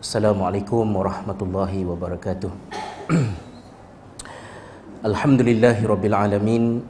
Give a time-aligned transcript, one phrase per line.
[0.00, 2.48] Assalamualaikum warahmatullahi wabarakatuh.
[5.08, 6.80] Alhamdulillahi rabbil alamin.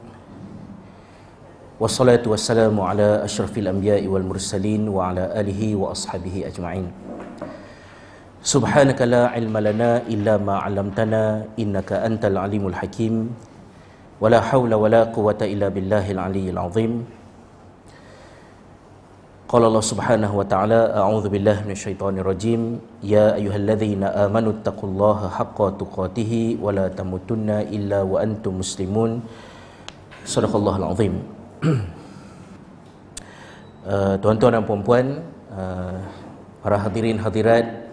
[1.75, 6.87] Wassalatu wassalamu ala asyrafil anbiya'i wal mursalin wa ala alihi wa ashabihi ajma'in.
[8.39, 13.27] Subhanaka la ilma lana illa ma 'allamtana innaka antal alimul hakim.
[14.23, 17.03] Wala haula wala quwwata illa billahil aliyyil azim.
[19.50, 25.18] قال الله سبحانه وتعالى أعوذ بالله من الشيطان الرجيم يا أيها الذين آمنوا اتقوا الله
[25.38, 29.10] حق تقاته ولا تموتن إلا وأنتم مسلمون
[30.26, 31.14] صدق الله العظيم
[34.18, 35.22] Tuan-tuan dan puan-puan
[35.54, 36.02] uh,
[36.58, 37.86] Para hadirin hadirat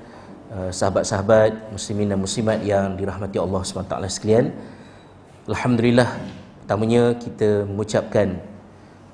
[0.50, 4.50] uh, Sahabat-sahabat Muslimin dan muslimat yang dirahmati Allah SWT sekalian
[5.46, 6.10] Alhamdulillah
[6.66, 8.42] Pertamanya kita mengucapkan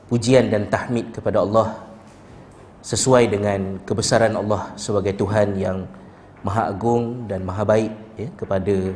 [0.08, 1.83] Pujian dan tahmid kepada Allah
[2.85, 5.89] sesuai dengan kebesaran Allah sebagai Tuhan yang
[6.45, 8.93] maha agung dan maha baik ya, kepada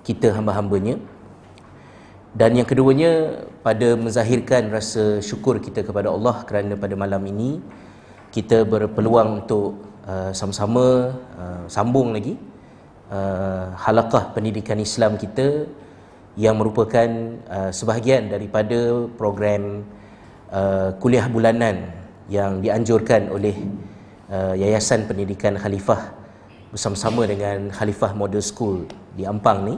[0.00, 0.96] kita hamba-hambanya.
[2.32, 7.60] Dan yang keduanya pada menzahirkan rasa syukur kita kepada Allah kerana pada malam ini
[8.32, 12.36] kita berpeluang untuk uh, sama-sama uh, sambung lagi
[13.08, 15.64] uh, halakah pendidikan Islam kita
[16.36, 17.08] yang merupakan
[17.48, 19.84] uh, sebahagian daripada program
[20.52, 23.54] uh, kuliah bulanan yang dianjurkan oleh
[24.30, 26.14] uh, Yayasan Pendidikan Khalifah
[26.74, 29.74] bersama-sama dengan Khalifah Model School di Ampang ni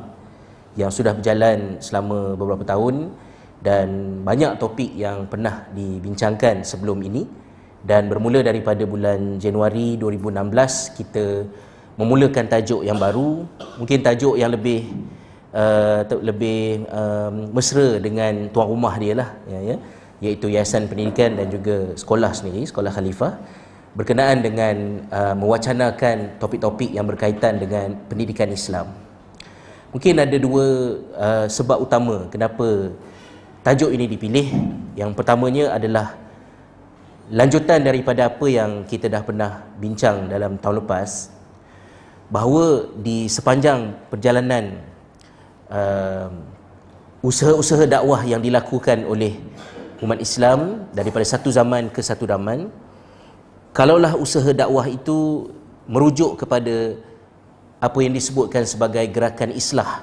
[0.81, 3.13] yang sudah berjalan selama beberapa tahun
[3.61, 7.27] dan banyak topik yang pernah dibincangkan sebelum ini.
[7.79, 11.47] Dan bermula daripada bulan Januari 2016 kita
[11.95, 13.47] memulakan tajuk yang baru.
[13.79, 14.83] Mungkin tajuk yang lebih
[15.55, 19.77] uh, lebih um, mesra dengan tuan rumah dia lah ya, ya
[20.19, 23.39] iaitu Yayasan Pendidikan dan juga sekolah sendiri, Sekolah Khalifah
[23.99, 28.95] berkenaan dengan uh, mewacanakan topik-topik yang berkaitan dengan pendidikan Islam.
[29.91, 30.67] Mungkin ada dua
[31.17, 32.93] uh, sebab utama kenapa
[33.65, 34.47] tajuk ini dipilih.
[34.95, 36.15] Yang pertamanya adalah
[37.33, 41.35] lanjutan daripada apa yang kita dah pernah bincang dalam tahun lepas
[42.29, 44.79] bahawa di sepanjang perjalanan
[45.73, 46.29] uh,
[47.25, 49.41] usaha-usaha dakwah yang dilakukan oleh
[50.05, 52.71] umat Islam daripada satu zaman ke satu zaman
[53.75, 55.51] kalaulah usaha dakwah itu
[55.91, 56.95] merujuk kepada
[57.79, 60.03] apa yang disebutkan sebagai gerakan islah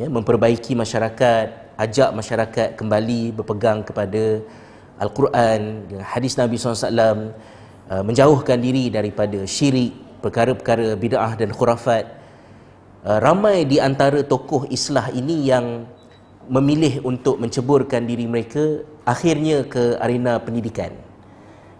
[0.00, 4.44] ya, memperbaiki masyarakat ajak masyarakat kembali berpegang kepada
[5.00, 7.32] Al-Quran hadis Nabi SAW
[7.88, 12.04] uh, menjauhkan diri daripada syirik perkara-perkara bid'ah dan khurafat.
[13.00, 15.88] Uh, ramai di antara tokoh islah ini yang
[16.52, 20.94] memilih untuk menceburkan diri mereka akhirnya ke arena pendidikan.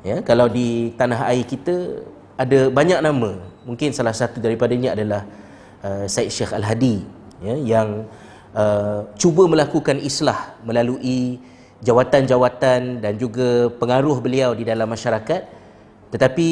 [0.02, 2.02] Ya, kalau di tanah air kita
[2.34, 3.38] ada banyak nama.
[3.68, 5.22] Mungkin salah satu daripadanya adalah
[5.86, 7.04] uh, Said Syekh Al-Hadi
[7.44, 8.08] ya, yang
[8.56, 11.38] uh, cuba melakukan islah melalui
[11.84, 15.46] jawatan-jawatan dan juga pengaruh beliau di dalam masyarakat.
[16.10, 16.48] Tetapi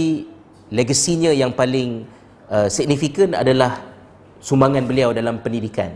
[0.71, 2.05] legasinya yang paling
[2.53, 3.81] uh, signifikan adalah
[4.45, 5.91] sumbangan beliau dalam pendidikan.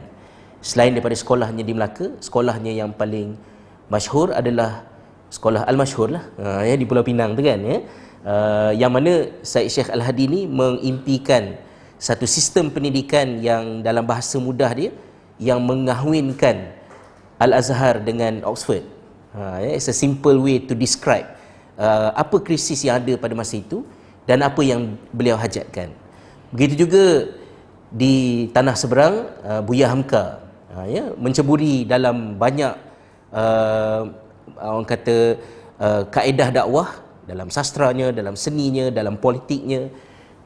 [0.64, 3.36] Selain daripada sekolahnya di Melaka, sekolahnya yang paling
[3.92, 4.88] masyhur adalah
[5.28, 7.78] sekolah Al-Masyhur lah uh, ya, di Pulau Pinang tu kan ya.
[8.22, 11.58] Uh, yang mana Syed Syekh Al-Hadi ni mengimpikan
[12.00, 14.90] satu sistem pendidikan yang dalam bahasa mudah dia
[15.36, 16.72] yang mengahwinkan
[17.42, 18.86] Al-Azhar dengan Oxford.
[19.34, 21.26] Uh, ya, it's a simple way to describe
[21.80, 23.82] uh, apa krisis yang ada pada masa itu
[24.28, 25.90] dan apa yang beliau hajatkan.
[26.54, 27.32] Begitu juga
[27.90, 32.91] di tanah seberang uh, Buya Hamka uh, ya, menceburi dalam banyak
[33.32, 34.02] uh,
[34.60, 35.40] orang kata
[35.80, 36.88] uh, kaedah dakwah
[37.24, 39.88] dalam sastranya, dalam seninya, dalam politiknya.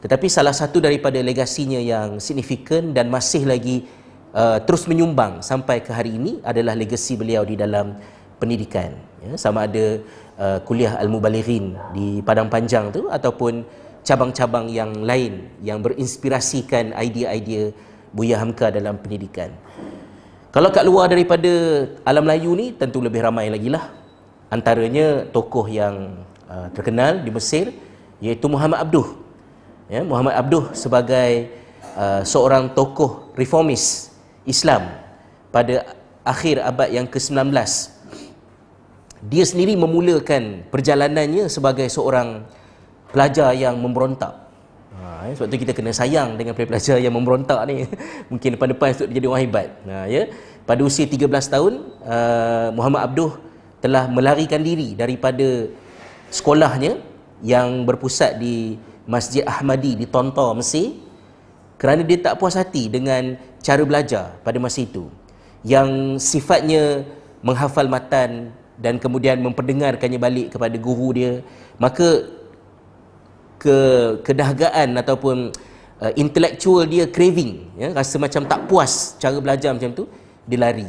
[0.00, 3.88] Tetapi salah satu daripada legasinya yang signifikan dan masih lagi
[4.36, 7.96] uh, terus menyumbang sampai ke hari ini adalah legasi beliau di dalam
[8.36, 8.94] pendidikan.
[9.24, 9.98] Ya, sama ada
[10.38, 13.64] uh, kuliah Al-Mubalighin di Padang Panjang tu ataupun
[14.06, 17.74] cabang-cabang yang lain yang berinspirasikan idea-idea
[18.14, 19.50] Buya Hamka dalam pendidikan.
[20.56, 23.92] Kalau kat luar daripada alam Melayu ni tentu lebih ramai lagi lah.
[24.48, 27.76] Antaranya tokoh yang uh, terkenal di Mesir
[28.24, 29.20] iaitu Muhammad Abduh.
[29.92, 31.52] Ya, Muhammad Abduh sebagai
[31.92, 34.08] uh, seorang tokoh reformis
[34.48, 34.96] Islam
[35.52, 35.92] pada
[36.24, 37.52] akhir abad yang ke-19.
[39.28, 42.48] Dia sendiri memulakan perjalanannya sebagai seorang
[43.12, 44.45] pelajar yang memberontak
[45.30, 47.84] Ya, sebab tu kita kena sayang dengan pelajar yang memberontak ni.
[48.30, 49.68] Mungkin depan-depan dia jadi orang hebat.
[49.86, 50.22] Ha, ya.
[50.66, 53.32] Pada usia 13 tahun, uh, Muhammad Abduh
[53.80, 55.70] telah melarikan diri daripada
[56.30, 56.98] sekolahnya
[57.44, 60.98] yang berpusat di Masjid Ahmadi di Tontor Mesir
[61.76, 65.06] kerana dia tak puas hati dengan cara belajar pada masa itu
[65.62, 67.04] yang sifatnya
[67.44, 68.50] menghafal matan
[68.80, 71.32] dan kemudian memperdengarkannya balik kepada guru dia
[71.78, 72.24] maka
[73.56, 73.76] ke
[74.20, 75.50] kedahgaan ataupun
[76.00, 80.04] uh, intellectual dia craving ya rasa macam tak puas cara belajar macam tu
[80.46, 80.86] dia lari.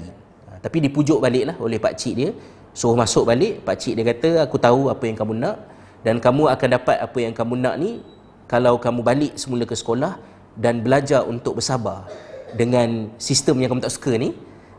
[0.47, 2.31] Uh, tapi dipujuk baliklah oleh pak cik dia.
[2.77, 5.57] Suruh masuk balik pak cik dia kata aku tahu apa yang kamu nak
[6.05, 7.99] dan kamu akan dapat apa yang kamu nak ni
[8.47, 10.15] kalau kamu balik semula ke sekolah
[10.55, 12.07] dan belajar untuk bersabar
[12.55, 14.31] dengan sistem yang kamu tak suka ni.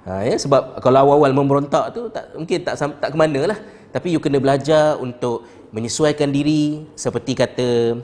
[0.08, 3.58] Ha, ya, sebab kalau awal-awal memberontak tu tak, mungkin tak tak ke mana lah.
[3.92, 8.00] Tapi you kena belajar untuk menyesuaikan diri seperti kata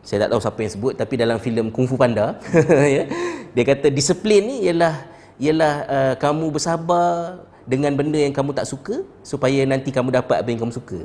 [0.00, 2.40] saya tak tahu siapa yang sebut tapi dalam filem Kung Fu Panda
[2.96, 3.04] ya,
[3.52, 4.94] dia kata disiplin ni ialah
[5.40, 10.48] ialah uh, kamu bersabar dengan benda yang kamu tak suka supaya nanti kamu dapat apa
[10.50, 11.00] yang kamu suka.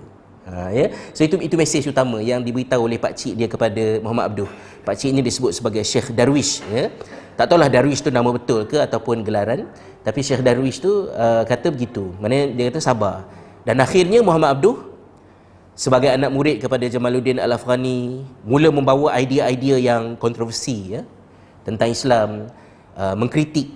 [0.45, 0.93] Ha, ya.
[1.13, 4.49] So itu itu mesej utama yang diberitahu oleh pak cik dia kepada Muhammad Abdul.
[4.85, 6.93] Pak cik ini disebut sebagai Syekh Darwish ya.
[7.33, 9.65] Tak tahulah Darwish tu nama betul ke ataupun gelaran.
[10.05, 12.13] Tapi Syekh Darwish tu uh, kata begitu.
[12.21, 13.25] Maknanya dia kata sabar.
[13.65, 14.94] Dan akhirnya Muhammad Abduh
[15.75, 21.03] sebagai anak murid kepada Jamaluddin Al-Afghani mula membawa idea-idea yang kontroversi ya
[21.67, 22.47] tentang Islam,
[22.95, 23.67] uh, mengkritik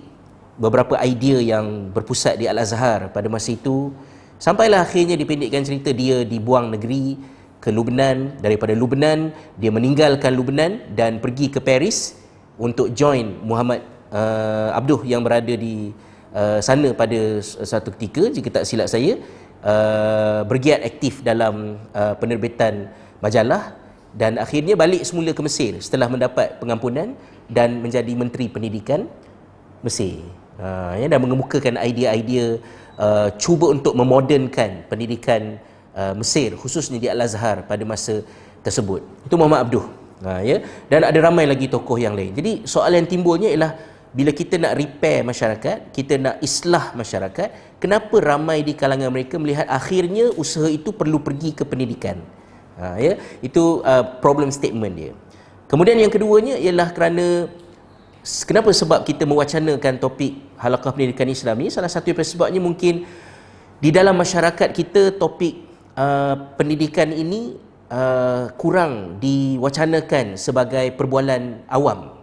[0.56, 3.92] beberapa idea yang berpusat di Al-Azhar pada masa itu.
[4.40, 7.20] Sampailah akhirnya dipendekkan cerita dia dibuang negeri
[7.60, 8.40] ke Lubnan.
[8.40, 12.16] Daripada Lubnan dia meninggalkan Lubnan dan pergi ke Paris
[12.56, 15.92] untuk join Muhammad uh, Abduh yang berada di
[16.32, 19.20] uh, sana pada satu ketika jika tak silap saya
[19.64, 22.88] uh, bergiat aktif dalam uh, penerbitan
[23.20, 23.76] majalah
[24.16, 27.14] dan akhirnya balik semula ke Mesir setelah mendapat pengampunan
[27.46, 29.06] dan menjadi menteri pendidikan
[29.80, 30.22] Mesir.
[30.60, 32.60] Uh, ya, dan mengemukakan idea-idea
[33.00, 35.56] uh, cuba untuk memodernkan pendidikan
[35.96, 38.20] uh, Mesir khususnya di Al-Azhar pada masa
[38.60, 39.00] tersebut.
[39.24, 39.86] Itu Muhammad Abduh.
[40.20, 40.60] Uh, ya
[40.92, 42.36] dan ada ramai lagi tokoh yang lain.
[42.36, 43.72] Jadi soalan yang timbulnya ialah
[44.10, 49.70] bila kita nak repair masyarakat, kita nak islah masyarakat, kenapa ramai di kalangan mereka melihat
[49.70, 52.18] akhirnya usaha itu perlu pergi ke pendidikan?
[52.74, 55.12] Ha, ya, itu uh, problem statement dia.
[55.70, 57.46] Kemudian yang keduanya ialah kerana
[58.50, 61.70] kenapa sebab kita mewacanakan topik halakah pendidikan Islam ini?
[61.70, 63.06] Salah satu sebabnya mungkin
[63.78, 67.54] di dalam masyarakat kita topik uh, pendidikan ini
[67.94, 72.19] uh, kurang diwacanakan sebagai perbualan awam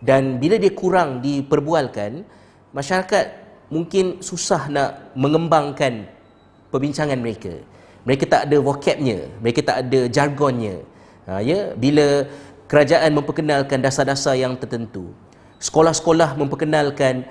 [0.00, 2.24] dan bila dia kurang diperbualkan
[2.72, 3.26] masyarakat
[3.68, 6.08] mungkin susah nak mengembangkan
[6.72, 7.54] perbincangan mereka.
[8.08, 10.80] Mereka tak ada vocabnya mereka tak ada jargonnya.
[11.28, 12.24] Ha, ya bila
[12.64, 15.12] kerajaan memperkenalkan dasar-dasar yang tertentu
[15.60, 17.28] sekolah-sekolah memperkenalkan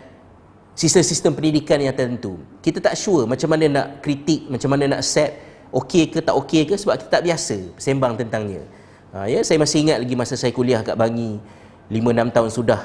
[0.77, 5.33] sistem-sistem pendidikan yang tertentu kita tak sure macam mana nak kritik macam mana nak accept
[5.73, 8.61] okey ke tak okey ke sebab kita tak biasa sembang tentangnya.
[9.09, 11.41] Ha, ya saya masih ingat lagi masa saya kuliah kat Bangi
[11.89, 12.81] 5-6 tahun sudah.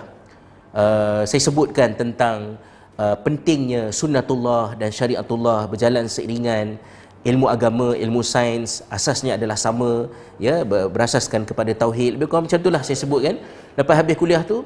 [0.74, 2.56] Uh, saya sebutkan tentang
[2.96, 6.80] uh, pentingnya sunnatullah dan syariatullah berjalan seiringan.
[7.24, 12.20] Ilmu agama, ilmu sains asasnya adalah sama ya berasaskan kepada tauhid.
[12.20, 13.40] Lebih kurang macam itulah saya sebutkan
[13.80, 14.60] lepas habis kuliah tu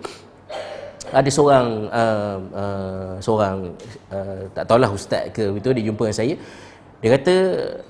[1.14, 3.78] ada seorang uh, uh, seorang
[4.10, 6.34] uh, tak tahulah ustaz ke begitu dia jumpa dengan saya.
[6.98, 7.36] Dia kata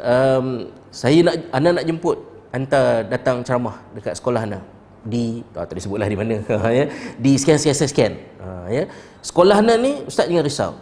[0.04, 0.46] um,
[0.92, 2.16] saya nak anda nak jemput
[2.52, 4.60] hantar datang ceramah dekat sekolah anda
[5.08, 6.36] di oh, tak disebutlah di mana.
[6.78, 6.86] Ya.
[7.16, 8.12] Di sekian sekian sekian
[8.44, 8.84] ha, ya.
[9.24, 10.72] Sekolah anda ni ustaz jangan risau.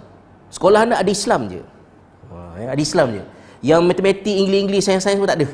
[0.51, 1.63] Sekolah anda ada Islam je.
[2.29, 3.23] Ha, ya ada Islam je.
[3.65, 5.49] Yang matematik English English sains sains pun tak ada.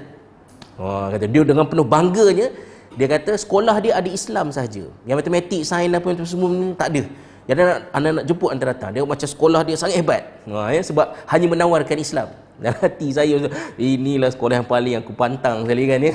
[0.81, 2.49] Ha, kata dia dengan penuh bangganya
[2.93, 6.93] dia kata sekolah dia ada Islam saja yang matematik sains apa itu semua ni tak
[6.93, 7.02] ada.
[7.43, 8.91] Jadi anak, anak nak jemput anda datang.
[8.95, 10.23] Dia macam sekolah dia sangat hebat.
[10.47, 12.29] Ha, ya sebab hanya menawarkan Islam.
[12.62, 13.35] Dan hati saya
[13.75, 16.14] inilah sekolah yang paling aku pantang sekali kan ya.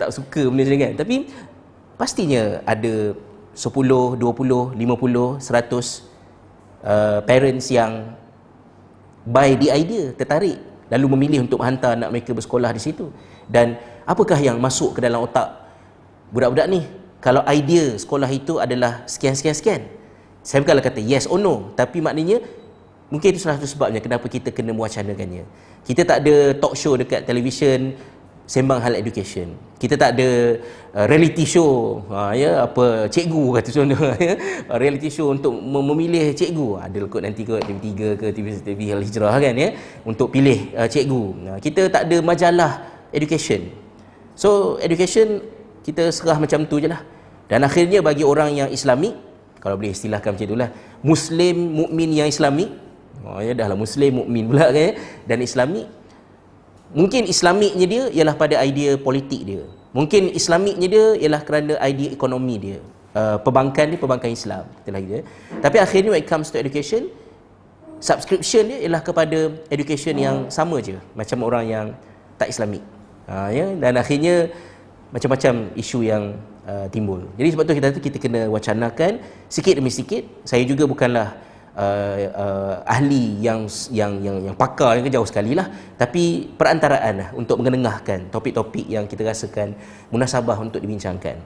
[0.00, 0.92] Tak suka benda macam kan.
[1.04, 1.14] Tapi
[1.96, 3.16] pastinya ada
[3.52, 5.42] 10, 20, 50, 100
[6.84, 8.16] uh, parents yang
[9.28, 10.58] buy the idea, tertarik
[10.92, 13.08] lalu memilih untuk menghantar anak mereka bersekolah di situ.
[13.48, 15.48] Dan apakah yang masuk ke dalam otak
[16.28, 16.84] budak-budak ni?
[17.22, 19.88] Kalau idea sekolah itu adalah sekian-sekian-sekian.
[20.42, 22.42] Saya bukanlah kata yes or no, tapi maknanya
[23.08, 25.46] mungkin itu salah satu sebabnya kenapa kita kena mewacanakannya.
[25.86, 27.94] Kita tak ada talk show dekat televisyen
[28.46, 29.54] sembang hal education.
[29.78, 30.58] Kita tak ada
[30.94, 34.34] uh, reality show ha, ya apa cikgu kata contoh ya
[34.78, 39.54] reality show untuk memilih cikgu ada kot nanti kot TV3 ke TV TV Hijrah kan
[39.58, 39.74] ya
[40.06, 41.22] untuk pilih uh, cikgu.
[41.42, 42.72] Nah, kita tak ada majalah
[43.10, 43.74] education.
[44.38, 45.42] So education
[45.82, 47.02] kita serah macam tu je lah.
[47.50, 49.12] Dan akhirnya bagi orang yang islami
[49.62, 50.70] kalau boleh istilahkan macam itulah
[51.06, 52.66] muslim mukmin yang islami
[53.22, 54.92] oh ya dah lah muslim mukmin pula kan ya
[55.30, 55.86] dan islami
[56.92, 62.56] mungkin islamiknya dia ialah pada idea politik dia Mungkin Islamiknya dia ialah kerana idea ekonomi
[62.56, 62.78] dia.
[63.12, 64.64] Uh, perbankan dia perbankan Islam.
[64.80, 65.20] Itulah dia.
[65.60, 67.12] Tapi akhirnya when it comes to education,
[68.00, 70.96] subscription dia ialah kepada education yang sama je.
[71.12, 71.86] Macam orang yang
[72.40, 72.80] tak Islamik.
[73.28, 73.66] Uh, ya?
[73.76, 74.48] Dan akhirnya
[75.12, 77.28] macam-macam isu yang uh, timbul.
[77.36, 79.20] Jadi sebab tu kita kita kena wacanakan
[79.52, 80.24] sikit demi sikit.
[80.48, 81.36] Saya juga bukanlah
[81.76, 87.28] uh, uh, ahli yang yang yang yang pakar yang jauh sekali lah tapi perantaraan lah
[87.36, 89.76] untuk mengenengahkan topik-topik yang kita rasakan
[90.12, 91.36] munasabah untuk dibincangkan.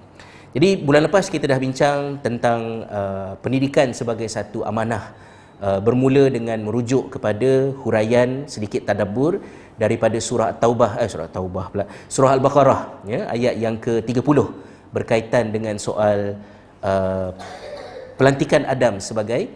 [0.56, 5.12] Jadi bulan lepas kita dah bincang tentang uh, pendidikan sebagai satu amanah
[5.60, 9.36] uh, bermula dengan merujuk kepada huraian sedikit tadabbur
[9.76, 14.38] daripada surah Taubah eh surah Taubah pula surah Al-Baqarah ya ayat yang ke-30
[14.96, 16.40] berkaitan dengan soal
[16.80, 17.36] uh,
[18.16, 19.52] pelantikan Adam sebagai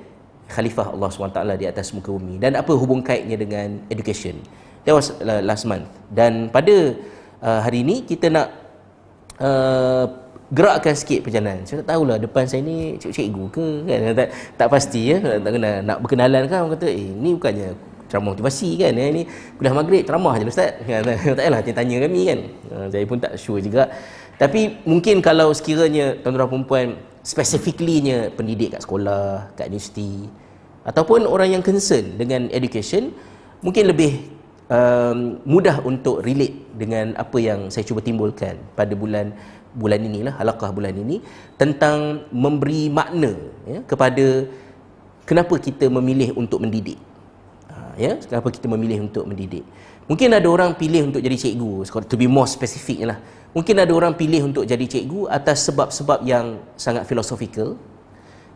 [0.50, 2.42] khalifah Allah SWT di atas muka bumi.
[2.42, 4.42] Dan apa hubung kaitnya dengan education?
[4.83, 5.87] That was uh, last month.
[6.11, 6.99] Dan pada
[7.38, 8.49] uh, hari ini kita nak
[9.38, 10.04] uh,
[10.50, 11.62] gerakkan sikit perjalanan.
[11.62, 13.99] Saya tak tahulah depan saya ni cikgu ke kan?
[14.19, 14.28] Tak,
[14.59, 15.23] tak pasti ya.
[15.23, 17.69] Tak kena nak berkenalan kan orang kata eh ni bukannya
[18.11, 18.92] ceramah motivasi kan?
[18.99, 19.23] Ya, ni
[19.54, 20.75] kuliah maghrib ceramah je ustaz.
[21.30, 22.40] Tak payahlah tanya kami kan.
[22.66, 23.87] Uh, saya pun tak sure juga
[24.40, 26.87] tapi mungkin kalau sekiranya tuan-tuan perempuan
[27.20, 28.00] specifically
[28.32, 30.25] pendidik kat sekolah, kat universiti
[30.88, 33.12] ataupun orang yang concern dengan education
[33.61, 34.32] mungkin lebih
[34.73, 39.37] um, mudah untuk relate dengan apa yang saya cuba timbulkan pada bulan
[39.76, 41.20] bulan inilah halaqah bulan ini
[41.61, 43.37] tentang memberi makna
[43.68, 44.49] ya, kepada
[45.28, 46.97] kenapa kita memilih untuk mendidik.
[47.70, 49.62] Ha, ya kenapa kita memilih untuk mendidik.
[50.11, 53.20] Mungkin ada orang pilih untuk jadi cikgu to be more specific lah
[53.50, 57.75] Mungkin ada orang pilih untuk jadi cikgu atas sebab-sebab yang sangat philosophical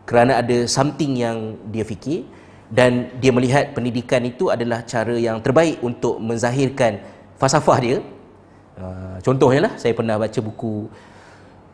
[0.07, 2.23] kerana ada something yang dia fikir
[2.71, 7.03] dan dia melihat pendidikan itu adalah cara yang terbaik untuk menzahirkan
[7.35, 7.97] falsafah dia.
[8.75, 10.87] Uh, contohnya lah, saya pernah baca buku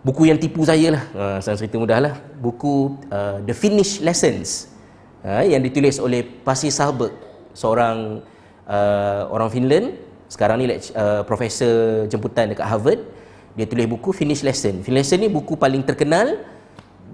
[0.01, 1.03] buku yang tipu saya lah.
[1.13, 2.13] Uh, saya cerita mudah lah.
[2.41, 4.73] Buku uh, The Finnish Lessons
[5.21, 7.13] uh, yang ditulis oleh Pasi Sahlberg,
[7.53, 8.25] seorang
[8.65, 9.93] uh, orang Finland
[10.31, 13.03] sekarang ni uh, profesor jemputan dekat Harvard
[13.51, 14.79] dia tulis buku Finish Lesson.
[14.79, 16.39] Finish Lesson ni buku paling terkenal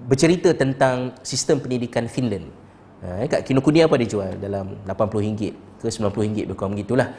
[0.06, 2.46] bercerita tentang sistem pendidikan Finland.
[3.02, 4.38] Ha, kat Kinokuniya apa dia jual?
[4.38, 5.50] Dalam RM80
[5.82, 7.10] ke RM90 lebih kurang begitulah.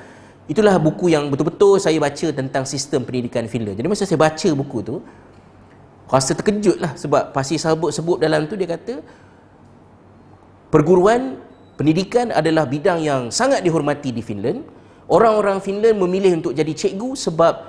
[0.48, 3.76] Itulah buku yang betul-betul saya baca tentang sistem pendidikan Finland.
[3.76, 4.96] Jadi masa saya baca buku tu
[6.10, 9.04] rasa terkejut lah sebab pasti sahabat sebut dalam tu dia kata
[10.74, 11.38] perguruan
[11.78, 14.79] pendidikan adalah bidang yang sangat dihormati di Finland
[15.10, 17.66] Orang-orang Finland memilih untuk jadi cikgu sebab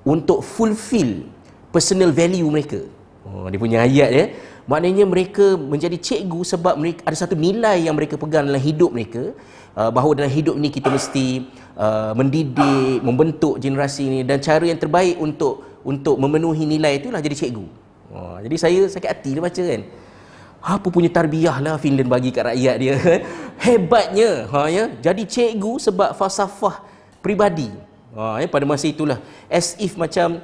[0.00, 1.28] untuk fulfill
[1.68, 2.80] personal value mereka.
[3.28, 4.24] Oh, dia punya ayat ya.
[4.64, 9.36] Maknanya mereka menjadi cikgu sebab mereka ada satu nilai yang mereka pegang dalam hidup mereka
[9.76, 14.80] uh, bahawa dalam hidup ni kita mesti uh, mendidik, membentuk generasi ini dan cara yang
[14.80, 17.66] terbaik untuk untuk memenuhi nilai itulah jadi cikgu.
[18.10, 19.82] Oh, jadi saya sakit hati dia baca kan
[20.60, 22.94] apa punya tarbiyah lah Finland bagi kat rakyat dia
[23.64, 24.92] hebatnya ha, ya?
[25.00, 26.84] jadi cikgu sebab falsafah
[27.24, 27.72] pribadi
[28.12, 28.46] ha, ya?
[28.46, 29.16] pada masa itulah
[29.48, 30.36] as if macam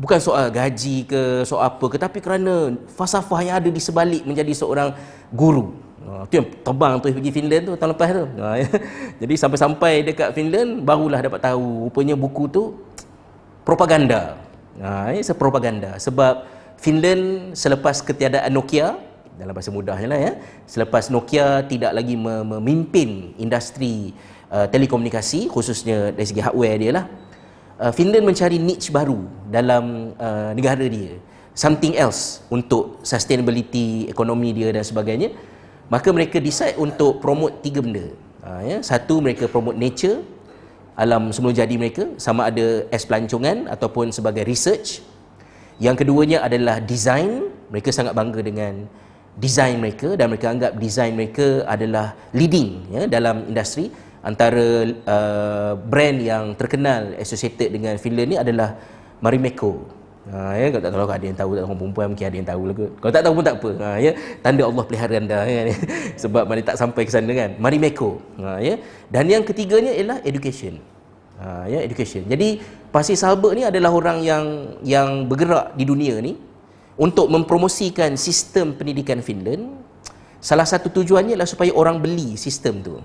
[0.00, 4.56] bukan soal gaji ke soal apa ke tapi kerana falsafah yang ada di sebalik menjadi
[4.56, 4.96] seorang
[5.28, 5.76] guru
[6.08, 8.68] ha, tu yang terbang tu pergi Finland tu tahun lepas tu ha, ya?
[9.20, 12.72] jadi sampai-sampai dekat Finland barulah dapat tahu rupanya buku tu
[13.68, 14.40] propaganda
[14.80, 15.20] ha, ya?
[15.36, 16.48] propaganda sebab
[16.80, 19.07] Finland selepas ketiadaan Nokia
[19.38, 20.32] dalam bahasa mudahnya lah ya.
[20.66, 24.12] Selepas Nokia tidak lagi memimpin industri
[24.50, 27.04] uh, telekomunikasi khususnya dari segi hardware dia lah
[27.78, 31.16] uh, Finland mencari niche baru dalam uh, negara dia.
[31.54, 35.34] Something else untuk sustainability ekonomi dia dan sebagainya.
[35.88, 38.12] Maka mereka decide untuk promote tiga benda.
[38.44, 38.78] Uh, ya.
[38.84, 40.22] Satu mereka promote nature
[40.98, 44.98] alam semula jadi mereka sama ada as pelancongan ataupun sebagai research.
[45.78, 47.54] Yang keduanya adalah design.
[47.70, 48.90] Mereka sangat bangga dengan
[49.36, 53.92] design mereka dan mereka anggap design mereka adalah leading ya dalam industri
[54.22, 54.66] antara
[55.06, 58.74] uh, brand yang terkenal associated dengan Finland ni adalah
[59.22, 59.98] Marimekko.
[60.28, 62.62] Ha, ya, kalau tak tahu ada yang tahu tak tahu perempuan mungkin ada yang tahu
[62.68, 62.74] lah.
[63.00, 63.70] Kalau tak tahu pun tak apa.
[63.80, 64.12] Ha, ya,
[64.44, 65.60] tanda Allah pelihara anda ya,
[66.22, 67.50] sebab mana tak sampai ke sana kan.
[67.56, 68.20] Marimekko.
[68.36, 68.76] Ha, ya.
[69.08, 70.76] Dan yang ketiganya ialah education.
[71.40, 72.28] Ha, ya, education.
[72.28, 72.60] Jadi
[72.92, 74.44] Pasir Sahabat ni adalah orang yang
[74.84, 76.36] yang bergerak di dunia ni
[76.98, 79.78] untuk mempromosikan sistem pendidikan Finland
[80.42, 82.98] salah satu tujuannya adalah supaya orang beli sistem tu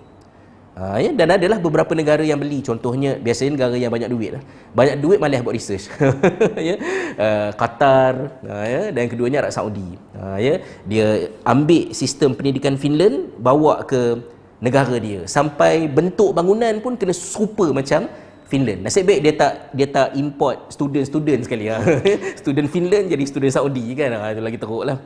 [0.77, 1.13] ha, ya?
[1.13, 4.43] dan adalah beberapa negara yang beli contohnya biasanya negara yang banyak duit lah.
[4.73, 5.89] banyak duit malah buat research
[6.69, 6.75] ya?
[7.17, 8.13] uh, Qatar
[8.49, 8.81] ha, ya?
[8.89, 10.61] dan keduanya Arab Saudi ha, ya?
[10.85, 14.21] dia ambil sistem pendidikan Finland bawa ke
[14.63, 18.07] negara dia sampai bentuk bangunan pun kena serupa macam
[18.53, 18.85] Finland.
[18.85, 21.81] Nasib baik dia tak dia tak import student-student sekali lah.
[22.41, 24.13] student Finland jadi student Saudi kan.
[24.13, 25.01] Ha, itu lagi teruk lah.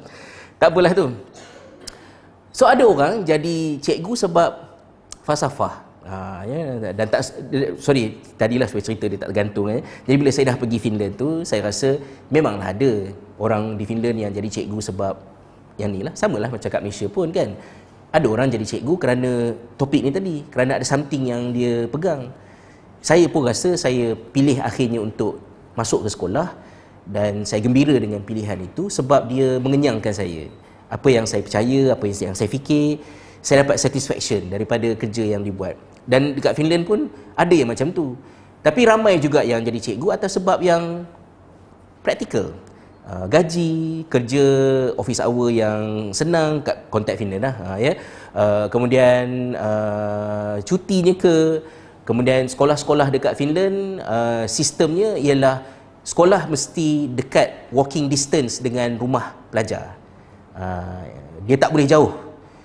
[0.59, 1.15] Tak apalah tu.
[2.51, 4.51] So ada orang jadi cikgu sebab
[5.23, 5.87] falsafah.
[6.07, 7.19] Ha, ya, dan tak
[7.83, 9.79] sorry tadilah saya cerita dia tak tergantung eh.
[10.03, 12.91] Jadi bila saya dah pergi Finland tu saya rasa memanglah ada
[13.39, 15.15] orang di Finland yang jadi cikgu sebab
[15.79, 17.55] yang ni lah samalah macam kat Malaysia pun kan.
[18.11, 19.31] Ada orang jadi cikgu kerana
[19.79, 22.31] topik ni tadi, kerana ada something yang dia pegang
[23.01, 25.39] saya pun rasa saya pilih akhirnya untuk
[25.77, 26.57] masuk ke sekolah
[27.07, 30.51] dan saya gembira dengan pilihan itu sebab dia mengenyangkan saya.
[30.87, 32.99] Apa yang saya percaya apa yang saya fikir
[33.47, 35.79] saya dapat satisfaction daripada kerja yang dibuat.
[36.03, 38.15] Dan dekat Finland pun ada yang macam tu.
[38.59, 41.07] Tapi ramai juga yang jadi cikgu atas sebab yang
[42.03, 42.51] praktikal.
[43.07, 44.45] Uh, gaji kerja
[44.99, 47.95] office hour yang senang kat kontak Finland lah uh, ya.
[48.35, 51.63] Uh, kemudian uh, cutinya ke
[52.07, 55.59] Kemudian sekolah-sekolah dekat Finland uh, sistemnya ialah
[56.07, 59.99] sekolah mesti dekat walking distance dengan rumah pelajar.
[60.55, 61.03] Uh,
[61.43, 62.15] dia tak boleh jauh.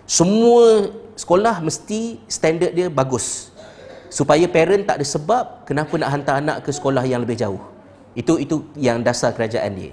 [0.06, 3.50] Semua sekolah mesti standard dia bagus.
[4.14, 7.58] Supaya parent tak ada sebab kenapa nak hantar anak ke sekolah yang lebih jauh.
[8.14, 9.92] Itu itu yang dasar kerajaan dia.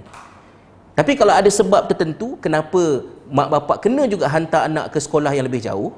[0.94, 5.48] Tapi kalau ada sebab tertentu kenapa mak bapak kena juga hantar anak ke sekolah yang
[5.50, 5.90] lebih jauh,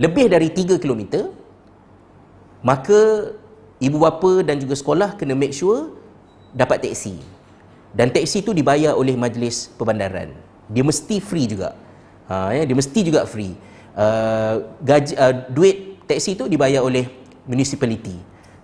[0.00, 1.28] lebih dari 3 kilometer,
[2.62, 3.34] maka
[3.82, 5.92] ibu bapa dan juga sekolah kena make sure
[6.54, 7.18] dapat teksi.
[7.92, 10.32] Dan teksi tu dibayar oleh majlis perbandaran.
[10.72, 11.76] Dia mesti free juga.
[12.30, 13.52] Ha, ya, dia mesti juga free.
[13.92, 17.04] Uh, gaji, uh, duit teksi tu dibayar oleh
[17.44, 18.16] municipality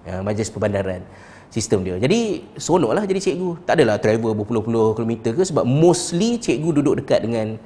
[0.09, 1.05] uh, majlis perbandaran
[1.53, 2.01] sistem dia.
[2.01, 3.69] Jadi seronok lah jadi cikgu.
[3.69, 7.61] Tak adalah travel berpuluh-puluh kilometer ke sebab mostly cikgu duduk dekat dengan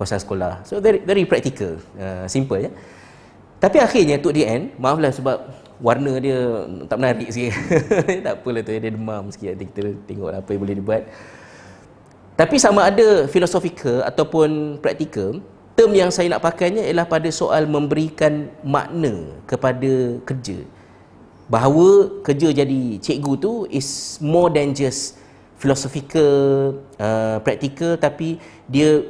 [0.00, 0.64] kawasan sekolah.
[0.64, 1.76] So very very practical.
[2.00, 2.72] Uh, simple ya.
[3.60, 5.36] Tapi akhirnya to the end maaflah sebab
[5.82, 6.38] warna dia
[6.86, 7.52] tak menarik sikit.
[8.24, 9.58] Tak apalah tu dia demam sikit.
[9.58, 11.02] Nanti kita tengok apa yang boleh dibuat.
[12.38, 15.42] Tapi sama ada filosofika ataupun praktikal
[15.76, 20.64] term yang saya nak pakainya ialah pada soal memberikan makna kepada kerja.
[21.50, 25.20] Bahawa kerja jadi cikgu tu is more than just
[25.60, 26.32] philosophical
[26.96, 29.04] uh, practical tapi dia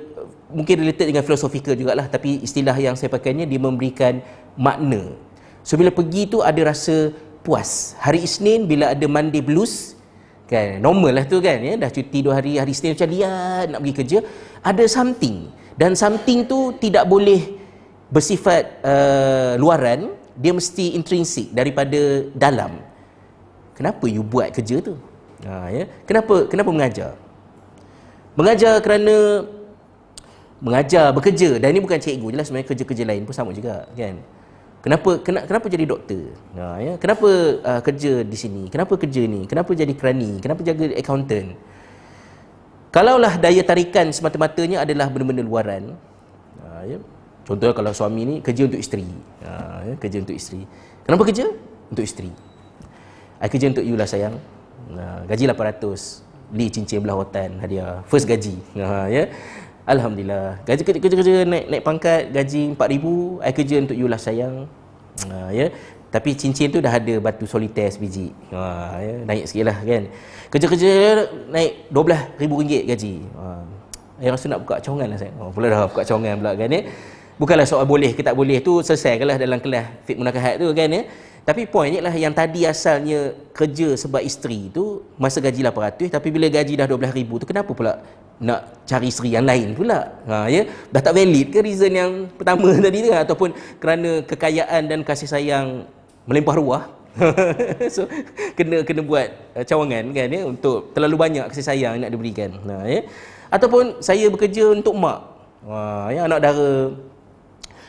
[0.52, 4.20] mungkin related dengan philosophical jugalah tapi istilah yang saya pakainya dia memberikan
[4.52, 5.16] makna
[5.62, 7.14] So bila pergi tu ada rasa
[7.46, 7.94] puas.
[8.02, 9.94] Hari Isnin bila ada Monday blues
[10.50, 11.78] kan normal lah tu kan ya.
[11.78, 14.18] Dah cuti dua hari hari Isnin macam liat nak pergi kerja
[14.62, 15.48] ada something.
[15.78, 17.58] Dan something tu tidak boleh
[18.12, 22.82] bersifat uh, luaran dia mesti intrinsik daripada dalam.
[23.72, 24.94] Kenapa you buat kerja tu?
[25.42, 25.84] Ha, ya.
[26.04, 27.12] Kenapa kenapa mengajar?
[28.36, 29.46] Mengajar kerana
[30.62, 31.58] mengajar bekerja.
[31.58, 34.18] Dan ini bukan cikgu jelas sebenarnya kerja-kerja lain pun sama juga kan
[34.82, 36.34] Kenapa kenapa, kenapa jadi doktor?
[36.58, 36.92] Ha, ya?
[36.98, 37.28] Kenapa
[37.62, 38.66] uh, kerja di sini?
[38.66, 39.46] Kenapa kerja ni?
[39.46, 40.42] Kenapa jadi kerani?
[40.42, 41.54] Kenapa jaga accountant?
[42.90, 45.94] Kalaulah daya tarikan semata-matanya adalah benda-benda luaran.
[46.66, 46.98] Ha, ya?
[47.46, 49.06] Contohnya kalau suami ni kerja untuk isteri.
[49.46, 49.94] Ha, ya?
[50.02, 50.66] Kerja untuk isteri.
[51.06, 51.46] Kenapa kerja?
[51.86, 52.34] Untuk isteri.
[53.38, 54.34] I kerja untuk you lah sayang.
[54.98, 56.26] Ha, gaji 800.
[56.52, 58.02] Beli cincin belah rotan hadiah.
[58.10, 58.58] First gaji.
[58.82, 59.30] Ha, ya?
[59.82, 60.62] Alhamdulillah.
[60.62, 64.70] Gaji kerja kerja, kerja naik naik pangkat gaji 4000, I kerja untuk you lah sayang.
[65.26, 65.66] Ha, ya.
[66.12, 68.30] Tapi cincin tu dah ada batu solitaire sebiji.
[68.54, 68.62] Ha,
[69.02, 69.14] ya.
[69.26, 70.02] naik sikitlah kan.
[70.54, 70.90] Kerja-kerja
[71.50, 73.14] naik RM12,000 gaji.
[73.34, 73.46] Ha.
[74.22, 75.32] Saya rasa nak buka cawangan lah saya.
[75.42, 76.80] Oh, pula dah buka cawangan pula kan ya.
[77.40, 80.86] Bukanlah soal boleh ke tak boleh tu selesai lah dalam kelas fit munakahat tu kan
[80.86, 81.02] ya.
[81.42, 86.46] Tapi poinnya lah yang tadi asalnya kerja sebab isteri tu masa gaji 800 tapi bila
[86.46, 87.98] gaji dah 12000 tu kenapa pula
[88.38, 90.06] nak cari isteri yang lain pula?
[90.30, 93.50] Ha ya, dah tak valid ke reason yang pertama tadi tu ataupun
[93.82, 95.82] kerana kekayaan dan kasih sayang
[96.30, 96.84] melimpah ruah?
[97.94, 98.08] so
[98.56, 102.54] kena kena buat uh, cawangan kan ya untuk terlalu banyak kasih sayang nak diberikan.
[102.70, 103.00] Ha ya.
[103.50, 105.26] Ataupun saya bekerja untuk mak.
[105.66, 106.94] Ha ya anak dara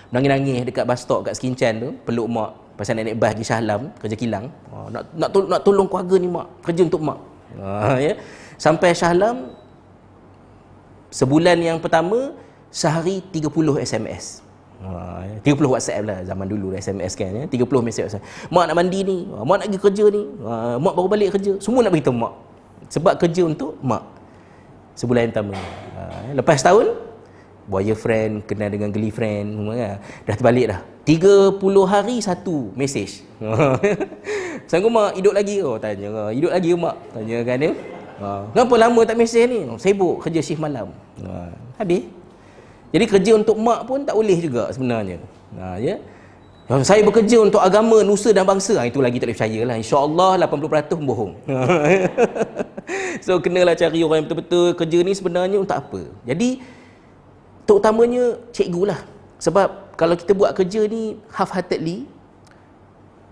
[0.09, 3.59] nangis-nangis dekat bus stop kat Skincan tu peluk mak pasal nak naik bas pergi Shah
[3.61, 4.45] Alam kerja kilang.
[4.73, 6.47] Oh, nak nak tol- nak tolong keluarga ni mak.
[6.65, 7.19] Kerja untuk mak.
[7.61, 8.13] Ha, ya.
[8.57, 9.53] Sampai Shah Alam
[11.13, 12.33] sebulan yang pertama
[12.73, 13.53] sehari 30
[13.85, 14.41] SMS
[14.81, 15.53] ha, 30 ya.
[15.69, 17.43] WhatsApp lah zaman dulu SMS kan ya.
[17.45, 18.09] 30 mesej
[18.49, 19.17] mak nak mandi ni.
[19.29, 20.23] Ha, mak nak pergi kerja ni.
[20.41, 21.53] Ha, mak baru balik kerja.
[21.61, 22.33] Semua nak beritahu mak.
[22.89, 24.01] Sebab kerja untuk mak.
[24.97, 25.57] Sebulan yang pertama.
[25.57, 26.37] Ya.
[26.37, 26.93] lepas tahun
[27.65, 29.95] buaya friend kenal dengan geli friend semua kan.
[30.25, 33.27] Dah terbalik dah 30 hari satu mesej
[34.71, 37.71] sanggup mak hidup lagi oh tanya hidup lagi ke mak tanya kan dia
[38.23, 38.47] ha.
[38.55, 41.51] kenapa lama tak mesej ni oh, sibuk kerja shift malam ha.
[41.75, 42.07] habis
[42.95, 45.19] jadi kerja untuk mak pun tak boleh juga sebenarnya
[45.59, 45.99] ha, ya
[46.63, 48.79] Yang saya bekerja untuk agama, nusa dan bangsa.
[48.79, 49.75] Ha, itu lagi tak boleh percaya lah.
[49.75, 51.35] InsyaAllah 80% bohong.
[53.27, 56.07] so, kenalah cari orang yang betul-betul kerja ni sebenarnya untuk apa.
[56.23, 56.63] Jadi,
[57.67, 58.99] terutamanya cikgu lah.
[59.43, 62.09] Sebab kalau kita buat kerja ni half-heartedly,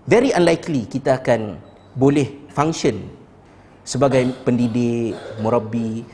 [0.06, 1.58] very unlikely kita akan
[1.92, 3.02] boleh function
[3.82, 6.06] sebagai pendidik, murabi,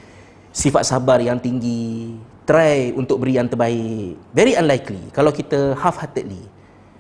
[0.53, 2.17] sifat sabar yang tinggi,
[2.49, 4.17] try untuk beri yang terbaik.
[4.33, 6.49] Very unlikely kalau kita half-heartedly.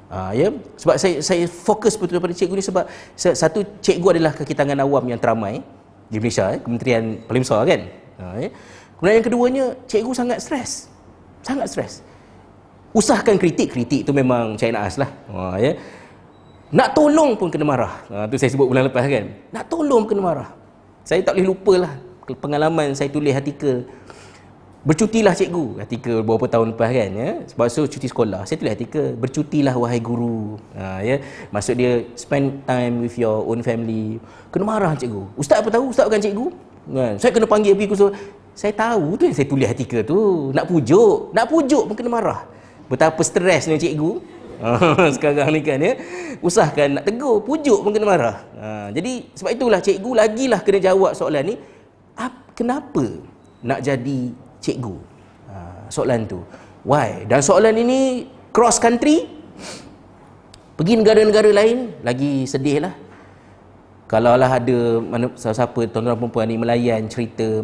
[0.08, 0.48] Ha, ya?
[0.80, 5.20] Sebab saya saya fokus betul pada cikgu ni sebab satu cikgu adalah kekitangan awam yang
[5.20, 5.60] teramai
[6.08, 6.60] di Malaysia, eh?
[6.64, 7.80] Kementerian besar kan.
[8.16, 8.48] Ha, ya?
[8.96, 10.88] Kemudian yang keduanya, cikgu sangat stres.
[11.44, 12.00] Sangat stres.
[12.96, 15.10] Usahakan kritik, kritik tu memang Cik Naas lah.
[15.28, 15.72] Ha, ya?
[16.72, 17.94] Nak tolong pun kena marah.
[18.08, 19.28] Ha, tu saya sebut bulan lepas kan.
[19.52, 20.48] Nak tolong kena marah.
[21.04, 21.92] Saya tak boleh lupa lah
[22.36, 23.88] pengalaman saya tulis artikel
[24.78, 27.30] Bercutilah cikgu artikel beberapa tahun lepas kan ya.
[27.50, 28.46] Sebab so cuti sekolah.
[28.46, 30.56] Saya tulis artikel bercutilah wahai guru.
[30.78, 31.18] Ha, ya.
[31.50, 34.16] Maksud dia spend time with your own family.
[34.48, 35.34] Kena marah cikgu.
[35.34, 35.92] Ustaz apa tahu?
[35.92, 36.46] Ustaz bukan cikgu.
[36.94, 37.14] Kan?
[37.20, 38.14] Saya kena panggil pergi kursus.
[38.54, 40.18] Saya tahu tu yang saya tulis artikel tu.
[40.54, 41.36] Nak pujuk.
[41.36, 42.40] Nak pujuk pun kena marah.
[42.88, 44.20] Betapa stresnya cikgu.
[44.58, 44.68] Ha,
[45.14, 45.94] sekarang ni kan ya.
[46.42, 47.44] Usahakan nak tegur.
[47.44, 48.36] Pujuk pun kena marah.
[48.58, 51.56] Ha, jadi sebab itulah cikgu lagilah kena jawab soalan ni.
[52.58, 53.06] Kenapa
[53.62, 54.98] nak jadi cikgu?
[55.46, 56.42] Ha, soalan tu.
[56.82, 57.22] Why?
[57.30, 59.30] Dan soalan ini cross country.
[60.74, 62.94] Pergi negara-negara lain lagi sedih lah.
[64.10, 67.62] Kalau lah ada mana siapa tuan-tuan perempuan ni melayan cerita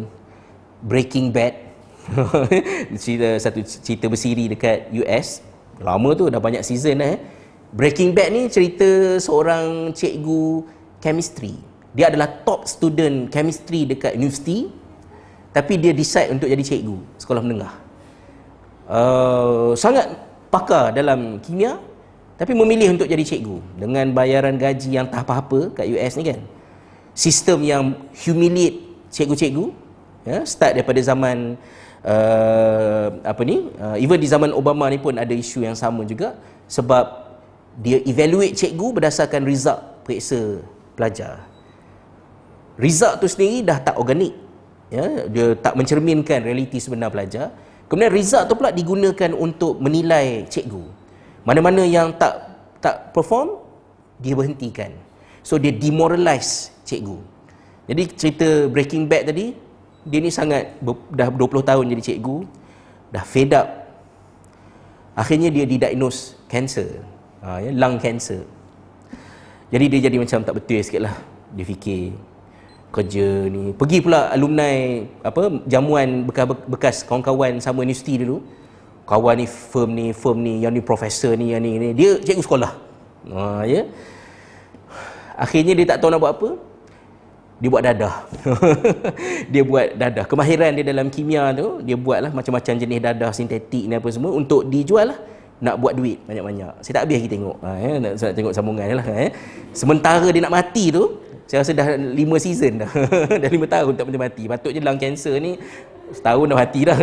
[0.79, 1.64] Breaking Bad.
[3.01, 5.41] cerita satu cerita bersiri dekat US.
[5.81, 7.17] Lama tu dah banyak season eh.
[7.75, 10.63] Breaking Bad ni cerita seorang cikgu
[11.03, 11.59] chemistry.
[11.91, 14.85] Dia adalah top student chemistry dekat universiti
[15.55, 17.71] tapi dia decide untuk jadi cikgu sekolah menengah
[18.91, 20.11] uh, sangat
[20.51, 21.79] pakar dalam kimia
[22.35, 26.43] tapi memilih untuk jadi cikgu dengan bayaran gaji yang tak apa-apa kat US ni kan
[27.15, 29.71] sistem yang humiliate cikgu-cikgu
[30.27, 31.55] ya start daripada zaman
[32.05, 36.37] uh, apa ni uh, even di zaman Obama ni pun ada isu yang sama juga
[36.69, 37.25] sebab
[37.81, 40.63] dia evaluate cikgu berdasarkan result periksa
[40.95, 41.43] pelajar.
[42.79, 44.31] Result tu sendiri dah tak organik.
[44.93, 47.51] Ya dia tak mencerminkan realiti sebenar pelajar.
[47.91, 50.83] Kemudian result tu pula digunakan untuk menilai cikgu.
[51.43, 52.33] Mana-mana yang tak
[52.79, 53.59] tak perform
[54.21, 54.93] dia berhentikan.
[55.43, 57.17] So dia demoralize cikgu.
[57.85, 59.53] Jadi cerita breaking bad tadi
[60.05, 60.77] dia ni sangat
[61.09, 62.37] dah 20 tahun jadi cikgu
[63.09, 63.67] dah fed up.
[65.17, 67.01] Akhirnya dia didiagnose cancer.
[67.41, 68.45] Ha, ya, lung cancer.
[69.73, 71.15] Jadi dia jadi macam tak betul sikit lah.
[71.57, 72.13] Dia fikir
[72.93, 73.73] kerja ni.
[73.73, 78.45] Pergi pula alumni apa jamuan bekas bekas kawan-kawan sama universiti dulu.
[79.05, 81.89] Kawan ni firm ni firm ni yang ni profesor ni yang ni, ni.
[81.93, 82.71] dia cikgu sekolah.
[83.33, 83.89] Ha ya.
[85.35, 86.49] Akhirnya dia tak tahu nak buat apa
[87.55, 88.15] dia buat dadah
[89.53, 93.95] dia buat dadah kemahiran dia dalam kimia tu dia buatlah macam-macam jenis dadah sintetik ni
[93.95, 95.19] apa semua untuk dijual lah
[95.63, 97.91] nak buat duit banyak-banyak saya tak habis lagi tengok ha, ya?
[98.03, 99.31] nak, nak tengok sambungan lah ya?
[99.71, 102.89] sementara dia nak mati tu saya rasa dah lima season dah.
[103.41, 104.49] dah lima tahun tak boleh mati.
[104.49, 105.61] Patutnya lung cancer ni
[106.09, 106.97] setahun dah mati dah.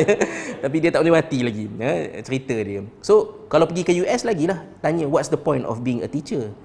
[0.64, 1.68] Tapi dia tak boleh mati lagi.
[1.76, 2.80] Ya, cerita dia.
[3.04, 4.64] So, kalau pergi ke US lagi lah.
[4.80, 6.56] Tanya, what's the point of being a teacher?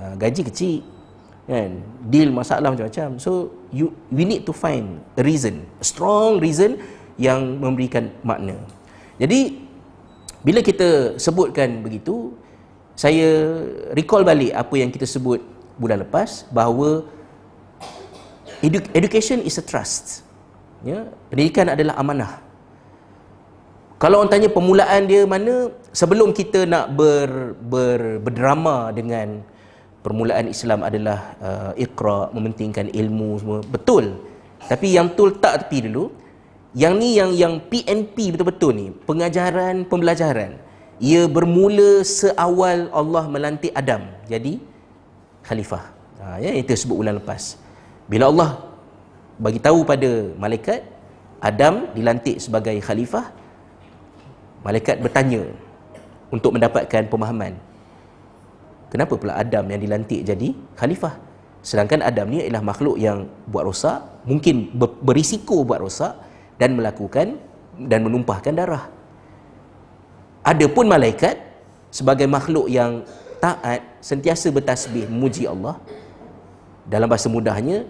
[0.00, 0.80] Uh, gaji kecil.
[1.46, 1.82] Kan?
[2.06, 3.18] Deal masalah macam-macam.
[3.18, 5.66] So, you we need to find a reason.
[5.82, 6.78] A strong reason
[7.18, 8.56] yang memberikan makna.
[9.18, 9.62] Jadi,
[10.42, 12.34] bila kita sebutkan begitu,
[12.98, 13.62] saya
[13.94, 15.42] recall balik apa yang kita sebut
[15.78, 17.06] bulan lepas bahawa
[18.62, 20.26] edu- education is a trust.
[20.82, 22.42] Ya, pendidikan adalah amanah.
[24.02, 29.46] Kalau orang tanya permulaan dia mana sebelum kita nak ber, ber, berdrama dengan
[30.02, 34.18] permulaan Islam adalah uh, iqra mementingkan ilmu semua betul.
[34.66, 36.10] Tapi yang betul tak tepi dulu.
[36.72, 40.56] Yang ni yang yang PNP betul-betul ni, pengajaran pembelajaran.
[41.02, 44.08] Ia bermula seawal Allah melantik Adam.
[44.24, 44.56] Jadi
[45.44, 45.84] khalifah.
[46.22, 47.58] Ha, ya, itu sebut bulan lepas.
[48.08, 48.62] Bila Allah
[49.36, 50.86] bagi tahu pada malaikat
[51.42, 53.34] Adam dilantik sebagai khalifah,
[54.62, 55.42] malaikat bertanya
[56.30, 57.58] untuk mendapatkan pemahaman.
[58.92, 61.16] Kenapa pula Adam yang dilantik jadi khalifah?
[61.64, 64.68] Sedangkan Adam ni adalah makhluk yang buat rosak, mungkin
[65.00, 66.12] berisiko buat rosak
[66.60, 67.40] dan melakukan
[67.88, 68.92] dan menumpahkan darah.
[70.44, 71.40] Adapun malaikat
[71.88, 73.00] sebagai makhluk yang
[73.40, 75.80] taat sentiasa bertasbih memuji Allah
[76.84, 77.88] dalam bahasa mudahnya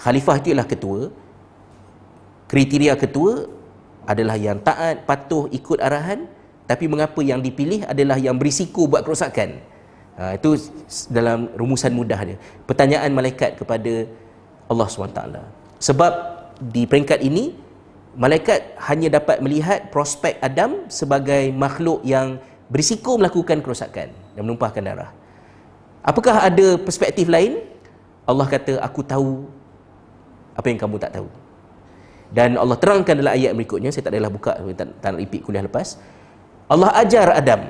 [0.00, 1.00] khalifah itu ialah ketua
[2.48, 3.46] kriteria ketua
[4.06, 6.26] adalah yang taat patuh ikut arahan
[6.64, 9.73] tapi mengapa yang dipilih adalah yang berisiko buat kerosakan
[10.18, 10.58] ha, itu
[11.10, 12.36] dalam rumusan mudah dia
[12.68, 14.06] pertanyaan malaikat kepada
[14.70, 15.20] Allah SWT
[15.78, 16.12] sebab
[16.60, 17.54] di peringkat ini
[18.14, 22.38] malaikat hanya dapat melihat prospek Adam sebagai makhluk yang
[22.70, 25.10] berisiko melakukan kerosakan dan menumpahkan darah.
[26.04, 27.64] Apakah ada perspektif lain?
[28.24, 29.44] Allah kata aku tahu
[30.56, 31.28] apa yang kamu tak tahu.
[32.34, 35.62] Dan Allah terangkan dalam ayat berikutnya saya tak adalah buka tak, tak nak repeat kuliah
[35.62, 36.00] lepas.
[36.66, 37.68] Allah ajar Adam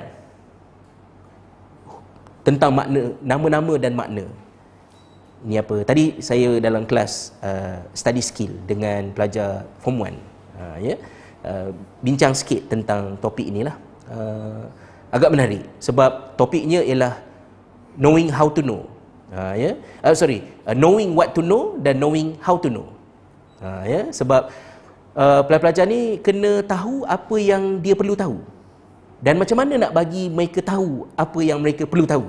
[2.45, 4.29] tentang makna nama-nama dan makna.
[5.41, 5.81] Ni apa?
[5.81, 10.13] Tadi saya dalam kelas uh, study skill dengan pelajar form 1
[10.61, 10.95] uh, ya.
[11.45, 11.69] Uh,
[12.01, 13.77] bincang sikit tentang topik inilah
[14.09, 14.65] uh,
[15.13, 17.17] agak menarik sebab topiknya ialah
[17.97, 18.85] knowing how to know.
[19.33, 19.71] Uh, ya.
[20.05, 22.85] Uh, sorry uh, knowing what to know dan knowing how to know.
[23.61, 24.01] Uh, ya.
[24.13, 24.53] Sebab
[25.17, 28.54] uh, pelajar-pelajar ni kena tahu apa yang dia perlu tahu
[29.23, 32.27] dan macam mana nak bagi mereka tahu apa yang mereka perlu tahu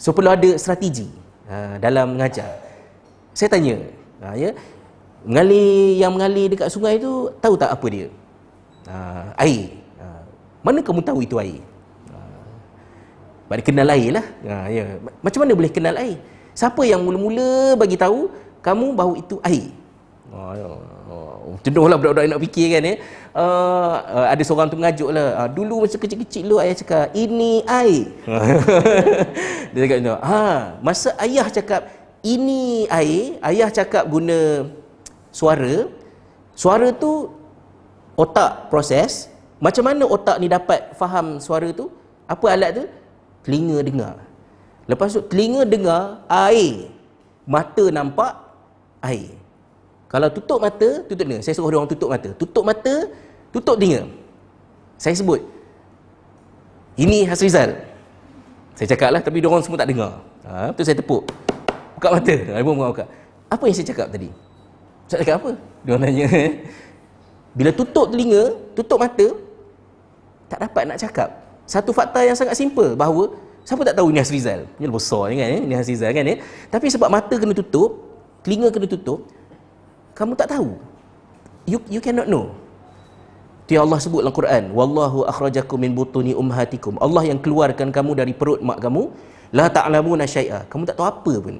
[0.00, 1.08] so perlu ada strategi
[1.48, 2.48] uh, dalam mengajar
[3.36, 3.80] saya tanya
[4.24, 4.52] uh, ya
[5.24, 8.06] mengalir yang mengalir dekat sungai tu tahu tak apa dia
[8.88, 10.22] uh, air uh,
[10.64, 11.60] mana kamu tahu itu air
[13.44, 14.26] pada kenal air lah.
[14.48, 14.84] Ha, ya.
[15.20, 16.16] Macam mana boleh kenal air?
[16.56, 18.32] Siapa yang mula-mula bagi tahu
[18.64, 19.68] kamu bahawa itu air?
[20.32, 20.80] Oh,
[21.44, 22.94] oh, lah budak-budak nak fikir kan ya.
[23.36, 25.44] Uh, uh, ada seorang tu mengajuk lah.
[25.44, 28.10] Uh, dulu masa kecil-kecil lu ayah cakap, ini air.
[29.76, 30.42] Dia cakap macam ha,
[30.80, 31.82] masa ayah cakap,
[32.24, 34.70] ini air, ayah cakap guna
[35.28, 35.92] suara.
[36.56, 37.34] Suara tu
[38.16, 39.28] otak proses.
[39.60, 41.88] Macam mana otak ni dapat faham suara tu?
[42.26, 42.84] Apa alat tu?
[43.44, 44.16] telinga dengar.
[44.88, 46.88] Lepas tu telinga dengar air.
[47.44, 48.40] Mata nampak
[49.04, 49.36] air.
[50.08, 51.42] Kalau tutup mata, tutup telinga.
[51.42, 52.28] Saya suruh dia orang tutup mata.
[52.34, 52.94] Tutup mata,
[53.50, 54.06] tutup telinga.
[55.00, 55.42] Saya sebut.
[56.94, 57.74] Ini Hasrizal.
[58.78, 60.22] Saya cakap lah, tapi dia orang semua tak dengar.
[60.46, 61.26] Ha, tu saya tepuk.
[61.98, 62.34] Buka mata.
[62.34, 63.04] Ha, dia buka.
[63.50, 64.30] Apa yang saya cakap tadi?
[65.10, 65.50] Saya cakap apa?
[65.82, 66.26] Dia orang tanya.
[67.58, 69.26] Bila tutup telinga, tutup mata,
[70.50, 71.28] tak dapat nak cakap
[71.64, 73.32] satu fakta yang sangat simple bahawa
[73.64, 76.38] siapa tak tahu Nias Rizal ni besar kan eh Nias Rizal kan eh
[76.68, 78.04] tapi sebab mata kena tutup
[78.44, 79.24] telinga kena tutup
[80.14, 80.78] kamu tak tahu?
[81.66, 82.54] You you cannot know.
[83.64, 87.00] Dia Allah sebut dalam Quran wallahu akhrajakum min butuni ummahatikum.
[87.00, 89.08] Allah yang keluarkan kamu dari perut mak kamu.
[89.54, 90.66] La ta'lamuna syai'a.
[90.70, 91.56] Kamu tak tahu apa pun.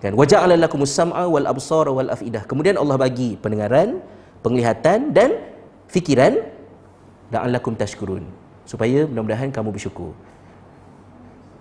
[0.00, 0.12] Kan?
[0.20, 2.46] Waja'ala lakumus sam'a wal absara wal afidah.
[2.48, 4.00] Kemudian Allah bagi pendengaran
[4.44, 5.30] penglihatan dan
[5.90, 6.40] fikiran
[7.34, 8.24] la'allakum tashkurun.
[8.64, 10.16] Supaya mudah-mudahan kamu bersyukur.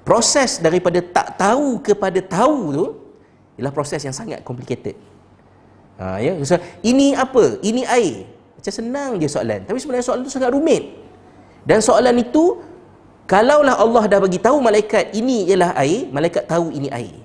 [0.07, 2.85] Proses daripada tak tahu kepada tahu tu
[3.59, 4.95] ialah proses yang sangat complicated
[5.99, 6.33] ha, ya?
[6.45, 7.59] so, ini apa?
[7.61, 8.25] ini air.
[8.57, 9.59] Macam senang je soalan.
[9.67, 10.83] Tapi sebenarnya soalan itu sangat rumit.
[11.67, 12.59] Dan soalan itu
[13.27, 17.19] kalaulah Allah dah bagi tahu malaikat ini ialah air malaikat tahu ini air.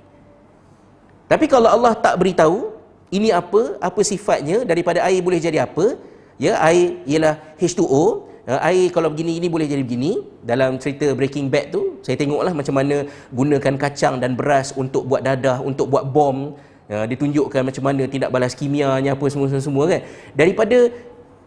[1.29, 2.73] Tapi kalau Allah tak beritahu
[3.13, 5.99] ini apa apa sifatnya daripada air boleh jadi apa?
[6.39, 10.23] Ya air ialah H2O uh, air kalau begini ini boleh jadi begini.
[10.41, 13.05] Dalam cerita Breaking Bad tu saya tengoklah macam mana
[13.35, 16.57] gunakan kacang dan beras untuk buat dadah untuk buat bom
[16.89, 20.01] uh, ditunjukkan macam mana tindak balas kimianya apa semua-semua kan.
[20.35, 20.91] Daripada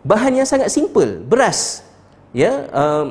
[0.01, 1.85] bahan yang sangat simple beras
[2.33, 3.05] ya uh,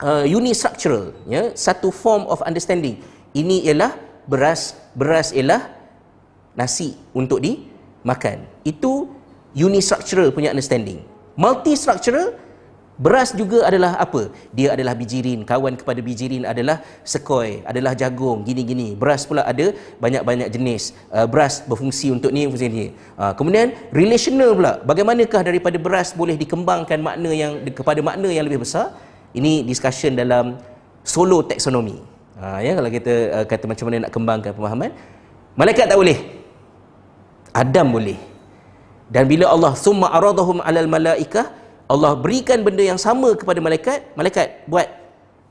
[0.00, 3.00] uh, unistructural ya satu form of understanding.
[3.36, 3.92] Ini ialah
[4.24, 5.68] beras beras ialah
[6.56, 8.48] nasi untuk dimakan.
[8.64, 9.12] Itu
[9.52, 11.04] unistructural punya understanding.
[11.36, 12.32] Multistructural
[12.96, 14.32] Beras juga adalah apa?
[14.56, 15.44] Dia adalah bijirin.
[15.44, 18.96] Kawan kepada bijirin adalah sekoi, adalah jagung, gini-gini.
[18.96, 20.96] Beras pula ada banyak-banyak jenis.
[21.12, 22.86] Uh, beras berfungsi untuk ni, fungsi ni.
[23.20, 24.80] Uh, kemudian relational pula.
[24.80, 28.96] Bagaimanakah daripada beras boleh dikembangkan makna yang kepada makna yang lebih besar?
[29.36, 30.56] Ini discussion dalam
[31.04, 32.00] solo taxonomy.
[32.40, 34.90] Uh, ya kalau kita kata macam mana nak kembangkan pemahaman.
[35.52, 36.16] Malaikat tak boleh.
[37.52, 38.16] Adam boleh.
[39.12, 44.66] Dan bila Allah summa aradahum alal malaikah Allah berikan benda yang sama kepada malaikat, malaikat
[44.66, 44.88] buat.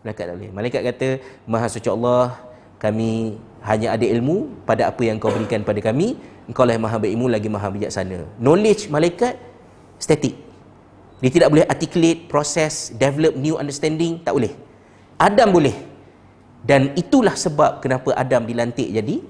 [0.03, 0.51] Malaikat tak boleh.
[0.51, 1.07] Malaikat kata,
[1.47, 2.35] Maha suci Allah,
[2.77, 6.19] kami hanya ada ilmu pada apa yang kau berikan pada kami.
[6.45, 8.29] Engkau lah maha berilmu lagi maha bijaksana.
[8.37, 9.33] Knowledge malaikat,
[9.97, 10.37] static.
[11.23, 14.53] Dia tidak boleh articulate, proses, develop new understanding, tak boleh.
[15.17, 15.73] Adam boleh.
[16.61, 19.25] Dan itulah sebab kenapa Adam dilantik jadi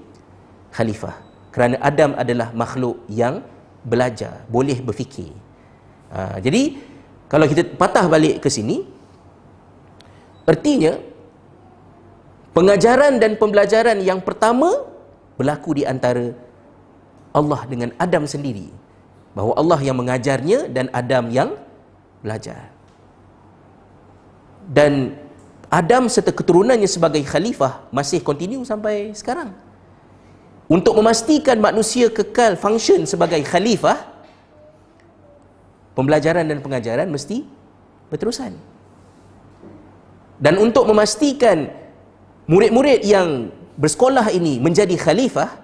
[0.76, 1.16] khalifah.
[1.54, 3.40] Kerana Adam adalah makhluk yang
[3.80, 5.32] belajar, boleh berfikir.
[6.12, 6.76] Ha, jadi,
[7.26, 8.86] kalau kita patah balik ke sini,
[10.46, 10.94] artinya
[12.54, 14.86] pengajaran dan pembelajaran yang pertama
[15.34, 16.32] berlaku di antara
[17.34, 18.70] Allah dengan Adam sendiri.
[19.36, 21.60] Bahawa Allah yang mengajarnya dan Adam yang
[22.24, 22.72] belajar.
[24.66, 25.14] dan
[25.70, 29.54] Adam serta keturunannya sebagai khalifah masih continue sampai sekarang.
[30.66, 34.15] Untuk memastikan manusia kekal function sebagai khalifah,
[35.96, 37.42] pembelajaran dan pengajaran mesti
[38.12, 38.52] berterusan.
[40.36, 41.72] Dan untuk memastikan
[42.44, 43.48] murid-murid yang
[43.80, 45.56] bersekolah ini menjadi khalifah,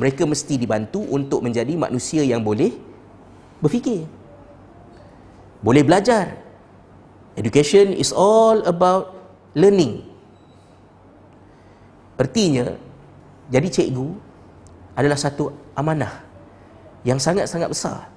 [0.00, 2.72] mereka mesti dibantu untuk menjadi manusia yang boleh
[3.60, 4.08] berfikir.
[5.60, 6.40] Boleh belajar.
[7.36, 9.12] Education is all about
[9.52, 10.08] learning.
[12.16, 12.72] Artinya,
[13.52, 14.08] jadi cikgu
[14.96, 16.24] adalah satu amanah
[17.04, 18.08] yang sangat-sangat besar.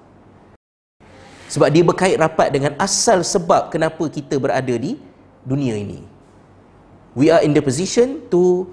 [1.53, 4.97] Sebab dia berkait rapat dengan asal sebab kenapa kita berada di
[5.45, 6.01] dunia ini.
[7.13, 8.65] We are in the position to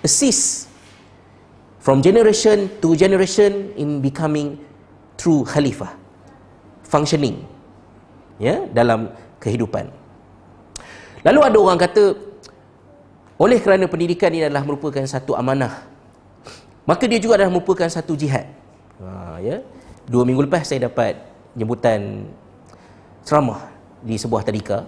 [0.00, 0.72] assist
[1.84, 4.56] from generation to generation in becoming
[5.20, 5.92] true khalifah.
[6.88, 7.44] Functioning
[8.40, 9.92] ya dalam kehidupan.
[11.28, 12.16] Lalu ada orang kata
[13.36, 15.92] oleh kerana pendidikan ini adalah merupakan satu amanah
[16.88, 18.44] maka dia juga adalah merupakan satu jihad.
[19.00, 19.64] Ha, ya.
[20.04, 21.16] Dua minggu lepas saya dapat
[21.54, 22.30] jemputan
[23.26, 23.70] ceramah
[24.04, 24.86] di sebuah tadika.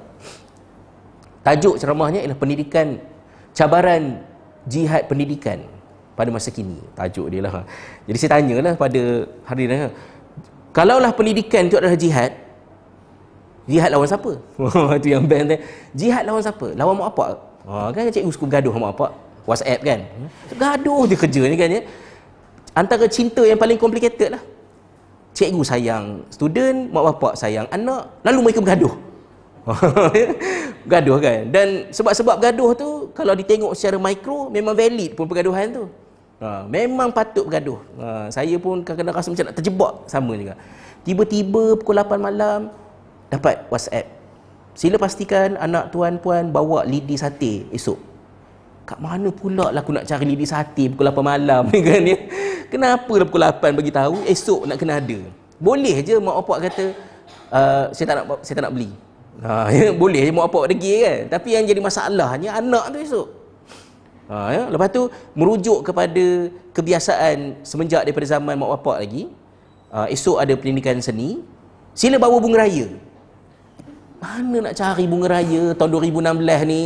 [1.46, 2.98] Tajuk ceramahnya ialah pendidikan
[3.54, 4.22] cabaran
[4.66, 5.62] jihad pendidikan
[6.18, 6.82] pada masa kini.
[6.98, 7.62] Tajuk dia lah.
[8.04, 9.02] Jadi saya tanyalah pada
[9.46, 9.94] hari ini.
[10.74, 12.36] Kalaulah pendidikan itu adalah jihad,
[13.66, 14.32] Jihad lawan siapa?
[15.02, 15.36] Itu yang tu.
[15.98, 16.66] Jihad lawan siapa?
[16.78, 17.24] Lawan mak apa?
[17.66, 19.10] Ha, kan cikgu suka gaduh sama apa?
[19.42, 20.06] WhatsApp kan?
[20.54, 21.82] Gaduh dia kerja ni kan ya.
[22.70, 24.42] Antara cinta yang paling complicated lah.
[25.36, 28.94] Cikgu sayang student, mak bapak sayang anak, lalu mereka bergaduh.
[30.90, 31.52] gaduh kan?
[31.52, 35.84] Dan sebab-sebab gaduh tu, kalau ditengok secara mikro, memang valid pun pergaduhan tu.
[36.40, 37.76] Ha, memang patut bergaduh.
[38.00, 40.54] Ha, saya pun kadang-kadang rasa macam nak terjebak sama juga.
[41.04, 42.72] Tiba-tiba pukul 8 malam,
[43.28, 44.08] dapat WhatsApp.
[44.72, 48.15] Sila pastikan anak tuan puan bawa lidi sate esok.
[48.86, 52.16] Kat mana pula lah aku nak cari lidi sate pukul 8 malam ni kan ya?
[52.70, 55.18] Kenapa dah pukul 8 bagi tahu esok nak kena ada.
[55.58, 56.84] Boleh je mak bapak kata
[57.50, 58.90] uh, saya tak nak saya tak nak beli.
[59.42, 61.18] Ha, ya, boleh je mak bapak degil kan.
[61.34, 63.28] Tapi yang jadi masalahnya anak tu esok.
[64.30, 64.62] Ha, ya.
[64.70, 65.02] Lepas tu
[65.34, 66.24] merujuk kepada
[66.70, 69.26] kebiasaan semenjak daripada zaman mak bapak lagi.
[69.90, 71.42] Uh, esok ada pendidikan seni.
[71.90, 72.86] Sila bawa bunga raya.
[74.16, 76.84] Mana nak cari bunga raya tahun 2016 ni?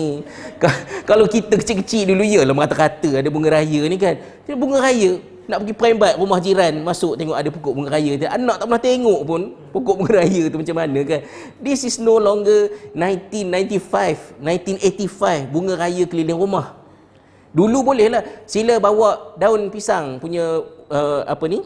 [1.07, 4.19] Kalau kita kecil-kecil dulu ya lah kata-kata ada bunga raya ni kan.
[4.47, 8.19] Dia bunga raya nak pergi prembat rumah jiran masuk tengok ada pokok bunga raya.
[8.31, 9.41] Anak tak pernah tengok pun
[9.71, 11.21] pokok bunga raya tu macam mana kan.
[11.63, 16.79] This is no longer 1995, 1985 bunga raya keliling rumah.
[17.51, 21.63] Dulu boleh lah sila bawa daun pisang punya uh, apa ni?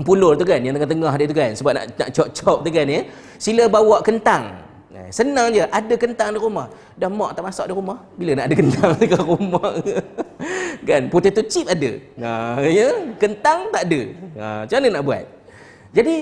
[0.00, 3.04] Pulur tu kan yang tengah-tengah dia tu kan sebab nak nak cop-cop tu kan ya.
[3.36, 4.63] Sila bawa kentang
[5.10, 6.70] Senang je, ada kentang di rumah.
[6.94, 9.74] Dah mak tak masak di rumah, bila nak ada kentang dekat rumah?
[10.86, 11.90] kan, potato chip ada.
[12.22, 14.00] Ha, ya, kentang tak ada.
[14.38, 15.24] Ha, macam mana nak buat?
[15.94, 16.14] Jadi,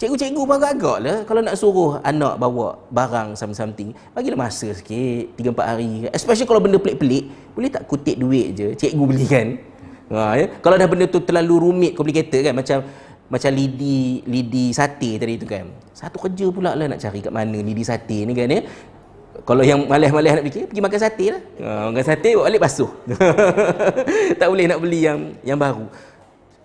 [0.00, 5.60] cikgu-cikgu pun agak-agak lah kalau nak suruh anak bawa barang something, bagilah masa sikit, 3-4
[5.60, 5.90] hari.
[6.12, 9.46] Especially kalau benda pelik-pelik, boleh tak kutip duit je, cikgu belikan.
[10.10, 10.46] Ha, ya?
[10.58, 12.84] Kalau dah benda tu terlalu rumit, complicated kan, macam
[13.30, 15.70] macam lidi lidi sate tadi tu kan.
[15.94, 18.66] Satu kerja pula lah nak cari kat mana lidi sate ni kan ya.
[19.46, 21.42] Kalau yang malas-malas nak fikir pergi makan sate lah.
[21.62, 22.90] Ha, makan sate bawa balik basuh.
[24.40, 25.86] Tak boleh nak beli yang yang baru.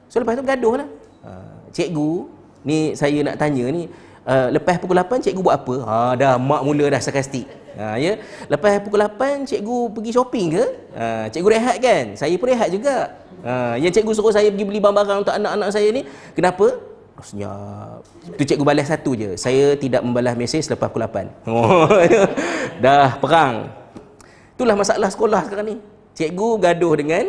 [0.10, 0.90] So lepas tu gaduh lah.
[1.22, 1.32] Ha,
[1.70, 2.34] cikgu
[2.66, 3.86] ni saya nak tanya ni
[4.26, 5.76] uh, lepas pukul 8 cikgu buat apa?
[5.86, 7.46] Ha, dah mak mula dah sarkastik.
[7.78, 8.18] Ha, ya?
[8.50, 10.66] lepas pukul 8 cikgu pergi shopping ke?
[10.98, 12.06] Ha, cikgu rehat kan?
[12.18, 13.14] Saya pun rehat juga
[13.46, 16.02] Ha, yang cikgu suruh saya pergi beli barang-barang untuk anak-anak saya ni,
[16.34, 16.82] kenapa?
[17.22, 18.04] Senyap.
[18.36, 19.40] Tu cikgu balas satu je.
[19.40, 21.32] Saya tidak membalas mesej selepas pukul 8.
[21.48, 21.88] Oh,
[22.84, 23.72] dah perang.
[24.58, 25.76] Itulah masalah sekolah sekarang ni.
[26.18, 27.26] Cikgu gaduh dengan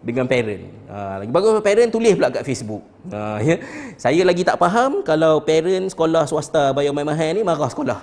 [0.00, 0.64] dengan parent.
[0.88, 2.82] Ha, lagi bagus parent tulis pula kat Facebook.
[3.12, 3.56] Ha, ya.
[3.96, 8.00] Saya lagi tak faham kalau parent sekolah swasta bayar mahal ni marah sekolah.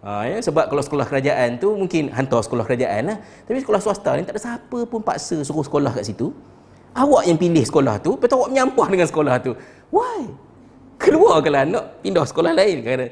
[0.00, 0.36] Ha, ya.
[0.40, 3.18] Sebab kalau sekolah kerajaan tu mungkin hantar sekolah kerajaan lah.
[3.44, 6.32] Tapi sekolah swasta ni tak ada siapa pun paksa suruh sekolah kat situ.
[6.90, 9.52] Awak yang pilih sekolah tu, betul awak menyampah dengan sekolah tu.
[9.94, 10.26] Why?
[11.00, 13.06] Keluarkanlah nak pindah sekolah lain kerana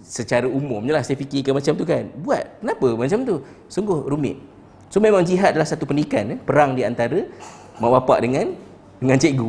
[0.00, 2.04] secara umum je lah saya fikirkan macam tu kan.
[2.20, 2.60] Buat.
[2.60, 3.36] Kenapa macam tu?
[3.70, 4.36] Sungguh rumit.
[4.90, 6.34] So memang jihad adalah satu pendidikan.
[6.34, 6.38] Eh?
[6.42, 7.22] Perang di antara
[7.78, 8.52] mak bapak dengan
[9.00, 9.48] dengan cikgu.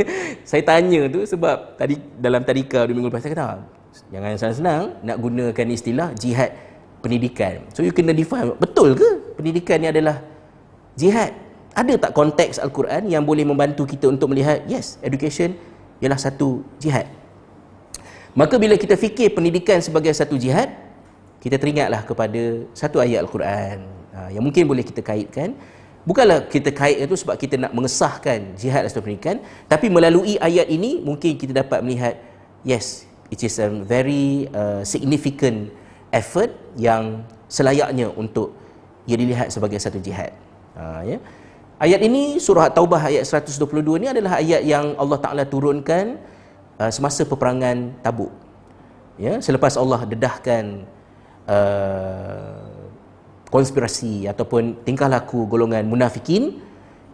[0.48, 3.60] saya tanya tu sebab tadi dalam tadika dua minggu lepas saya kata, ah,
[4.08, 6.50] jangan senang-senang nak gunakan istilah jihad
[7.04, 7.60] pendidikan.
[7.76, 10.24] So you kena define, betul ke pendidikan ni adalah
[10.96, 11.45] jihad?
[11.76, 14.64] Ada tak konteks Al-Quran yang boleh membantu kita untuk melihat?
[14.64, 15.52] Yes, education
[16.00, 17.04] ialah satu jihad.
[18.32, 20.72] Maka bila kita fikir pendidikan sebagai satu jihad,
[21.44, 23.84] kita teringatlah kepada satu ayat Al-Quran
[24.16, 25.52] uh, yang mungkin boleh kita kaitkan.
[26.08, 31.02] Bukanlah kita kait itu sebab kita nak mengesahkan jihad dan pendidikan tapi melalui ayat ini
[31.02, 32.14] mungkin kita dapat melihat
[32.62, 35.74] yes it is a very uh, significant
[36.14, 38.54] effort yang selayaknya untuk
[39.02, 40.30] ia dilihat sebagai satu jihad.
[40.78, 41.18] Uh, ya
[41.76, 46.16] ayat ini surah taubah ayat 122 ini adalah ayat yang Allah Taala turunkan
[46.80, 48.32] uh, semasa peperangan Tabuk.
[49.16, 50.84] Ya selepas Allah dedahkan
[51.48, 52.64] uh,
[53.48, 56.60] konspirasi ataupun tingkah laku golongan munafikin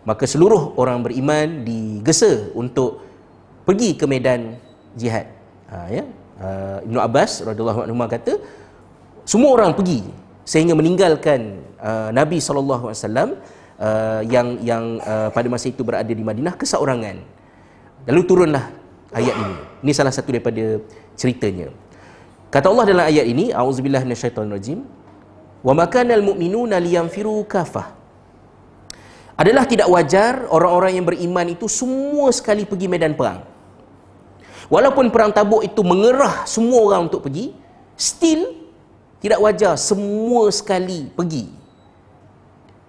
[0.03, 3.07] maka seluruh orang beriman digesa untuk
[3.63, 4.59] pergi ke medan
[4.99, 5.31] jihad.
[5.71, 6.05] Ha, ya.
[6.43, 8.35] Uh, Ibnu Abbas radhiyallahu anhu kata
[9.23, 10.03] semua orang pergi
[10.43, 13.29] sehingga meninggalkan uh, Nabi sallallahu alaihi wasallam
[13.79, 17.17] uh, yang yang uh, pada masa itu berada di Madinah keseorangan.
[18.09, 18.65] Lalu turunlah
[19.15, 19.55] ayat ini.
[19.87, 20.83] Ini salah satu daripada
[21.15, 21.71] ceritanya.
[22.53, 24.83] Kata Allah dalam ayat ini auzubillahi minasyaitonirrajim.
[25.63, 27.95] Wa makanal mu'minuna liyanfiru kafah.
[29.39, 33.47] Adalah tidak wajar orang-orang yang beriman itu semua sekali pergi medan perang.
[34.69, 37.53] Walaupun perang tabuk itu mengerah semua orang untuk pergi
[37.97, 38.63] still
[39.23, 41.62] tidak wajar semua sekali pergi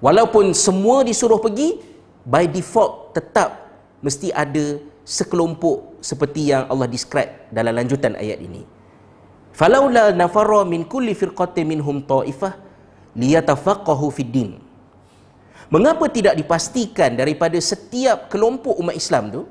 [0.03, 1.79] walaupun semua disuruh pergi
[2.27, 3.71] by default tetap
[4.03, 8.67] mesti ada sekelompok seperti yang Allah describe dalam lanjutan ayat ini.
[9.55, 12.59] Falaula nafara min kulli firqatin minhum ta'ifah
[13.15, 14.51] liyatafaqahu fid din.
[15.71, 19.41] Mengapa tidak dipastikan daripada setiap kelompok umat Islam tu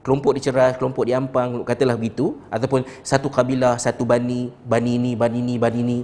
[0.00, 5.54] kelompok diceras kelompok diampang katalah begitu ataupun satu kabilah satu bani bani ini bani ini
[5.60, 5.98] bani ini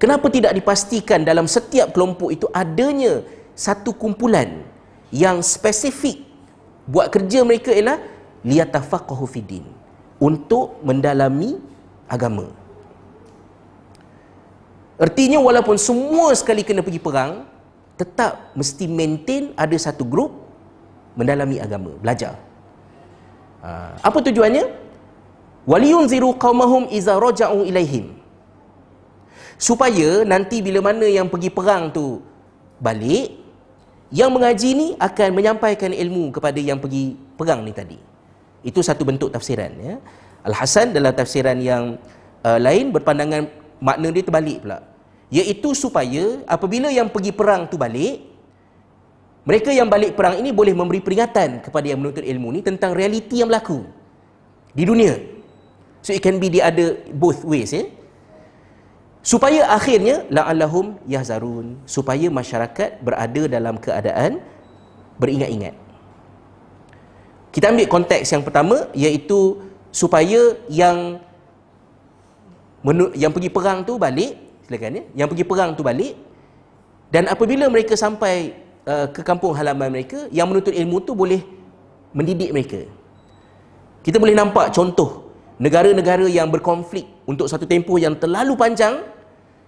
[0.00, 3.22] kenapa tidak dipastikan dalam setiap kelompok itu adanya
[3.54, 4.66] satu kumpulan
[5.14, 6.22] yang spesifik
[6.90, 8.02] buat kerja mereka ialah
[8.44, 9.66] liyatafaqahu fid din
[10.18, 11.56] untuk mendalami
[12.10, 12.50] agama
[14.94, 17.42] Artinya walaupun semua sekali kena pergi perang,
[17.98, 20.30] tetap mesti maintain ada satu grup
[21.18, 22.38] mendalami agama, belajar.
[23.62, 24.70] Ha, apa tujuannya?
[25.66, 28.14] Waliyunziru qaumahum iza raja'u ilaihim.
[29.56, 32.20] Supaya nanti bila mana yang pergi perang tu
[32.82, 33.34] balik,
[34.10, 37.98] yang mengaji ni akan menyampaikan ilmu kepada yang pergi perang ni tadi.
[38.64, 39.96] Itu satu bentuk tafsiran ya.
[40.44, 41.96] Al-Hasan dalam tafsiran yang
[42.44, 43.48] uh, lain berpandangan
[43.80, 44.78] makna dia terbalik pula
[45.32, 48.22] iaitu supaya apabila yang pergi perang tu balik
[49.44, 53.40] mereka yang balik perang ini boleh memberi peringatan kepada yang menuntut ilmu ni tentang realiti
[53.40, 53.82] yang berlaku
[54.76, 55.16] di dunia
[56.04, 57.88] so it can be the other both ways ya
[59.24, 61.80] supaya akhirnya la'allahum yahzarun.
[61.88, 64.44] Supaya masyarakat berada dalam keadaan
[65.18, 65.74] beringat-ingat.
[67.50, 69.62] Kita ambil konteks yang pertama iaitu
[69.94, 71.22] supaya yang
[73.14, 76.18] yang pergi perang tu balik silakan ya yang pergi perang tu balik
[77.14, 78.58] dan apabila mereka sampai
[78.90, 81.46] uh, ke kampung halaman mereka yang menuntut ilmu tu boleh
[82.10, 82.82] mendidik mereka.
[84.02, 85.30] Kita boleh nampak contoh
[85.62, 88.98] negara-negara yang berkonflik untuk satu tempoh yang terlalu panjang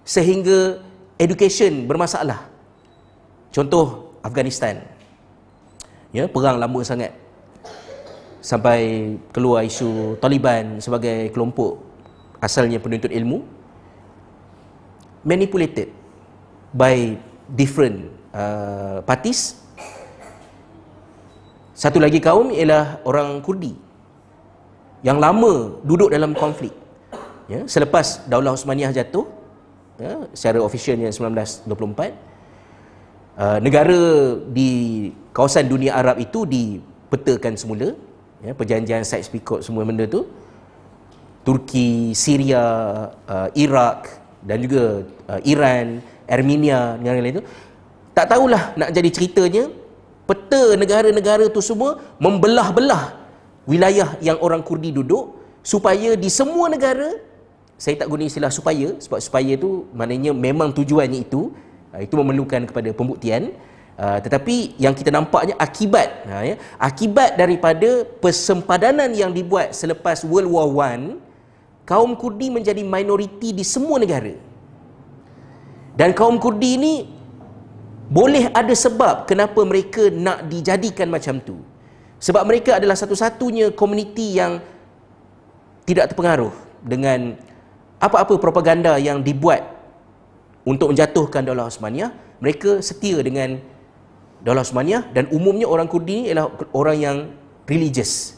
[0.07, 0.79] sehingga
[1.19, 2.47] education bermasalah.
[3.51, 4.79] Contoh Afghanistan.
[6.15, 7.11] Ya perang lama sangat.
[8.39, 11.83] Sampai keluar isu Taliban sebagai kelompok
[12.39, 13.43] asalnya penuntut ilmu.
[15.27, 15.91] Manipulated
[16.71, 17.19] by
[17.51, 19.59] different uh, parties.
[21.75, 23.75] Satu lagi kaum ialah orang Kurdi
[25.03, 26.71] yang lama duduk dalam konflik.
[27.51, 29.36] Ya, selepas Daulah Osmaniyah jatuh
[30.01, 31.67] ya, secara ofisialnya 1924
[33.37, 34.01] uh, negara
[34.49, 34.69] di
[35.33, 37.93] kawasan dunia Arab itu dipetakan semula.
[38.45, 40.29] Ya, perjanjian Sykes-Picot semua benda tu.
[41.41, 42.63] Turki, Syria,
[43.25, 47.43] uh, Iraq dan juga uh, Iran, Armenia dan lain-lain itu
[48.11, 49.63] tak tahulah nak jadi ceritanya
[50.27, 53.15] peta negara-negara tu semua membelah-belah
[53.63, 57.15] wilayah yang orang Kurdi duduk supaya di semua negara
[57.77, 61.53] saya tak guna istilah supaya sebab supaya tu maknanya memang tujuannya itu
[61.93, 63.53] uh, itu memerlukan kepada pembuktian
[64.01, 70.49] uh, tetapi yang kita nampaknya akibat uh, ya, akibat daripada persempadanan yang dibuat selepas World
[70.49, 71.27] War One
[71.87, 74.35] kaum Kurdi menjadi minoriti di semua negara.
[75.95, 76.93] Dan kaum Kurdi ini
[78.11, 81.63] boleh ada sebab kenapa mereka nak dijadikan macam tu.
[82.19, 84.59] Sebab mereka adalah satu-satunya komuniti yang
[85.87, 86.51] tidak terpengaruh
[86.83, 87.39] dengan
[87.97, 89.65] apa-apa propaganda yang dibuat
[90.67, 92.13] untuk menjatuhkan Daulah Osmaniyah.
[92.37, 93.57] Mereka setia dengan
[94.41, 97.17] Daulah Osmaniyah dan umumnya orang Kurdi ini adalah orang yang
[97.65, 98.37] religious.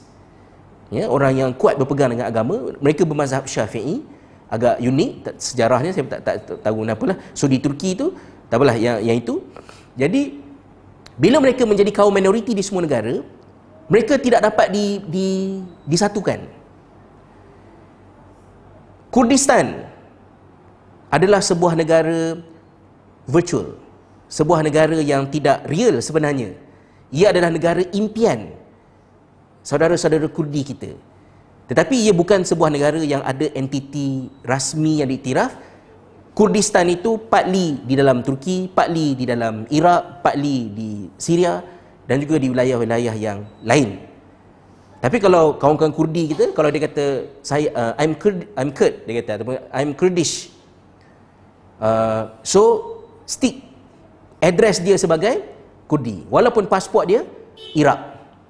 [0.90, 2.74] Ya, orang yang kuat berpegang dengan agama.
[2.82, 4.02] Mereka bermazhab syafi'i.
[4.50, 7.18] Agak unik sejarahnya saya tak, tak, tak tahu kenapa lah.
[7.38, 8.18] So di Turki tu
[8.50, 9.46] tak apalah yang, yang itu.
[9.94, 10.42] Jadi
[11.20, 13.22] bila mereka menjadi kaum minoriti di semua negara
[13.90, 15.28] mereka tidak dapat di, di,
[15.84, 16.46] disatukan
[19.10, 19.90] Kurdistan
[21.10, 22.38] adalah sebuah negara
[23.26, 23.78] virtual
[24.30, 26.54] sebuah negara yang tidak real sebenarnya
[27.10, 28.54] ia adalah negara impian
[29.66, 30.94] saudara-saudara Kurdi kita
[31.70, 35.54] tetapi ia bukan sebuah negara yang ada entiti rasmi yang diiktiraf.
[36.34, 40.90] Kurdistan itu partly di dalam Turki, partly di dalam Iraq, partly di
[41.22, 41.62] Syria
[42.10, 44.09] dan juga di wilayah-wilayah yang lain.
[45.00, 47.06] Tapi kalau kawan-kawan Kurdi kita, kalau dia kata
[47.40, 50.52] saya uh, I'm Kurd, I'm Kurd dia kata ataupun I'm Kurdish.
[51.80, 52.62] Uh, so
[53.24, 53.64] stick
[54.44, 55.40] address dia sebagai
[55.88, 57.24] Kurdi walaupun pasport dia
[57.76, 58.00] Iraq.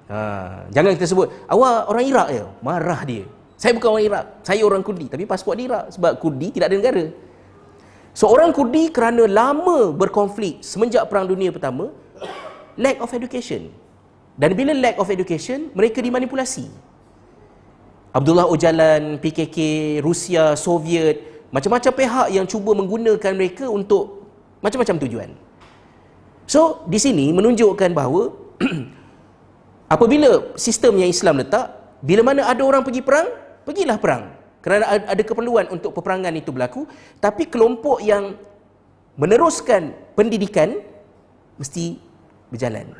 [0.10, 0.18] Ha,
[0.74, 3.30] jangan kita sebut awak orang Iraq ya, marah dia.
[3.54, 6.78] Saya bukan orang Iraq, saya orang Kurdi tapi pasport dia Iraq sebab Kurdi tidak ada
[6.82, 7.06] negara.
[8.18, 11.94] So, Kurdi kerana lama berkonflik semenjak perang dunia pertama
[12.74, 13.70] lack of education.
[14.40, 16.72] Dan bila lack of education, mereka dimanipulasi.
[18.16, 19.58] Abdullah Öcalan, PKK,
[20.00, 24.24] Rusia, Soviet, macam-macam pihak yang cuba menggunakan mereka untuk
[24.64, 25.30] macam-macam tujuan.
[26.48, 28.34] So, di sini menunjukkan bahawa
[29.90, 31.74] Apabila sistem yang Islam letak,
[32.06, 33.26] bila mana ada orang pergi perang,
[33.66, 34.38] pergilah perang.
[34.62, 36.86] Kerana ada keperluan untuk peperangan itu berlaku,
[37.18, 38.38] tapi kelompok yang
[39.18, 40.78] meneruskan pendidikan
[41.58, 41.98] mesti
[42.54, 42.94] berjalan.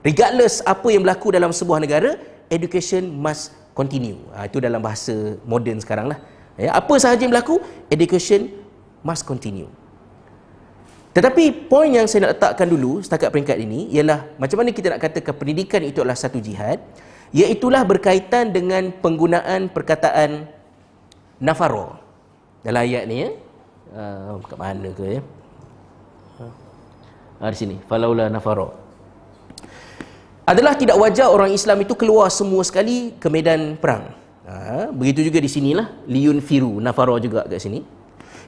[0.00, 2.16] Regardless apa yang berlaku dalam sebuah negara,
[2.48, 4.16] education must continue.
[4.32, 6.18] Ha, itu dalam bahasa moden sekarang lah.
[6.56, 7.60] Ya, apa sahaja yang berlaku,
[7.92, 8.48] education
[9.04, 9.68] must continue.
[11.10, 15.02] Tetapi poin yang saya nak letakkan dulu setakat peringkat ini ialah macam mana kita nak
[15.02, 16.78] katakan pendidikan itu adalah satu jihad
[17.34, 20.46] iaitulah berkaitan dengan penggunaan perkataan
[21.42, 21.98] nafaro
[22.62, 23.30] dalam ayat ni ya.
[23.90, 25.20] Uh, kat mana ke ya?
[27.42, 27.76] Ha, di sini.
[27.90, 28.79] Falaula nafaro.
[30.48, 34.12] Adalah tidak wajar orang Islam itu keluar semua sekali ke medan perang.
[34.50, 37.86] Ha, begitu juga di sinilah liun firu nafaro juga kat sini.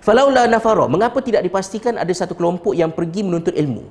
[0.02, 3.86] Falaula nafara, mengapa tidak dipastikan ada satu kelompok yang pergi menuntut ilmu?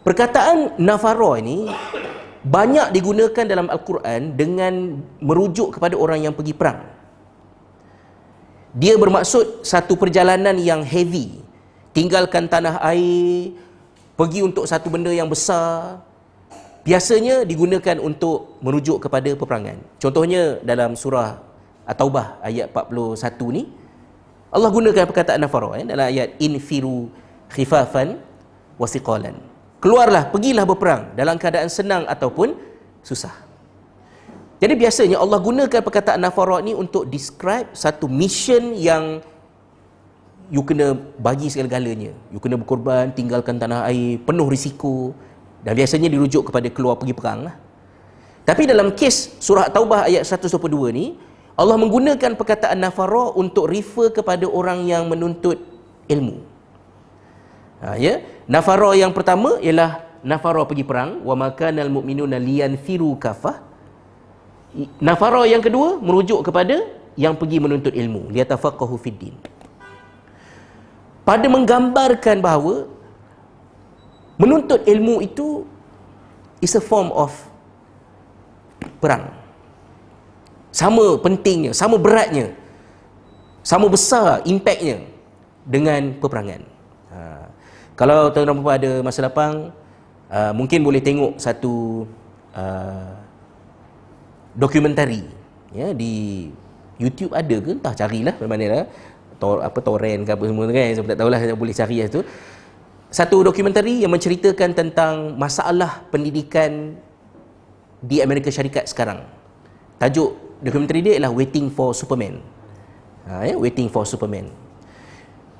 [0.00, 1.68] Perkataan nafara ini
[2.40, 6.80] banyak digunakan dalam Al-Quran dengan merujuk kepada orang yang pergi perang.
[8.72, 11.44] Dia bermaksud satu perjalanan yang heavy.
[11.92, 13.52] Tinggalkan tanah air,
[14.16, 16.00] pergi untuk satu benda yang besar.
[16.80, 19.76] Biasanya digunakan untuk merujuk kepada peperangan.
[20.00, 21.36] Contohnya dalam surah
[21.84, 23.68] At-Taubah ayat 41 ni,
[24.50, 27.12] Allah gunakan perkataan nafara eh, dalam ayat infiru
[27.52, 28.18] khifafan
[28.80, 29.36] wasiqalan.
[29.80, 32.56] Keluarlah, pergilah berperang dalam keadaan senang ataupun
[33.04, 33.32] susah.
[34.60, 39.24] Jadi biasanya Allah gunakan perkataan nafara ni untuk describe satu mission yang
[40.52, 42.12] you kena bagi segala-galanya.
[42.28, 45.16] You kena berkorban, tinggalkan tanah air, penuh risiko
[45.60, 47.54] dan biasanya dirujuk kepada keluar pergi perang lah.
[48.44, 51.14] Tapi dalam kes surah Taubah ayat 122 ni,
[51.54, 55.60] Allah menggunakan perkataan nafara untuk refer kepada orang yang menuntut
[56.08, 56.40] ilmu.
[57.84, 63.60] Ha, ya, nafara yang pertama ialah nafara pergi perang wa makanal mu'minuna liyanfiru kafah.
[65.02, 66.80] Nafara yang kedua merujuk kepada
[67.18, 69.36] yang pergi menuntut ilmu, liyatafaqahu fiddin.
[71.28, 72.88] Pada menggambarkan bahawa
[74.40, 75.68] menuntut ilmu itu
[76.64, 77.28] is a form of
[78.96, 79.28] perang
[80.70, 82.54] sama pentingnya, sama beratnya,
[83.60, 85.02] sama besar impactnya
[85.66, 86.62] dengan peperangan.
[87.10, 87.18] Ha.
[87.98, 89.74] Kalau tuan-tuan ada masa lapang,
[90.30, 92.06] uh, mungkin boleh tengok satu
[92.54, 93.12] uh,
[94.54, 95.26] dokumentari
[95.74, 96.48] ya, di
[97.02, 97.74] YouTube ada ke?
[97.74, 98.86] Entah carilah mana lah.
[99.40, 102.20] Tor, apa torrent ke apa semua kan saya tak tahulah saya boleh cari lah tu
[103.10, 106.94] satu dokumentari yang menceritakan tentang masalah pendidikan
[108.00, 109.26] di Amerika Syarikat sekarang
[110.00, 110.32] tajuk
[110.64, 112.40] dokumentari dia ialah Waiting for Superman.
[113.28, 113.54] Ha, ya?
[113.60, 114.48] Waiting for Superman.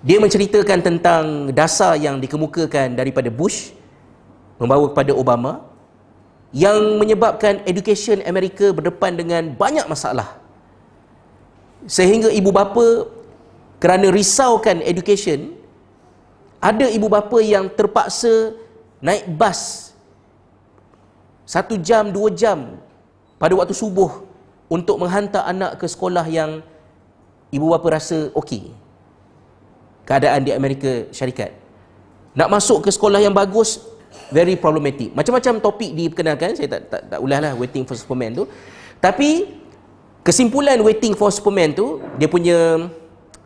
[0.01, 3.77] Dia menceritakan tentang dasar yang dikemukakan daripada Bush
[4.57, 5.61] membawa kepada Obama
[6.57, 10.41] yang menyebabkan education Amerika berdepan dengan banyak masalah.
[11.85, 13.13] Sehingga ibu bapa
[13.81, 15.60] kerana risaukan education
[16.61, 18.53] ada ibu bapa yang terpaksa
[19.01, 19.91] naik bas
[21.51, 22.79] satu jam, dua jam
[23.43, 24.23] pada waktu subuh
[24.71, 26.63] untuk menghantar anak ke sekolah yang
[27.51, 28.71] ibu bapa rasa okey.
[30.07, 31.51] Keadaan di Amerika Syarikat.
[32.39, 33.83] Nak masuk ke sekolah yang bagus
[34.31, 35.11] very problematic.
[35.11, 38.45] Macam-macam topik diperkenalkan, saya tak tak, tak ulahlah waiting for Superman tu.
[39.03, 39.59] Tapi
[40.23, 42.87] kesimpulan waiting for Superman tu dia punya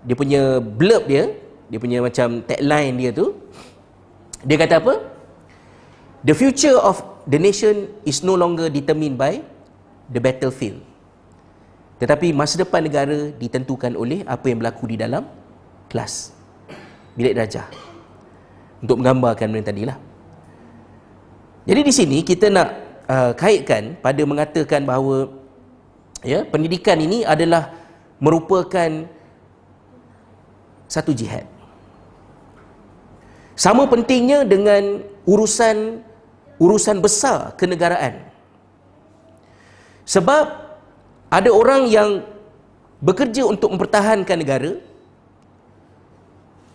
[0.04, 1.32] dia punya blurb dia,
[1.68, 3.32] dia punya macam tagline dia tu,
[4.44, 4.94] dia kata apa?
[6.24, 9.40] The future of the nation is no longer determined by
[10.08, 10.80] the battlefield.
[12.00, 15.24] Tetapi masa depan negara ditentukan oleh apa yang berlaku di dalam
[15.88, 16.34] kelas.
[17.16, 17.68] Bilik darjah.
[18.84, 19.98] Untuk menggambarkan benda tadilah.
[21.64, 22.68] Jadi di sini kita nak
[23.08, 25.32] uh, kaitkan pada mengatakan bahawa
[26.20, 27.72] ya pendidikan ini adalah
[28.20, 29.08] merupakan
[30.84, 31.48] satu jihad.
[33.54, 36.02] Sama pentingnya dengan urusan
[36.58, 38.22] urusan besar kenegaraan.
[40.06, 40.44] Sebab
[41.32, 42.22] ada orang yang
[43.02, 44.72] bekerja untuk mempertahankan negara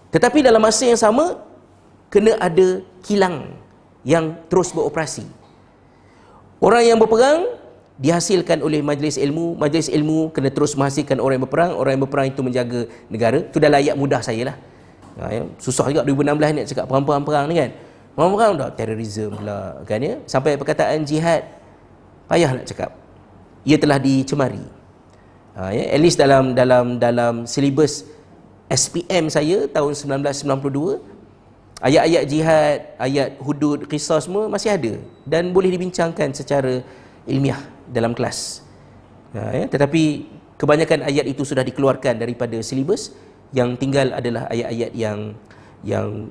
[0.09, 1.37] tetapi dalam masa yang sama
[2.09, 3.53] kena ada kilang
[4.01, 5.25] yang terus beroperasi.
[6.59, 7.45] Orang yang berperang
[8.01, 12.27] dihasilkan oleh majlis ilmu, majlis ilmu kena terus menghasilkan orang yang berperang, orang yang berperang
[12.33, 13.37] itu menjaga negara.
[13.45, 14.57] Itu dah layak mudah saya lah.
[15.19, 15.43] Ha, ya.
[15.59, 17.69] Susah juga 2016 ni nak cakap perang-perang ni kan.
[18.15, 20.15] Perang-perang dah terorisme pula kan ya.
[20.23, 21.43] Sampai perkataan jihad
[22.31, 22.95] payah nak cakap.
[23.67, 24.63] Ia telah dicemari.
[25.59, 25.83] Ha, ya.
[25.91, 28.07] At least dalam dalam dalam silibus
[28.71, 29.91] SPM saya tahun
[30.23, 31.19] 1992
[31.83, 34.93] ayat-ayat jihad, ayat hudud, kisah semua masih ada
[35.23, 36.83] dan boleh dibincangkan secara
[37.27, 37.59] ilmiah
[37.89, 38.63] dalam kelas.
[39.35, 40.25] Ha, ya, tetapi
[40.59, 43.13] kebanyakan ayat itu sudah dikeluarkan daripada silibus
[43.55, 45.33] yang tinggal adalah ayat-ayat yang
[45.81, 46.29] yang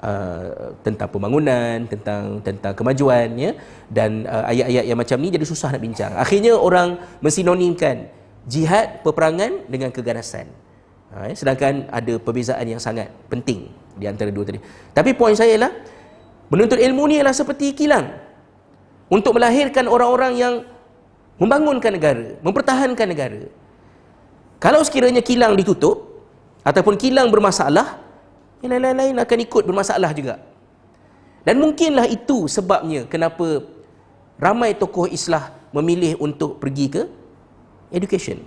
[0.00, 3.52] uh, tentang pembangunan, tentang tentang kemajuan ya
[3.90, 6.12] dan uh, ayat-ayat yang macam ni jadi susah nak bincang.
[6.16, 8.08] Akhirnya orang mensinonimkan
[8.48, 10.48] jihad peperangan dengan keganasan.
[11.14, 14.58] Ha, ya, sedangkan ada perbezaan yang sangat penting di antara dua tadi.
[14.90, 15.72] Tapi poin saya ialah
[16.50, 18.14] menuntut ilmu ni ialah seperti kilang
[19.08, 20.54] untuk melahirkan orang-orang yang
[21.38, 23.42] membangunkan negara, mempertahankan negara.
[24.58, 26.13] Kalau sekiranya kilang ditutup
[26.64, 28.00] ataupun kilang bermasalah,
[28.64, 30.40] yang lain-lain akan ikut bermasalah juga.
[31.44, 33.60] Dan mungkinlah itu sebabnya kenapa
[34.40, 37.02] ramai tokoh Islam memilih untuk pergi ke
[37.92, 38.40] education.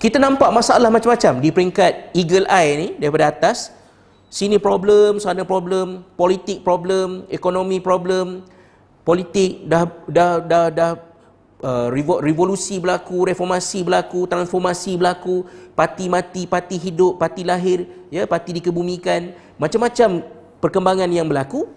[0.00, 3.76] Kita nampak masalah macam-macam di peringkat eagle eye ni daripada atas
[4.26, 8.42] Sini problem, sana problem, politik problem, ekonomi problem,
[9.06, 10.92] politik dah dah dah dah
[11.62, 11.88] uh,
[12.20, 19.32] revolusi berlaku, reformasi berlaku, transformasi berlaku, parti mati, parti hidup, parti lahir, ya, parti dikebumikan,
[19.56, 20.24] macam-macam
[20.60, 21.68] perkembangan yang berlaku.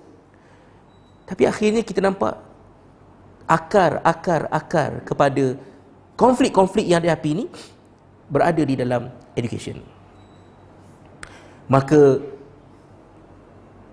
[1.30, 2.42] Tapi akhirnya kita nampak
[3.46, 5.58] akar akar akar kepada
[6.18, 7.46] konflik-konflik yang dihadapi ini
[8.30, 9.78] berada di dalam education.
[11.70, 12.18] Maka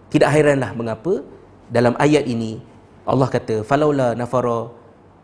[0.08, 1.20] tidak hairanlah mengapa
[1.68, 2.56] dalam ayat ini
[3.04, 4.72] Allah kata falaula nafara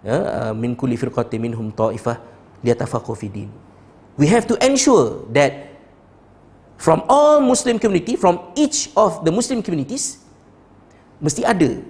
[0.02, 2.18] ya, uh, min kulli firqatin minhum ta'ifah
[2.62, 3.50] liyatafaqu fi din.
[4.20, 5.72] We have to ensure that
[6.76, 10.20] from all Muslim community, from each of the Muslim communities,
[11.22, 11.80] mesti ada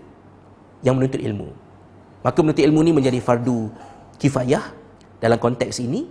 [0.85, 1.51] yang menuntut ilmu.
[2.23, 3.73] Maka menuntut ilmu ini menjadi fardu
[4.21, 4.63] kifayah
[5.19, 6.07] dalam konteks ini.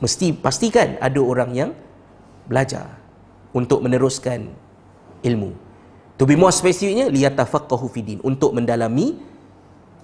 [0.00, 1.70] Mesti pastikan ada orang yang
[2.48, 2.96] belajar
[3.52, 4.48] untuk meneruskan
[5.20, 5.52] ilmu.
[6.16, 9.20] To be more specificnya liyatafaqahu fi din untuk mendalami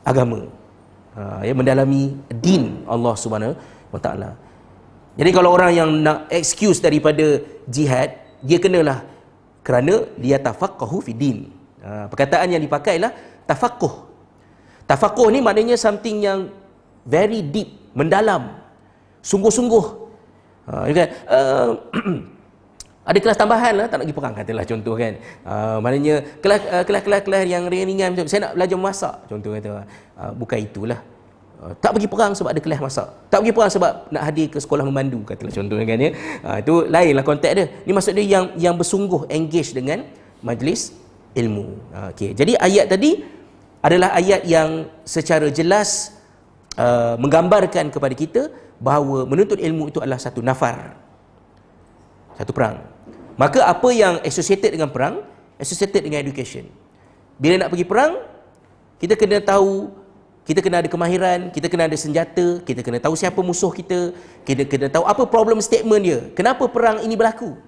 [0.05, 0.62] agama.
[1.45, 3.55] Ya mendalami din Allah Subhanahu
[3.93, 4.31] wa taala.
[5.13, 9.05] Jadi kalau orang yang nak excuse daripada jihad, dia kenalah
[9.61, 11.53] kerana liyatafaqahu fi din.
[11.85, 13.13] Ha, perkataan yang dipakai lah
[13.45, 14.09] tafaqquh.
[14.89, 16.49] Tafaqquh ni maknanya something yang
[17.05, 18.57] very deep, mendalam,
[19.21, 19.85] sungguh-sungguh.
[20.65, 21.09] Ha, kan?
[21.29, 21.69] Uh,
[23.03, 24.35] ada kelas tambahan lah tak nak pergi perang.
[24.39, 25.13] Katalah contoh kan.
[25.43, 29.51] Uh, maknanya kelas, uh, kelas kelas kelas yang ringan-ringan macam saya nak belajar masak contoh
[29.55, 31.01] kata uh, bukan itulah.
[31.59, 33.07] Uh, tak pergi perang sebab ada kelas masak.
[33.27, 36.11] Tak pergi perang sebab nak hadir ke sekolah memandu katalah contoh kan ya.
[36.47, 37.67] Uh, itu lainlah konteks dia.
[37.83, 40.07] Ni maksud dia yang yang bersungguh engage dengan
[40.39, 40.95] majlis
[41.35, 41.79] ilmu.
[41.91, 42.39] Uh, okey.
[42.39, 43.19] Jadi ayat tadi
[43.83, 46.15] adalah ayat yang secara jelas
[46.79, 48.43] uh, menggambarkan kepada kita
[48.79, 50.99] bahawa menuntut ilmu itu adalah satu nafar
[52.35, 52.92] satu perang
[53.43, 55.27] Maka apa yang associated dengan perang,
[55.59, 56.71] associated dengan education.
[57.43, 58.23] Bila nak pergi perang,
[59.03, 59.91] kita kena tahu,
[60.47, 64.15] kita kena ada kemahiran, kita kena ada senjata, kita kena tahu siapa musuh kita,
[64.47, 66.21] kita kena tahu apa problem statement dia.
[66.39, 67.59] Kenapa perang ini berlaku?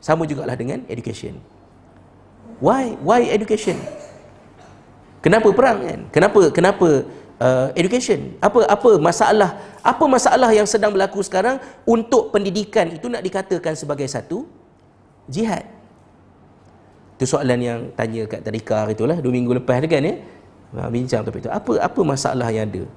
[0.00, 1.36] Sama jugalah dengan education.
[2.64, 2.96] Why?
[3.04, 3.76] Why education?
[5.20, 6.00] Kenapa perang kan?
[6.08, 6.88] Kenapa kenapa
[7.42, 8.38] uh, education?
[8.38, 14.06] Apa apa masalah apa masalah yang sedang berlaku sekarang untuk pendidikan itu nak dikatakan sebagai
[14.06, 14.46] satu
[15.26, 15.66] jihad?
[17.18, 20.14] Itu soalan yang tanya kat Tadika hari itulah dua minggu lepas kan ya.
[20.72, 21.50] Ha, bincang topik itu.
[21.52, 22.88] Apa apa masalah yang ada?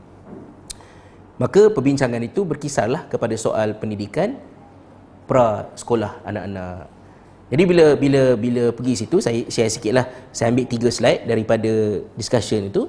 [1.36, 4.39] Maka perbincangan itu berkisarlah kepada soal pendidikan
[5.28, 6.88] pra sekolah anak-anak.
[7.52, 10.08] Jadi bila bila bila pergi situ saya share sikitlah.
[10.32, 12.88] Saya ambil tiga slide daripada discussion itu.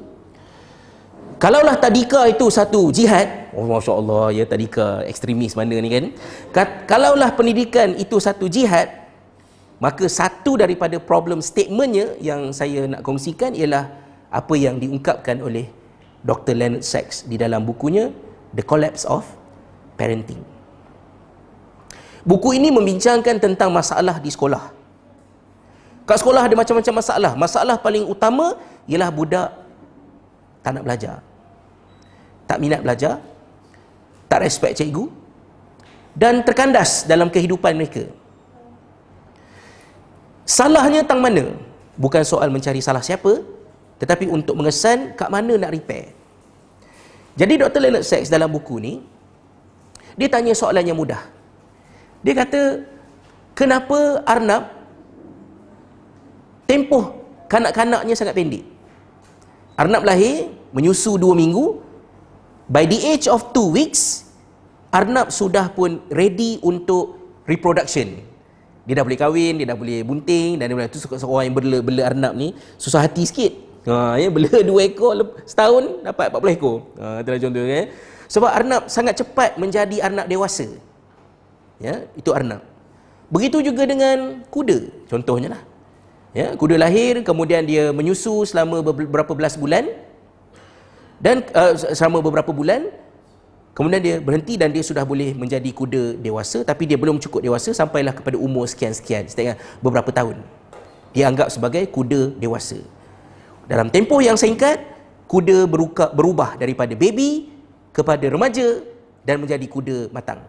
[1.36, 6.04] Kalaulah tadika itu satu jihad, oh masya-Allah ya tadika ekstremis mana ni kan.
[6.88, 8.88] Kalaulah pendidikan itu satu jihad,
[9.76, 13.92] maka satu daripada problem statementnya yang saya nak kongsikan ialah
[14.32, 15.68] apa yang diungkapkan oleh
[16.24, 16.56] Dr.
[16.56, 18.08] Leonard Sachs di dalam bukunya
[18.56, 19.28] The Collapse of
[20.00, 20.40] Parenting.
[22.24, 24.72] Buku ini membincangkan tentang masalah di sekolah.
[26.08, 27.32] Kat sekolah ada macam-macam masalah.
[27.36, 28.56] Masalah paling utama
[28.88, 29.50] ialah budak
[30.66, 31.22] tak nak belajar.
[32.46, 33.22] Tak minat belajar.
[34.30, 35.06] Tak respect cikgu.
[36.16, 38.08] Dan terkandas dalam kehidupan mereka.
[40.46, 41.58] Salahnya tang mana?
[41.98, 43.42] Bukan soal mencari salah siapa,
[43.98, 46.14] tetapi untuk mengesan kat mana nak repair.
[47.36, 47.80] Jadi Dr.
[47.84, 49.04] Leonard Sachs dalam buku ni,
[50.16, 51.20] dia tanya soalan yang mudah.
[52.24, 52.86] Dia kata,
[53.52, 54.72] kenapa Arnab
[56.64, 57.20] tempoh
[57.50, 58.64] kanak-kanaknya sangat pendek?
[59.76, 61.84] Arnab lahir, menyusu dua minggu,
[62.70, 64.26] by the age of two weeks,
[64.90, 68.22] Arnab sudah pun ready untuk reproduction.
[68.86, 71.78] Dia dah boleh kahwin, dia dah boleh bunting dan dia boleh tu seorang yang bela
[71.82, 73.52] bela Arnab ni susah hati sikit.
[73.86, 75.14] Ha, ya, bela dua ekor
[75.46, 76.76] setahun dapat 40 ekor.
[76.98, 77.82] Ha, itulah contoh ya.
[78.26, 80.66] Sebab Arnab sangat cepat menjadi Arnab dewasa.
[81.82, 82.62] Ya, itu Arnab.
[83.26, 85.62] Begitu juga dengan kuda, contohnya lah.
[86.30, 89.88] Ya, kuda lahir, kemudian dia menyusu selama beberapa belas bulan.
[91.16, 92.92] Dan uh, selama beberapa bulan,
[93.72, 96.64] kemudian dia berhenti dan dia sudah boleh menjadi kuda dewasa.
[96.64, 99.28] Tapi dia belum cukup dewasa sampailah kepada umur sekian-sekian.
[99.28, 100.40] Setengah beberapa tahun.
[101.16, 102.76] Dia anggap sebagai kuda dewasa.
[103.66, 104.78] Dalam tempoh yang singkat,
[105.26, 107.50] kuda beruka, berubah daripada baby
[107.90, 108.84] kepada remaja
[109.26, 110.44] dan menjadi kuda matang.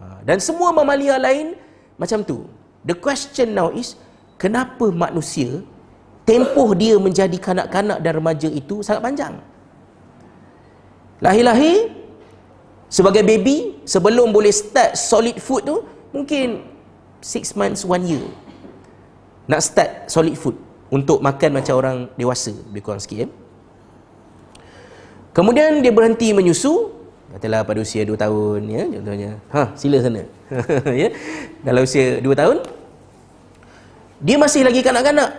[0.00, 1.58] Ha, dan semua mamalia lain
[2.00, 2.48] macam tu.
[2.86, 3.98] The question now is,
[4.40, 5.60] kenapa manusia
[6.24, 9.34] tempoh dia menjadi kanak-kanak dan remaja itu sangat panjang?
[11.22, 11.94] Lahir-lahir
[12.90, 15.76] sebagai baby sebelum boleh start solid food tu
[16.10, 16.66] mungkin
[17.22, 18.26] 6 months 1 year.
[19.46, 20.58] Nak start solid food
[20.90, 23.28] untuk makan macam orang dewasa lebih kurang sikit ya.
[25.32, 26.92] kemudian dia berhenti menyusu
[27.32, 29.30] katalah pada usia 2 tahun ya contohnya.
[29.54, 30.26] Ha sila sana.
[31.00, 31.08] Ya
[31.64, 32.56] dalam usia 2 tahun
[34.22, 35.30] dia masih lagi kanak-kanak.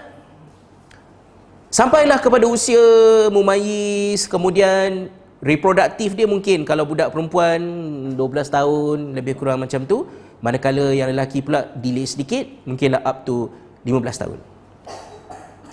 [1.69, 2.81] Sampailah kepada usia
[3.29, 5.11] mumayyiz kemudian
[5.43, 7.59] reproduktif dia mungkin kalau budak perempuan
[8.15, 8.17] 12
[8.47, 10.07] tahun lebih kurang macam tu
[10.39, 13.51] manakala yang lelaki pula delay sedikit mungkinlah up to
[13.83, 14.39] 15 tahun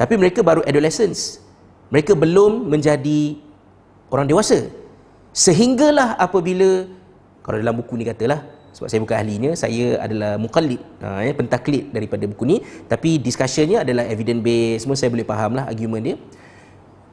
[0.00, 1.44] tapi mereka baru adolescents.
[1.92, 3.36] Mereka belum menjadi
[4.08, 4.72] orang dewasa.
[5.36, 6.88] Sehinggalah apabila,
[7.44, 11.92] kalau dalam buku ni katalah, sebab saya bukan ahlinya, saya adalah mukallid, ha, ya, pentaklid
[11.92, 12.56] daripada buku ni.
[12.88, 16.16] Tapi discussionnya adalah evidence based, semua saya boleh faham lah argument dia.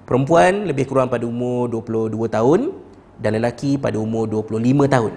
[0.08, 2.72] Perempuan lebih kurang pada umur 22 tahun
[3.20, 5.14] dan lelaki pada umur 25 tahun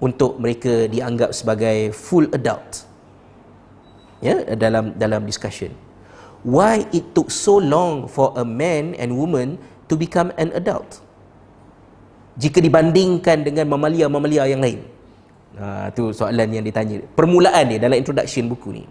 [0.00, 2.88] untuk mereka dianggap sebagai full adult.
[4.24, 5.76] Ya dalam dalam discussion.
[6.40, 9.60] Why it took so long for a man and woman
[9.92, 11.04] to become an adult?
[12.40, 14.80] Jika dibandingkan dengan mamalia-mamalia yang lain.
[15.60, 17.04] Ha, tu soalan yang ditanya.
[17.12, 18.84] Permulaan dia dalam introduction buku ni.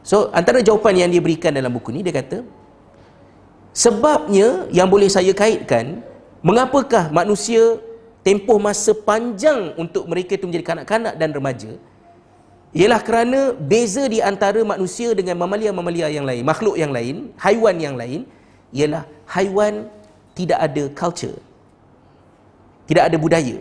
[0.00, 2.40] So antara jawapan yang dia berikan dalam buku ni dia kata
[3.76, 6.00] sebabnya yang boleh saya kaitkan
[6.40, 7.76] mengapakah manusia
[8.24, 11.72] tempoh masa panjang untuk mereka itu menjadi kanak-kanak dan remaja
[12.76, 17.96] ialah kerana beza di antara manusia dengan mamalia-mamalia yang lain, makhluk yang lain, haiwan yang
[17.96, 18.28] lain,
[18.68, 19.88] ialah haiwan
[20.36, 21.36] tidak ada culture.
[22.84, 23.56] Tidak ada budaya.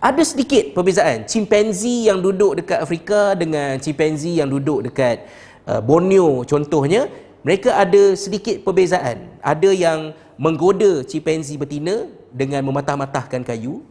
[0.00, 1.28] Ada sedikit perbezaan.
[1.28, 5.28] Chimpanzee yang duduk dekat Afrika dengan chimpanzee yang duduk dekat
[5.68, 7.12] uh, Borneo contohnya,
[7.42, 9.28] mereka ada sedikit perbezaan.
[9.42, 10.00] Ada yang
[10.38, 13.82] menggoda chimpanzee betina dengan mematah-matahkan kayu,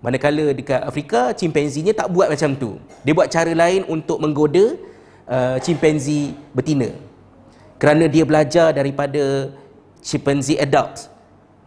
[0.00, 2.80] Manakala dekat Afrika, chimpanzee tak buat macam tu.
[3.04, 4.80] Dia buat cara lain untuk menggoda
[5.28, 6.88] uh, chimpanzee betina.
[7.76, 9.52] Kerana dia belajar daripada
[10.00, 11.12] chimpanzee adult.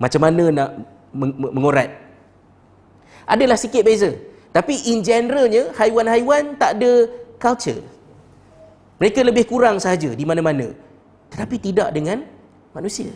[0.02, 0.70] Macam mana nak
[1.54, 1.94] mengorat.
[3.30, 4.18] Adalah sikit beza.
[4.50, 7.06] Tapi in generalnya, haiwan-haiwan tak ada
[7.38, 7.86] culture.
[8.98, 10.74] Mereka lebih kurang sahaja di mana-mana.
[11.34, 12.22] Tetapi tidak dengan
[12.72, 13.10] manusia.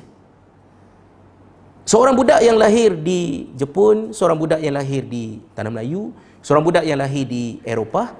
[1.88, 6.12] Seorang budak yang lahir di Jepun, seorang budak yang lahir di Tanah Melayu,
[6.44, 8.12] seorang budak yang lahir di Eropah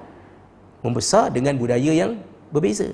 [0.80, 2.16] membesar dengan budaya yang
[2.48, 2.88] berbeza.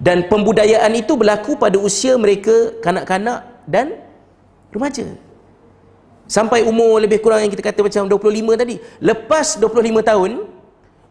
[0.00, 4.00] Dan pembudayaan itu berlaku pada usia mereka kanak-kanak dan
[4.70, 5.02] Remaja.
[6.30, 8.78] Sampai umur lebih kurang yang kita kata macam 25 tadi.
[9.02, 10.46] Lepas 25 tahun,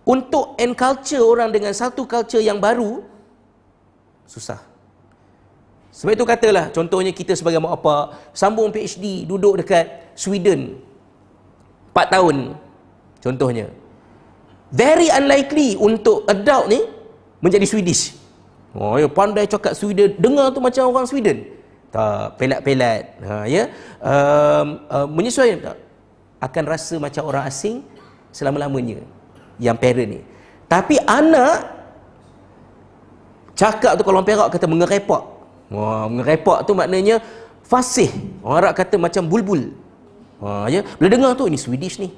[0.08, 3.04] untuk enculture orang dengan satu culture yang baru,
[4.30, 4.62] susah.
[5.90, 10.78] Sebab itu katalah, contohnya kita sebagai mak apa, sambung PhD, duduk dekat Sweden,
[11.92, 12.54] 4 tahun,
[13.26, 13.74] contohnya.
[14.70, 16.86] Very unlikely untuk adult ni,
[17.42, 18.14] menjadi Swedish.
[18.78, 21.60] Oh, ya, pandai cakap Sweden, dengar tu macam orang Sweden
[21.90, 23.66] tak pelat-pelat ha, ya
[24.02, 25.78] um, uh, menyesuaikan tak
[26.40, 27.82] akan rasa macam orang asing
[28.30, 29.02] selama-lamanya
[29.58, 30.22] yang parent ni
[30.70, 31.79] tapi anak
[33.60, 35.24] cakap tu kalau orang perak kata mengerepak
[35.68, 37.20] wah mengerepak tu maknanya
[37.70, 38.10] fasih.
[38.41, 39.70] Orang Arab kata macam bulbul.
[40.41, 40.82] Ha, ya.
[40.97, 42.10] Bila dengar tu ini Swedish ni.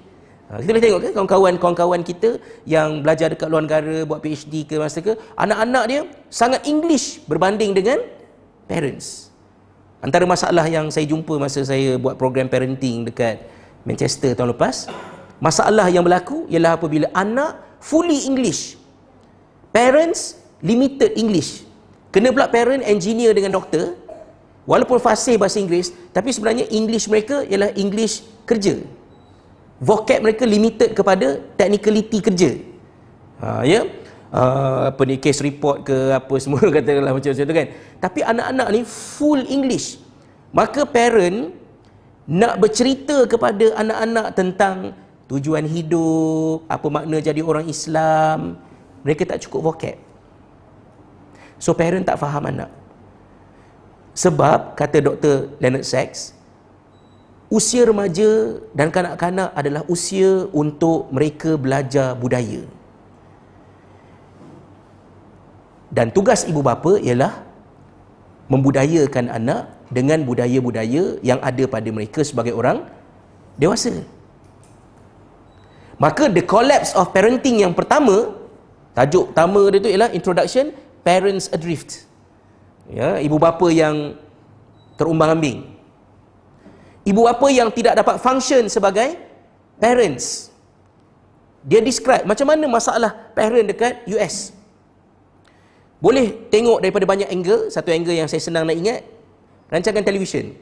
[0.47, 4.63] Ha, kita boleh tengok kan kawan-kawan kawan-kawan kita yang belajar dekat luar negara buat PhD
[4.63, 7.99] ke masa ke anak-anak dia sangat English berbanding dengan
[8.71, 9.27] parents.
[10.01, 13.43] Antara masalah yang saya jumpa masa saya buat program parenting dekat
[13.85, 14.89] Manchester tahun lepas,
[15.37, 18.79] masalah yang berlaku ialah apabila anak fully English.
[19.71, 21.66] Parents limited English.
[22.14, 23.97] Kena pula parent engineer dengan doktor,
[24.70, 28.80] walaupun fasih bahasa Inggeris, tapi sebenarnya English mereka ialah English kerja.
[29.82, 32.51] Vocab mereka limited kepada technicality kerja.
[33.41, 33.89] Ha, ya?
[34.32, 37.68] uh, apa ni case report ke apa semua katakanlah macam tu kan
[37.99, 39.99] tapi anak-anak ni full english
[40.55, 41.51] maka parent
[42.28, 44.95] nak bercerita kepada anak-anak tentang
[45.28, 48.59] tujuan hidup apa makna jadi orang Islam
[49.03, 49.95] mereka tak cukup vocab
[51.62, 52.70] so parent tak faham anak
[54.24, 55.36] sebab kata Dr.
[55.62, 56.34] Leonard Sachs
[57.57, 62.64] usia remaja dan kanak-kanak adalah usia untuk mereka belajar budaya
[65.97, 67.34] dan tugas ibu bapa ialah
[68.51, 72.88] membudayakan anak dengan budaya-budaya yang ada pada mereka sebagai orang
[73.59, 73.91] dewasa.
[76.03, 78.34] Maka the collapse of parenting yang pertama,
[78.95, 80.72] tajuk pertama dia tu ialah introduction
[81.02, 82.06] parents adrift.
[82.91, 84.18] Ya, ibu bapa yang
[84.99, 85.70] terumbang-ambing.
[87.02, 89.18] Ibu bapa yang tidak dapat function sebagai
[89.82, 90.54] parents.
[91.66, 94.54] Dia describe macam mana masalah parent dekat US.
[96.02, 99.06] Boleh tengok daripada banyak angle, satu angle yang saya senang nak ingat,
[99.70, 100.58] rancangan televisyen.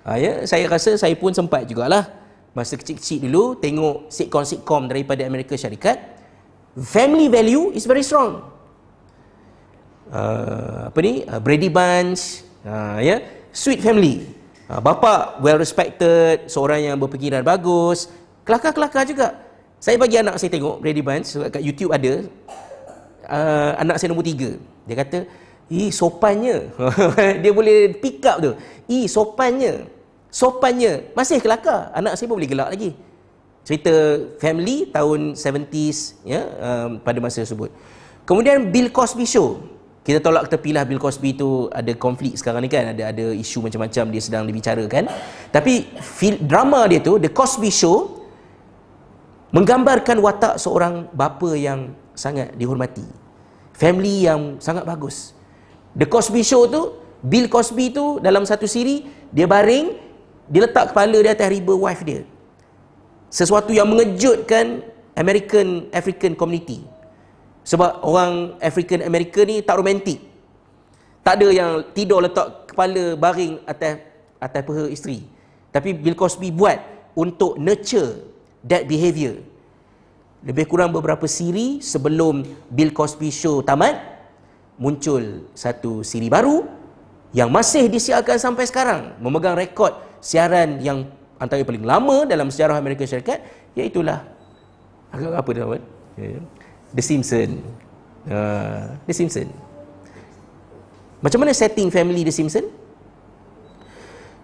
[0.00, 2.08] Ha, ya, saya rasa saya pun sempat jugalah
[2.56, 6.00] masa kecil-kecil dulu tengok sitcom-sitcom daripada Amerika Syarikat.
[6.72, 8.40] Family value is very strong.
[10.10, 11.22] Uh, apa ni?
[11.22, 13.20] Uh, Brady Bunch, uh, ya, yeah?
[13.54, 14.26] sweet family.
[14.66, 18.10] Uh, bapa well respected, seorang yang berfikiran bagus,
[18.42, 19.38] kelakar-kelakar juga.
[19.80, 22.26] Saya bagi anak saya tengok Brady Bunch sebab kat YouTube ada
[23.30, 24.58] uh, anak saya nombor tiga.
[24.84, 25.18] Dia kata,
[25.70, 26.68] ih sopannya.
[27.42, 28.52] dia boleh pick up tu.
[28.90, 29.86] Ih sopannya.
[30.28, 31.14] Sopannya.
[31.14, 31.94] Masih kelakar.
[31.94, 32.92] Anak saya pun boleh gelak lagi.
[33.62, 33.92] Cerita
[34.42, 37.70] family tahun 70s ya, um, pada masa tersebut.
[38.26, 39.62] Kemudian Bill Cosby Show.
[40.00, 42.96] Kita tolak tepilah Bill Cosby tu ada konflik sekarang ni kan.
[42.96, 45.12] Ada ada isu macam-macam dia sedang dibicarakan.
[45.52, 48.24] Tapi fil, drama dia tu, The Cosby Show,
[49.52, 53.04] menggambarkan watak seorang bapa yang sangat dihormati.
[53.76, 55.36] Family yang sangat bagus.
[55.92, 60.00] The Cosby Show tu, Bill Cosby tu dalam satu siri, dia baring,
[60.48, 62.24] dia letak kepala di atas riba wife dia.
[63.28, 64.80] Sesuatu yang mengejutkan
[65.12, 66.82] American African community.
[67.64, 70.18] Sebab orang African American ni tak romantik.
[71.20, 74.00] Tak ada yang tidur letak kepala baring atas
[74.40, 75.20] atas peha isteri.
[75.70, 76.80] Tapi Bill Cosby buat
[77.14, 78.24] untuk nurture
[78.64, 79.38] that behavior
[80.40, 82.40] lebih kurang beberapa siri sebelum
[82.72, 84.00] Bill Cosby Show tamat
[84.80, 86.64] muncul satu siri baru
[87.36, 89.92] yang masih disiarkan sampai sekarang memegang rekod
[90.24, 91.04] siaran yang
[91.36, 93.44] antara yang paling lama dalam sejarah Amerika Syarikat
[93.76, 94.24] iaitulah
[95.12, 95.84] agak apa dia namanya
[96.94, 97.60] The Simpsons
[98.26, 99.52] uh, The Simpsons
[101.20, 102.80] macam mana setting family The Simpsons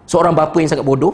[0.07, 1.13] seorang bapa yang sangat bodoh.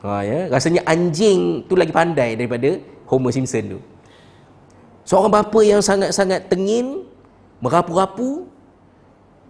[0.00, 3.78] Ha, ya, rasanya anjing tu lagi pandai daripada Homer Simpson tu.
[5.04, 7.04] Seorang bapa yang sangat-sangat tengin,
[7.60, 8.48] merapu-rapu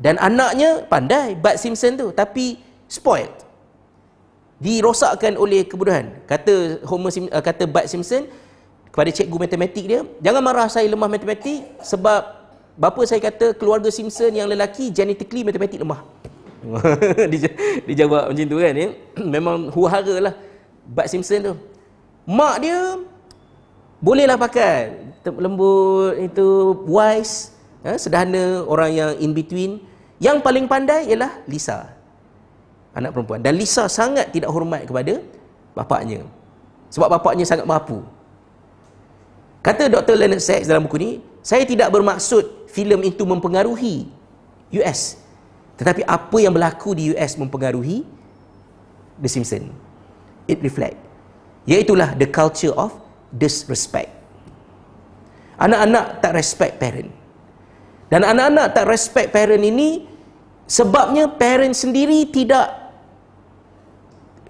[0.02, 2.58] dan anaknya pandai Bud Simpson tu tapi
[2.90, 3.30] spoiled.
[4.58, 6.22] Dirosakkan oleh kebodohan.
[6.26, 8.26] Kata Homer Sim, uh, kata Bud Simpson
[8.94, 12.46] kepada cikgu matematik dia, jangan marah saya lemah matematik sebab
[12.78, 16.06] bapa saya kata keluarga Simpson yang lelaki genetically matematik lemah.
[17.34, 17.50] dia,
[17.90, 18.88] dia jawab macam tu kan ya.
[19.34, 20.34] Memang huhara lah
[20.86, 21.54] Bud Simpson tu.
[22.22, 23.02] Mak dia
[23.98, 24.94] bolehlah pakai
[25.26, 27.50] lembut itu wise
[27.82, 29.82] ya, sederhana orang yang in between
[30.22, 31.90] yang paling pandai ialah Lisa
[32.94, 35.24] anak perempuan dan Lisa sangat tidak hormat kepada
[35.72, 36.22] bapaknya
[36.92, 38.04] sebab bapaknya sangat mampu
[39.64, 40.14] kata Dr.
[40.20, 41.10] Leonard Sachs dalam buku ni
[41.40, 44.04] saya tidak bermaksud filem itu mempengaruhi
[44.76, 45.16] US
[45.80, 48.04] tetapi apa yang berlaku di US mempengaruhi
[49.18, 49.72] The Simpsons
[50.44, 51.00] it reflect
[51.64, 52.92] iaitulah the culture of
[53.32, 54.12] disrespect
[55.56, 57.08] anak-anak tak respect parent
[58.12, 60.04] dan anak-anak tak respect parent ini
[60.68, 62.84] sebabnya parent sendiri tidak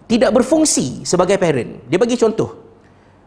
[0.04, 1.80] tidak berfungsi sebagai parent.
[1.88, 2.63] Dia bagi contoh.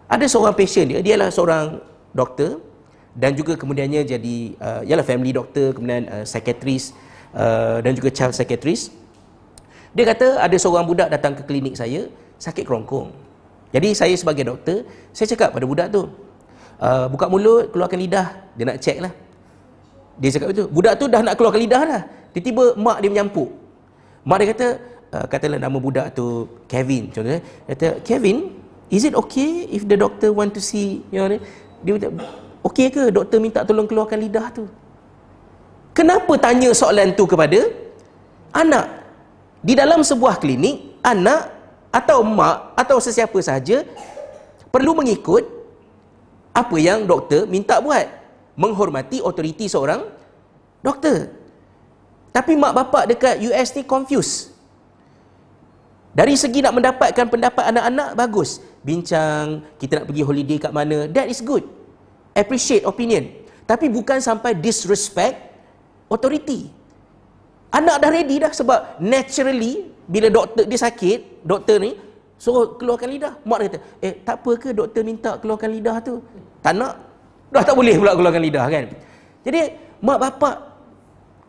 [0.07, 1.83] Ada seorang patient dia, dia adalah seorang
[2.15, 2.63] doktor
[3.11, 6.95] dan juga kemudiannya jadi uh, ialah family doktor, kemudian uh, psychiatrist
[7.35, 8.95] uh, dan juga child psychiatrist.
[9.91, 12.07] Dia kata ada seorang budak datang ke klinik saya
[12.39, 13.11] sakit kerongkong.
[13.75, 16.07] Jadi saya sebagai doktor, saya cakap pada budak tu,
[16.79, 19.11] uh, buka mulut, keluarkan lidah, dia nak check lah.
[20.17, 20.67] Dia cakap betul.
[20.71, 22.01] Budak tu dah nak keluarkan lidah dah.
[22.31, 23.49] Tiba-tiba mak dia menyampuk.
[24.23, 24.67] Mak dia kata,
[25.13, 28.51] uh, katalah nama budak tu Kevin contohnya kata Kevin
[28.87, 31.39] is it okay if the doctor want to see you know
[31.83, 32.07] dia kata
[32.67, 34.65] okey ke doktor minta tolong keluarkan lidah tu?
[35.97, 37.73] Kenapa tanya soalan tu kepada
[38.53, 38.85] anak?
[39.65, 41.49] Di dalam sebuah klinik anak
[41.89, 43.81] atau mak atau sesiapa sahaja
[44.69, 45.41] perlu mengikut
[46.53, 48.05] apa yang doktor minta buat.
[48.57, 50.05] Menghormati otoriti seorang
[50.81, 51.33] doktor.
[52.33, 54.53] Tapi mak bapak dekat US ni confused.
[56.17, 58.57] Dari segi nak mendapatkan pendapat anak-anak, bagus.
[58.87, 61.67] Bincang, kita nak pergi holiday kat mana, that is good.
[62.31, 63.27] Appreciate opinion.
[63.67, 65.35] Tapi bukan sampai disrespect
[66.07, 66.71] authority.
[67.67, 71.99] Anak dah ready dah sebab naturally, bila doktor dia sakit, doktor ni,
[72.39, 73.33] suruh keluarkan lidah.
[73.43, 76.23] Mak kata, eh tak apa ke doktor minta keluarkan lidah tu?
[76.63, 76.95] Tak nak.
[77.51, 78.87] Dah tak boleh pula keluarkan lidah kan?
[79.43, 79.59] Jadi,
[79.99, 80.55] mak bapak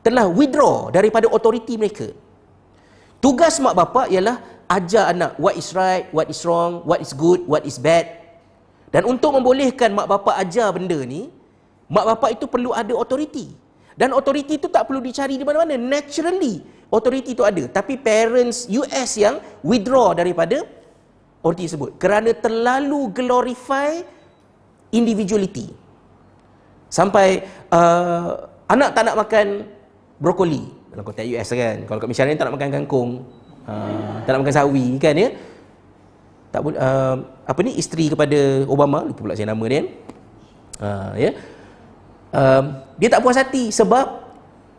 [0.03, 2.11] telah withdraw daripada authority mereka.
[3.23, 7.43] Tugas mak bapak ialah ajar anak what is right, what is wrong, what is good,
[7.49, 8.05] what is bad.
[8.89, 11.29] Dan untuk membolehkan mak bapak ajar benda ni,
[11.89, 13.53] mak bapak itu perlu ada authority.
[13.99, 15.75] Dan authority itu tak perlu dicari di mana-mana.
[15.75, 17.67] Naturally, authority itu ada.
[17.67, 20.63] Tapi parents US yang withdraw daripada
[21.43, 21.91] authority tersebut.
[21.99, 23.99] Kerana terlalu glorify
[24.95, 25.75] individuality.
[26.89, 27.43] Sampai
[27.75, 29.47] uh, anak tak nak makan
[30.23, 30.63] brokoli.
[30.95, 31.77] Dalam konteks US kan.
[31.85, 33.11] Kalau kat Malaysia tak nak makan kangkung.
[33.69, 35.29] Ah, tak nak makan sawi kan ya?
[36.49, 39.85] Tak boleh uh, apa ni isteri kepada Obama lupa pula saya nama dia
[40.81, 41.31] uh, ya?
[42.33, 44.25] Uh, dia tak puas hati sebab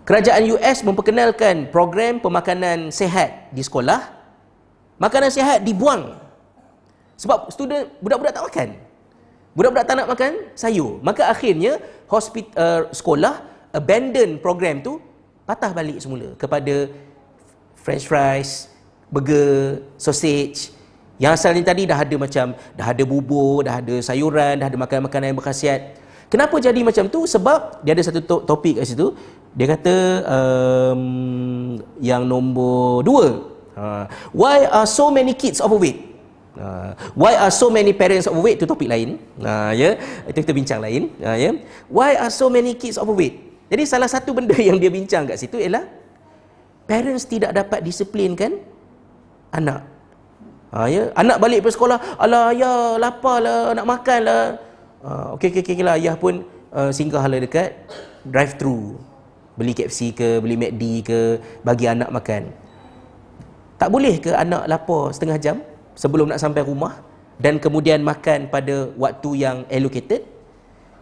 [0.09, 4.09] kerajaan US memperkenalkan program pemakanan sehat di sekolah.
[4.97, 6.17] Makanan sehat dibuang.
[7.13, 8.69] Sebab student budak-budak tak makan.
[9.53, 10.97] Budak-budak tak nak makan sayur.
[11.05, 11.77] Maka akhirnya
[12.09, 14.97] hospital uh, sekolah abandon program tu
[15.45, 16.89] patah balik semula kepada
[17.77, 18.78] french fries
[19.09, 20.73] burger, sausage.
[21.19, 25.35] Yang asalnya tadi dah ada macam, dah ada bubur, dah ada sayuran, dah ada makanan-makanan
[25.35, 25.81] yang berkhasiat.
[26.31, 27.25] Kenapa jadi macam tu?
[27.25, 29.11] Sebab dia ada satu to- topik kat situ.
[29.57, 29.95] Dia kata
[30.29, 31.01] um,
[31.99, 33.27] yang nombor dua.
[33.73, 36.05] Uh, why are so many kids overweight?
[36.53, 38.61] Uh, why are so many parents overweight?
[38.61, 39.17] Itu topik lain.
[39.41, 39.93] Uh, ya, yeah.
[40.29, 41.09] Itu kita bincang lain.
[41.17, 41.53] Uh, yeah.
[41.89, 43.49] Why are so many kids overweight?
[43.69, 45.85] Jadi salah satu benda yang dia bincang kat situ ialah
[46.89, 48.57] parents tidak dapat disiplinkan
[49.53, 49.81] anak.
[50.69, 51.09] Ha, ya?
[51.17, 54.43] Anak balik ke sekolah, alah ayah lapar lah, nak makan lah.
[55.01, 55.97] Ha, okey, okey, okey lah.
[55.97, 57.73] Ayah pun uh, singgah lah dekat
[58.21, 59.01] drive-thru.
[59.57, 61.19] Beli KFC ke, beli McD ke,
[61.65, 62.53] bagi anak makan.
[63.81, 65.57] Tak boleh ke anak lapar setengah jam
[65.97, 66.99] sebelum nak sampai rumah
[67.39, 70.23] dan kemudian makan pada waktu yang allocated?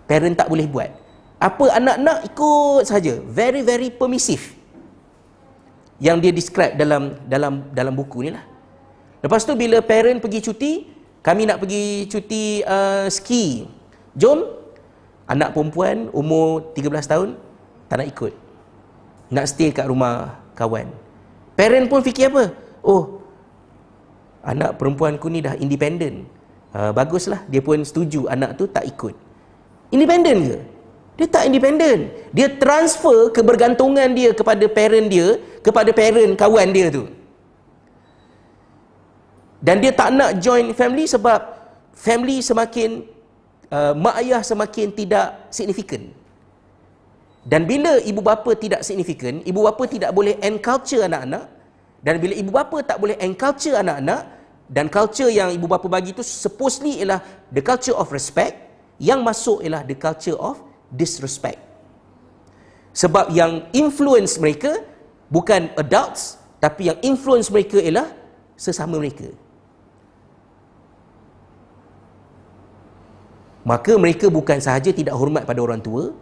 [0.09, 0.89] Parent tak boleh buat.
[1.37, 3.21] Apa anak nak ikut saja.
[3.29, 4.56] Very, very permissive
[5.97, 8.45] yang dia describe dalam dalam dalam buku ni lah.
[9.21, 10.73] Lepas tu bila parent pergi cuti,
[11.25, 13.65] kami nak pergi cuti uh, ski.
[14.13, 14.55] Jom.
[15.27, 17.35] Anak perempuan umur 13 tahun
[17.91, 18.33] tak nak ikut.
[19.27, 20.87] Nak stay kat rumah kawan.
[21.59, 22.55] Parent pun fikir apa?
[22.79, 23.19] Oh,
[24.39, 26.23] anak perempuanku ni dah independent.
[26.71, 29.11] Uh, baguslah, dia pun setuju anak tu tak ikut.
[29.91, 30.57] Independent ke?
[31.17, 32.13] Dia tak independen.
[32.29, 37.09] Dia transfer kebergantungan dia kepada parent dia, kepada parent kawan dia tu.
[39.57, 41.41] Dan dia tak nak join family sebab
[41.97, 43.01] family semakin
[43.73, 46.13] uh, mak ayah semakin tidak signifikan.
[47.47, 51.47] Dan bila ibu bapa tidak signifikan, ibu bapa tidak boleh enculture anak-anak
[52.05, 54.27] dan bila ibu bapa tak boleh enculture anak-anak
[54.67, 58.67] dan culture yang ibu bapa bagi itu supposedly ialah the culture of respect
[58.99, 60.59] yang masuk ialah the culture of
[60.91, 61.59] disrespect.
[62.95, 64.81] Sebab yang influence mereka
[65.29, 68.09] bukan adults tapi yang influence mereka ialah
[68.57, 69.29] sesama mereka.
[73.67, 76.15] Maka mereka bukan sahaja tidak hormat pada orang tua,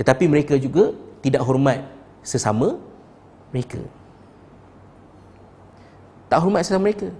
[0.00, 1.84] tetapi mereka juga tidak hormat
[2.24, 2.80] sesama
[3.52, 3.84] mereka.
[6.32, 7.12] Tak hormat sesama mereka.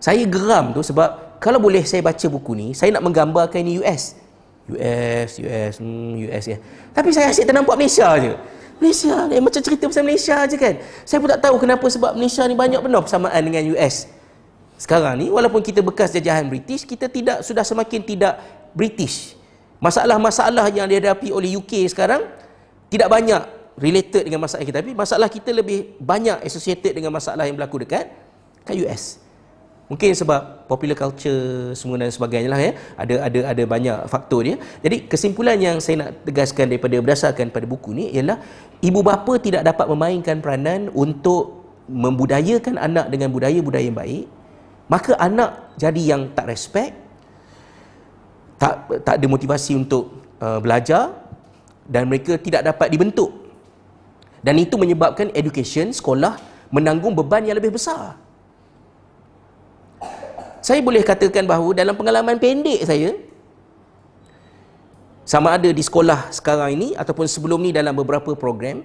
[0.00, 4.16] Saya geram tu sebab kalau boleh saya baca buku ni, saya nak menggambarkan ini US.
[4.64, 6.58] US, US, hmm, US ya.
[6.96, 8.32] Tapi saya asyik ternampak Malaysia je.
[8.80, 10.74] Malaysia ni macam cerita pasal Malaysia je kan.
[11.06, 14.10] Saya pun tak tahu kenapa sebab Malaysia ni banyak benar persamaan dengan US.
[14.74, 18.40] Sekarang ni walaupun kita bekas jajahan British, kita tidak sudah semakin tidak
[18.74, 19.38] British.
[19.78, 22.24] Masalah-masalah yang dihadapi oleh UK sekarang
[22.88, 23.42] tidak banyak
[23.78, 28.06] related dengan masalah kita tapi masalah kita lebih banyak associated dengan masalah yang berlaku dekat
[28.62, 29.23] kat US.
[29.84, 32.72] Mungkin sebab popular culture semua dan sebagainya lah ya.
[32.96, 34.56] Ada ada ada banyak faktor dia.
[34.80, 38.40] Jadi kesimpulan yang saya nak tegaskan daripada berdasarkan pada buku ni ialah
[38.80, 44.24] ibu bapa tidak dapat memainkan peranan untuk membudayakan anak dengan budaya-budaya yang baik.
[44.88, 46.96] Maka anak jadi yang tak respect,
[48.56, 51.12] tak tak ada motivasi untuk uh, belajar
[51.84, 53.36] dan mereka tidak dapat dibentuk.
[54.40, 56.40] Dan itu menyebabkan education, sekolah
[56.72, 58.23] menanggung beban yang lebih besar
[60.64, 63.12] saya boleh katakan bahawa dalam pengalaman pendek saya
[65.28, 68.80] sama ada di sekolah sekarang ini ataupun sebelum ni dalam beberapa program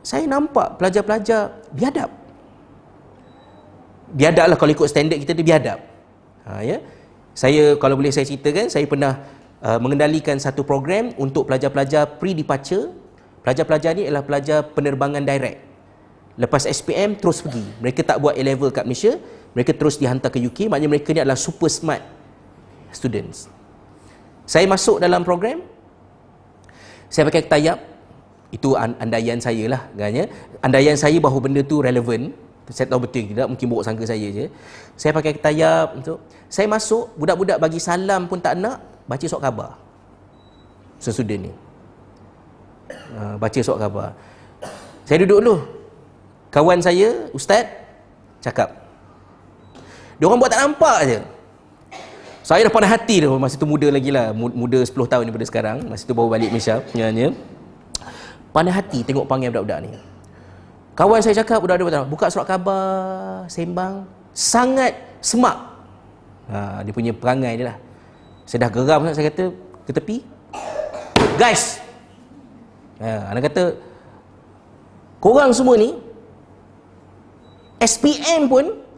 [0.00, 2.08] saya nampak pelajar-pelajar biadab.
[4.16, 5.78] Biadab lah kalau ikut standard kita dia biadab.
[6.48, 6.80] Ha, ya?
[7.36, 9.20] saya kalau boleh saya ceritakan saya pernah
[9.60, 12.96] uh, mengendalikan satu program untuk pelajar-pelajar pre-departure.
[13.44, 15.64] Pelajar-pelajar ni adalah pelajar penerbangan direct.
[16.36, 17.64] Lepas SPM terus pergi.
[17.80, 19.16] Mereka tak buat A-level kat Malaysia
[19.56, 22.02] mereka terus dihantar ke UK maknanya mereka ni adalah super smart
[22.94, 23.50] students.
[24.46, 25.62] Saya masuk dalam program.
[27.10, 27.78] Saya pakai tayap
[28.50, 30.26] itu andaian saya lah katanya
[30.58, 32.34] andaian saya bahawa benda tu relevan
[32.70, 34.46] saya tahu betul tidak mungkin buruk sangka saya je.
[34.94, 38.78] Saya pakai tayap untuk saya masuk budak-budak bagi salam pun tak nak
[39.10, 39.70] baca surat khabar.
[41.02, 41.50] Sesudah ni.
[43.10, 44.14] Uh, baca surat khabar.
[45.02, 45.56] Saya duduk dulu.
[46.54, 47.66] Kawan saya ustaz
[48.42, 48.70] cakap
[50.20, 51.18] dia orang buat tak nampak je.
[52.44, 54.36] Saya dah pandai hati tu masa tu muda lagi lah.
[54.36, 55.88] Muda 10 tahun daripada sekarang.
[55.88, 56.84] Masa tu baru balik Malaysia.
[56.92, 57.32] Sebenarnya.
[58.52, 59.96] Pandai hati tengok panggil budak-budak ni.
[60.92, 64.04] Kawan saya cakap budak-budak buka surat khabar, sembang.
[64.36, 64.92] Sangat
[65.24, 65.56] semak.
[66.52, 67.76] Ha, dia punya perangai dia lah.
[68.44, 69.44] Saya dah geram saya kata
[69.88, 70.16] ke tepi.
[71.40, 71.80] Guys.
[73.00, 73.72] Ha, anak kata
[75.16, 75.96] korang semua ni
[77.80, 78.89] SPM pun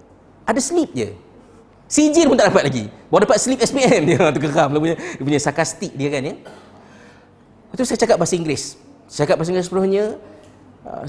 [0.47, 1.15] ada slip je.
[1.93, 2.85] CJ pun tak dapat lagi.
[3.13, 6.35] Baru dapat slip SPM dia tu geram dia punya, dia punya sarkastik dia kan ya.
[7.69, 8.81] Lepas tu saya cakap bahasa Inggeris.
[9.09, 10.05] Saya cakap bahasa Inggeris sepenuhnya
[10.89, 11.05] uh,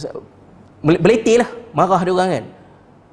[0.84, 1.50] beletih lah.
[1.72, 2.46] Marah dia orang kan.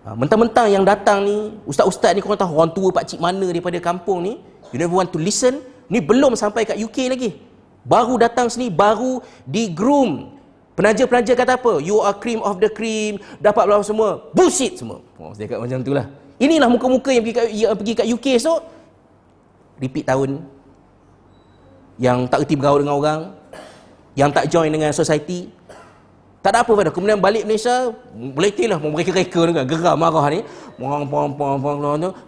[0.03, 4.25] Uh, mentang-mentang yang datang ni ustaz-ustaz ni korang tahu orang tua pakcik mana daripada kampung
[4.25, 4.41] ni
[4.75, 7.39] you never want to listen ni belum sampai kat UK lagi.
[7.87, 10.40] Baru datang sini baru di groom
[10.81, 11.77] Penaja-penaja kata apa?
[11.85, 13.21] You are cream of the cream.
[13.37, 14.33] Dapat berapa semua.
[14.33, 15.05] Bullshit semua.
[15.21, 16.09] Oh, saya kata macam itulah.
[16.41, 18.61] Inilah muka-muka yang pergi kat, yang pergi kat UK esok.
[19.77, 20.41] Repeat tahun.
[22.01, 23.21] Yang tak kerti bergaul dengan orang.
[24.17, 25.53] Yang tak join dengan society.
[26.41, 26.89] Tak ada apa pada.
[26.89, 27.93] Kemudian balik Malaysia.
[28.17, 28.81] Boleh lah.
[28.81, 30.41] Mereka-reka dengan geram marah ni.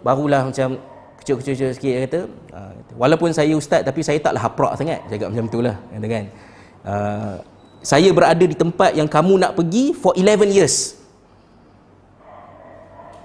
[0.05, 0.77] Barulah macam
[1.25, 2.19] kecil-kecil sikit kata.
[2.53, 2.69] Ah,
[3.01, 5.01] walaupun saya ustaz tapi saya taklah haprak sangat.
[5.09, 5.75] Cakap macam itulah.
[5.89, 6.25] Kata kan.
[6.85, 7.35] Uh,
[7.83, 10.95] saya berada di tempat yang kamu nak pergi for 11 years.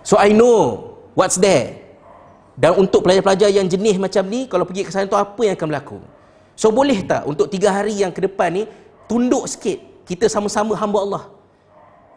[0.02, 1.78] So I know what's there.
[2.58, 5.68] Dan untuk pelajar-pelajar yang jenis macam ni, kalau pergi ke sana tu apa yang akan
[5.70, 5.98] berlaku?
[6.58, 8.62] So boleh tak untuk tiga hari yang ke depan ni,
[9.06, 9.78] tunduk sikit.
[10.02, 11.24] Kita sama-sama hamba Allah.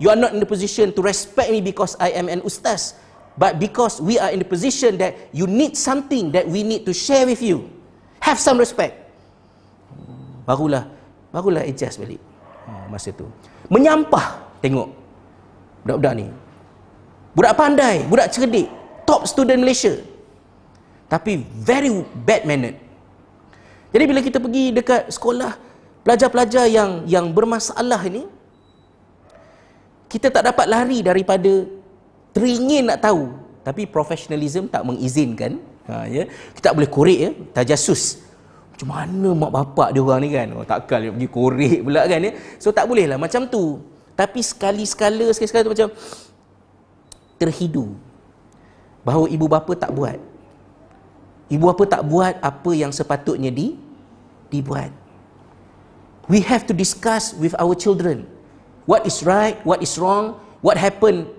[0.02, 2.98] You are not in the position to respect me because I am an ustaz.
[3.38, 6.94] But because we are in the position that you need something that we need to
[6.98, 7.70] share with you.
[8.18, 8.98] Have some respect.
[10.50, 10.90] Barulah,
[11.30, 12.31] barulah adjust balik
[12.92, 13.26] masa tu.
[13.72, 14.92] Menyampah tengok.
[15.88, 16.28] Budak-budak ni.
[17.32, 18.68] Budak pandai budak cerdik.
[19.08, 19.96] Top student Malaysia.
[21.08, 22.78] Tapi very bad mannered.
[23.92, 25.56] Jadi bila kita pergi dekat sekolah
[26.04, 28.24] pelajar-pelajar yang yang bermasalah ini
[30.12, 31.68] kita tak dapat lari daripada
[32.36, 33.32] teringin nak tahu.
[33.64, 35.60] Tapi professionalism tak mengizinkan.
[35.88, 36.24] Ha, ya.
[36.56, 38.31] kita tak boleh korek ya, tajasus
[38.82, 40.48] macam mana mak bapak dia orang ni kan?
[40.58, 42.34] Oh, takkan dia pergi korek pula kan ya?
[42.58, 43.78] So tak boleh lah macam tu.
[44.18, 45.90] Tapi sekali-sekala sekali-sekala tu macam
[47.38, 47.94] terhidu.
[49.06, 50.18] Bahawa ibu bapa tak buat.
[51.54, 53.78] Ibu bapa tak buat apa yang sepatutnya di
[54.50, 54.90] dibuat.
[56.26, 58.26] We have to discuss with our children.
[58.90, 61.30] What is right, what is wrong, what happened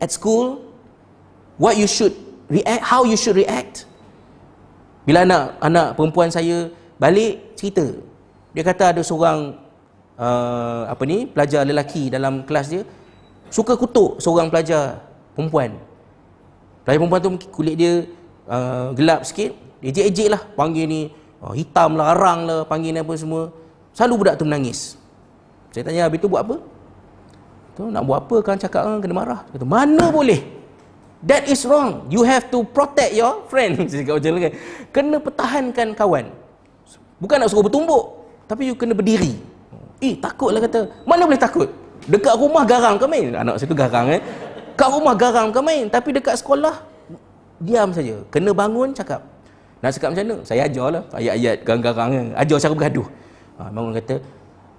[0.00, 0.64] at school,
[1.60, 2.16] what you should
[2.48, 3.84] react, how you should react.
[5.04, 7.84] Bila anak anak perempuan saya balik cerita,
[8.56, 9.56] dia kata ada seorang
[10.16, 12.82] uh, apa ni pelajar lelaki dalam kelas dia
[13.52, 15.04] suka kutuk seorang pelajar
[15.36, 15.76] perempuan.
[16.82, 18.08] Pelajar perempuan tu kulit dia
[18.48, 19.52] uh, gelap sikit,
[19.84, 21.00] ejek-ejek lah panggil ni
[21.42, 23.52] uh, hitam lah, arang lah, panggil ni apa semua.
[23.96, 25.00] Selalu budak tu menangis.
[25.72, 26.56] Saya tanya, habis tu buat apa?
[27.76, 29.40] Tu nak buat apa kan cakap kan kena marah.
[29.52, 30.40] Kata, mana boleh?
[31.24, 32.08] That is wrong.
[32.08, 33.88] You have to protect your friend.
[33.88, 34.52] Saya cakap macam kan.
[34.92, 36.26] Kena pertahankan kawan.
[37.18, 38.28] Bukan nak suruh bertumbuk.
[38.46, 39.36] Tapi you kena berdiri.
[39.98, 40.86] Eh, takutlah kata.
[41.08, 41.68] Mana boleh takut?
[42.06, 43.32] Dekat rumah garang ke main?
[43.34, 44.20] Anak saya tu garang eh.
[44.76, 45.88] Kat rumah garang ke main?
[45.88, 46.84] Tapi dekat sekolah,
[47.58, 48.20] diam saja.
[48.28, 49.24] Kena bangun, cakap.
[49.80, 50.36] Nak cakap macam mana?
[50.44, 51.02] Saya ajar lah.
[51.16, 52.10] Ayat-ayat garang-garang.
[52.36, 53.08] Ajar cara bergaduh.
[53.56, 54.14] Ha, bangun kata,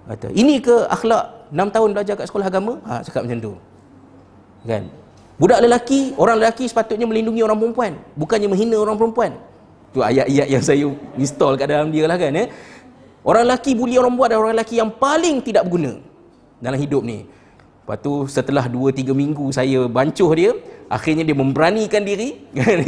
[0.06, 3.52] kata, ini ke akhlak 6 tahun belajar kat sekolah agama ha, cakap macam tu
[4.66, 4.84] kan
[5.40, 9.32] budak lelaki orang lelaki sepatutnya melindungi orang perempuan bukannya menghina orang perempuan
[9.94, 10.86] tu ayat-ayat yang saya
[11.16, 12.48] install kat dalam dia lah kan eh?
[13.24, 15.92] orang lelaki bully orang perempuan adalah orang lelaki yang paling tidak berguna
[16.60, 17.24] dalam hidup ni
[17.84, 20.50] lepas tu setelah 2-3 minggu saya bancuh dia
[20.92, 22.84] akhirnya dia memberanikan diri kan?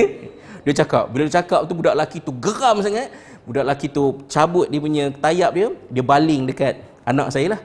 [0.64, 3.08] dia cakap bila dia cakap tu budak lelaki tu geram sangat
[3.48, 7.60] budak lelaki tu cabut dia punya tayap dia dia baling dekat anak saya lah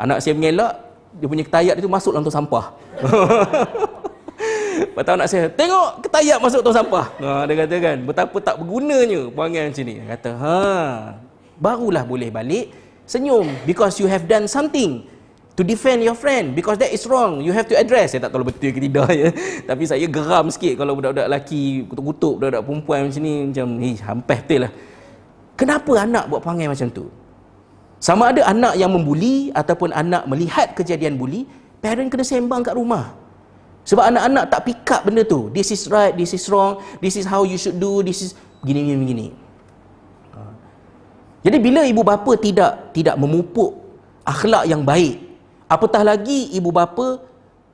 [0.00, 0.80] Anak saya mengelak,
[1.20, 2.72] dia punya ketayat itu masuk dalam tong sampah.
[4.90, 7.06] Lepas anak saya, tengok ketayat masuk tong sampah.
[7.22, 9.94] Ha, dia kata kan, betapa tak bergunanya perangai macam ni.
[10.02, 10.58] Dia kata, ha,
[11.62, 12.74] barulah boleh balik
[13.06, 13.46] senyum.
[13.62, 15.06] Because you have done something
[15.54, 16.58] to defend your friend.
[16.58, 17.38] Because that is wrong.
[17.38, 18.16] You have to address.
[18.16, 19.30] Saya tak tahu betul ke tidak ya.
[19.70, 23.34] Tapi saya geram sikit kalau budak-budak lelaki kutuk-kutuk budak-budak perempuan macam ni.
[23.50, 24.72] Macam, eh, hampir betul lah.
[25.54, 27.06] Kenapa anak buat perangai macam tu?
[28.00, 31.44] Sama ada anak yang membuli ataupun anak melihat kejadian buli,
[31.84, 33.19] parent kena sembang kat rumah.
[33.84, 35.48] Sebab anak-anak tak pick up benda tu.
[35.50, 38.30] This is right, this is wrong, this is how you should do, this is
[38.60, 39.26] begini begini begini.
[40.36, 40.40] Ha.
[41.48, 43.80] Jadi bila ibu bapa tidak tidak memupuk
[44.22, 45.16] akhlak yang baik,
[45.66, 47.24] apatah lagi ibu bapa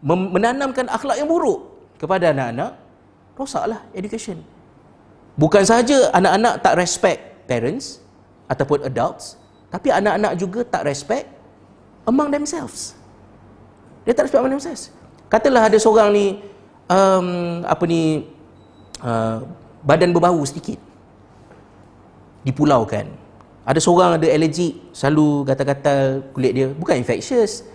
[0.07, 2.79] menanamkan akhlak yang buruk kepada anak-anak,
[3.35, 4.39] rosaklah education.
[5.37, 8.01] Bukan saja anak-anak tak respect parents
[8.49, 9.37] ataupun adults,
[9.69, 11.29] tapi anak-anak juga tak respect
[12.07, 12.95] among themselves.
[14.07, 14.95] Dia tak respect among themselves.
[15.27, 16.27] Katalah ada seorang ni
[16.87, 18.27] um, apa ni
[19.03, 19.43] uh,
[19.83, 20.79] badan berbau sedikit.
[22.47, 23.11] Dipulaukan.
[23.67, 27.67] Ada seorang ada alergi selalu gatal-gatal kulit dia, bukan infectious.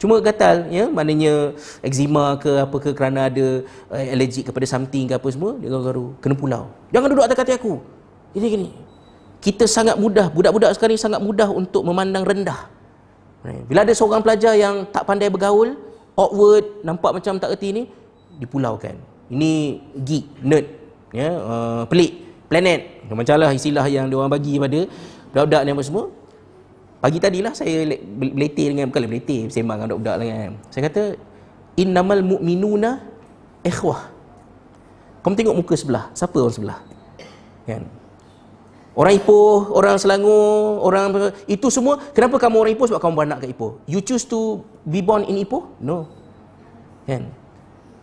[0.00, 1.52] Cuma gatal ya, maknanya
[1.84, 3.62] eczema ke apa ke kerana ada
[3.92, 6.72] uh, alergi kepada something ke apa semua, dia garu-garu kena pulau.
[6.88, 7.84] Jangan duduk atas kaki aku.
[8.32, 8.70] Ini gini
[9.44, 12.64] kita sangat mudah, budak-budak sekarang ni sangat mudah untuk memandang rendah.
[13.68, 15.76] Bila ada seorang pelajar yang tak pandai bergaul,
[16.14, 17.82] awkward, nampak macam tak erti ni,
[18.38, 18.94] dipulaukan.
[19.30, 19.52] Ini
[19.98, 20.66] geek, nerd,
[21.10, 23.06] ya, uh, pelik, planet.
[23.10, 24.86] Macam lah istilah yang diorang bagi pada
[25.34, 26.04] budak-budak ni apa semua.
[27.04, 30.52] Pagi tadi lah saya beletih dengan, bukan beletih, sembang dengan budak-budak lah kan.
[30.70, 31.02] Saya kata,
[31.76, 33.02] innamal mu'minuna
[33.66, 34.08] ikhwah.
[35.24, 36.78] Kamu tengok muka sebelah, siapa orang sebelah?
[37.64, 37.82] Kan?
[38.94, 41.98] Orang Ipoh, orang Selangor, orang itu semua.
[42.14, 42.86] Kenapa kamu orang Ipoh?
[42.86, 43.82] Sebab kamu beranak kat Ipoh.
[43.90, 45.66] You choose to be born in Ipoh?
[45.82, 46.06] No.
[47.02, 47.26] Kan?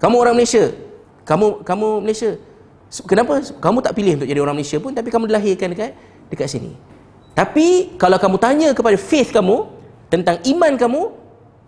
[0.04, 0.68] Kamu orang Malaysia.
[1.24, 2.36] Kamu kamu Malaysia.
[3.08, 5.96] Kenapa kamu tak pilih untuk jadi orang Malaysia pun tapi kamu dilahirkan dekat
[6.28, 6.76] dekat sini.
[7.32, 9.72] Tapi kalau kamu tanya kepada faith kamu
[10.12, 11.02] tentang iman kamu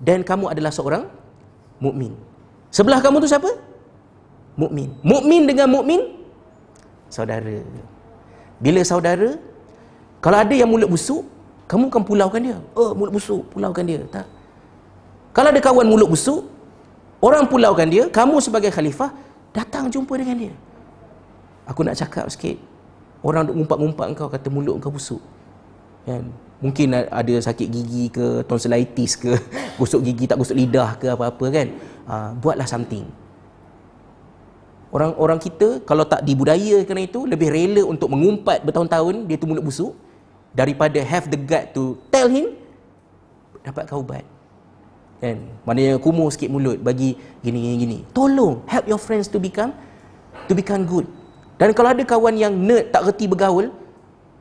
[0.03, 1.07] dan kamu adalah seorang
[1.79, 2.11] mukmin.
[2.75, 3.47] Sebelah kamu tu siapa?
[4.59, 4.99] Mukmin.
[4.99, 6.19] Mukmin dengan mukmin
[7.07, 7.63] saudara.
[8.59, 9.38] Bila saudara,
[10.23, 11.25] kalau ada yang mulut busuk,
[11.67, 12.57] kamu kan pulaukan dia.
[12.77, 14.01] Oh, mulut busuk, pulaukan dia.
[14.07, 14.27] Tak.
[15.34, 16.45] Kalau ada kawan mulut busuk,
[17.19, 19.11] orang pulaukan dia, kamu sebagai khalifah,
[19.51, 20.53] datang jumpa dengan dia.
[21.65, 22.59] Aku nak cakap sikit.
[23.23, 25.23] Orang duk ngumpat-ngumpat kau kata mulut kau busuk.
[26.03, 26.27] Kan?
[26.59, 29.31] Mungkin ada sakit gigi ke, tonsillitis ke,
[29.80, 31.67] gosok gigi tak gosok lidah ke apa-apa kan.
[32.03, 33.07] Uh, buatlah something.
[34.94, 39.98] Orang-orang kita kalau tak dibudayakan itu lebih rela untuk mengumpat bertahun-tahun dia tu mulut busuk
[40.53, 42.53] daripada have the gut to tell him
[43.65, 44.22] dapat kau ubat.
[45.18, 45.41] Kan?
[45.65, 47.98] Maknanya kumuh sikit mulut bagi gini gini gini.
[48.14, 49.74] Tolong help your friends to become
[50.45, 51.10] to become good.
[51.57, 53.74] Dan kalau ada kawan yang nerd tak reti bergaul,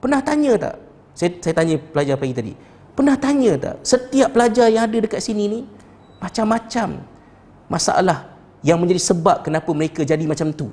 [0.05, 0.75] pernah tanya tak?
[1.17, 2.53] Saya saya tanya pelajar pagi tadi.
[2.93, 3.77] Pernah tanya tak?
[3.89, 5.61] Setiap pelajar yang ada dekat sini ni
[6.21, 7.01] macam-macam
[7.73, 8.32] masalah
[8.63, 10.71] yang menjadi sebab kenapa mereka jadi macam tu.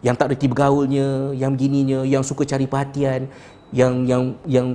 [0.00, 3.28] Yang tak reti bergaulnya yang begininya yang suka cari perhatian
[3.74, 4.66] yang yang yang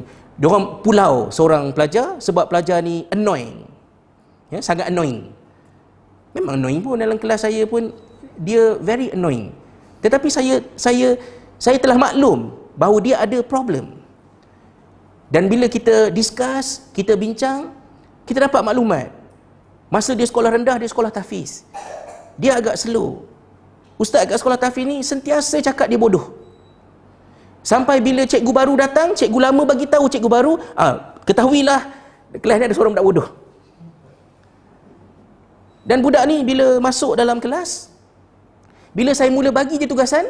[0.44, 3.64] orang pulau seorang pelajar sebab pelajar ni annoying.
[4.52, 5.32] Ya, sangat annoying.
[6.36, 7.96] Memang annoying pun dalam kelas saya pun
[8.36, 9.56] dia very annoying.
[10.04, 11.16] Tetapi saya saya
[11.56, 13.96] saya telah maklum bahawa dia ada problem.
[15.32, 17.72] Dan bila kita discuss kita bincang
[18.28, 19.15] kita dapat maklumat
[19.90, 21.64] masa dia sekolah rendah dia sekolah tafiz
[22.36, 23.24] dia agak slow.
[23.96, 26.36] Ustaz kat sekolah tafiz ni sentiasa cakap dia bodoh.
[27.64, 31.82] Sampai bila cikgu baru datang cikgu lama bagi tahu cikgu baru ah ketahuilah
[32.38, 33.28] kelas ni ada seorang budak bodoh.
[35.86, 37.94] Dan budak ni bila masuk dalam kelas,
[38.90, 40.26] bila saya mula bagi dia tugasan,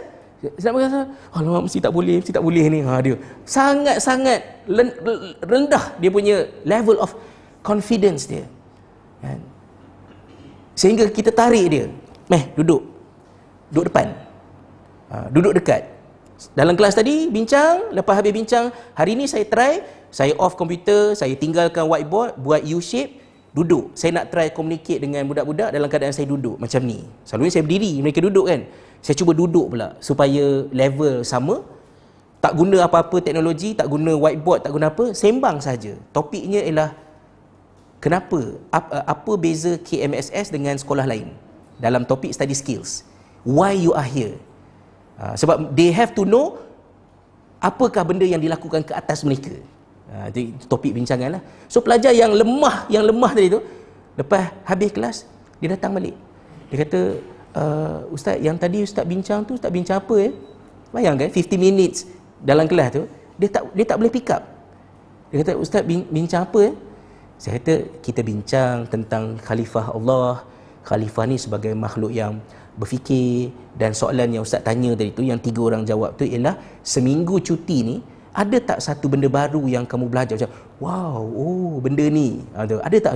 [0.60, 1.02] saya nak berkata,
[1.32, 2.80] alamak mesti tak boleh, mesti tak boleh ni.
[2.84, 3.16] Ha, dia.
[3.48, 4.68] Sangat-sangat
[5.42, 7.16] rendah dia punya level of
[7.64, 8.44] confidence dia.
[9.24, 9.40] Kan?
[10.76, 11.86] Sehingga kita tarik dia.
[12.28, 12.84] Meh, duduk.
[13.72, 14.12] Duduk depan.
[15.12, 15.88] Ha, duduk dekat.
[16.52, 17.96] Dalam kelas tadi, bincang.
[17.96, 19.80] Lepas habis bincang, hari ni saya try,
[20.12, 23.24] saya off komputer, saya tinggalkan whiteboard, buat U-shape,
[23.56, 27.64] duduk saya nak try communicate dengan budak-budak dalam keadaan saya duduk macam ni selalunya saya
[27.64, 28.68] berdiri mereka duduk kan
[29.00, 31.64] saya cuba duduk pula supaya level sama
[32.44, 36.92] tak guna apa-apa teknologi tak guna whiteboard tak guna apa sembang saja topiknya ialah
[38.00, 41.32] kenapa apa, apa beza KMSS dengan sekolah lain
[41.80, 43.04] dalam topik study skills
[43.44, 44.40] why you are here
[45.20, 46.60] uh, sebab they have to know
[47.60, 49.56] apakah benda yang dilakukan ke atas mereka
[50.06, 51.42] Ha, itu topik bincangan lah.
[51.66, 53.60] So pelajar yang lemah, yang lemah tadi tu,
[54.14, 55.26] lepas habis kelas,
[55.58, 56.14] dia datang balik.
[56.70, 57.00] Dia kata,
[57.58, 60.30] uh, Ustaz, yang tadi Ustaz bincang tu, Ustaz bincang apa ya?
[60.94, 62.06] Bayangkan, 50 minutes
[62.38, 63.04] dalam kelas tu,
[63.36, 64.46] dia tak dia tak boleh pick up.
[65.34, 66.72] Dia kata, Ustaz bincang apa ya?
[67.36, 70.44] Saya kata, kita bincang tentang khalifah Allah.
[70.88, 72.40] Khalifah ni sebagai makhluk yang
[72.80, 73.52] berfikir.
[73.76, 77.80] Dan soalan yang Ustaz tanya tadi tu, yang tiga orang jawab tu ialah, seminggu cuti
[77.84, 77.98] ni,
[78.36, 80.36] ada tak satu benda baru yang kamu belajar?
[80.36, 80.52] Macam
[80.84, 82.44] wow oh benda ni.
[82.52, 83.14] Ada ada tak?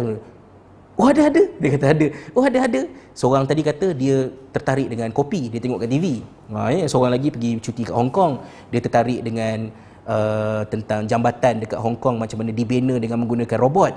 [0.96, 1.44] Oh ada ada.
[1.60, 2.08] Dia kata ada.
[2.32, 2.82] Oh ada ada.
[3.12, 5.52] Seorang tadi kata dia tertarik dengan kopi.
[5.52, 6.24] Dia tengok kat TV
[6.56, 6.88] ha ya.
[6.88, 8.40] Seorang lagi pergi cuti kat Hong Kong.
[8.72, 9.68] Dia tertarik dengan
[10.08, 12.16] uh, tentang jambatan dekat Hong Kong.
[12.16, 13.94] Macam mana dibina dengan menggunakan robot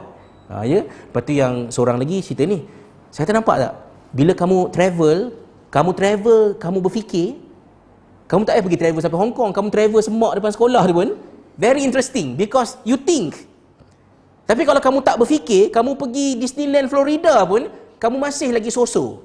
[0.53, 2.69] ha ya lepas tu yang seorang lagi cerita ni
[3.09, 3.73] saya tak nampak tak
[4.13, 5.19] bila kamu travel
[5.73, 7.41] kamu travel kamu berfikir
[8.33, 9.53] kamu tak payah pergi travel sampai Hong Kong.
[9.53, 11.09] Kamu travel semak depan sekolah tu pun.
[11.61, 13.37] Very interesting because you think.
[14.49, 17.69] Tapi kalau kamu tak berfikir, kamu pergi Disneyland Florida pun,
[18.01, 19.21] kamu masih lagi sosok.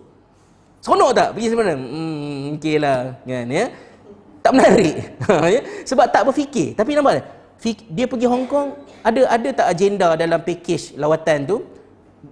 [0.83, 1.79] Sonok tak pergi sebenarnya?
[1.79, 3.15] Hmm, okey lah.
[3.23, 3.65] Kan, ya?
[4.43, 4.95] Tak menarik.
[5.55, 5.61] Ya?
[5.87, 6.75] Sebab tak berfikir.
[6.75, 7.25] Tapi nampak tak?
[7.87, 8.75] Dia pergi Hong Kong,
[9.07, 11.57] ada ada tak agenda dalam package lawatan tu?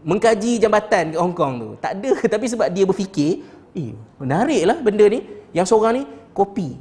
[0.03, 1.69] Mengkaji jambatan ke Hong Kong tu?
[1.79, 2.11] Tak ada.
[2.35, 5.23] Tapi sebab dia berfikir, eh, menarik lah benda ni.
[5.55, 6.03] Yang seorang ni,
[6.35, 6.75] kopi.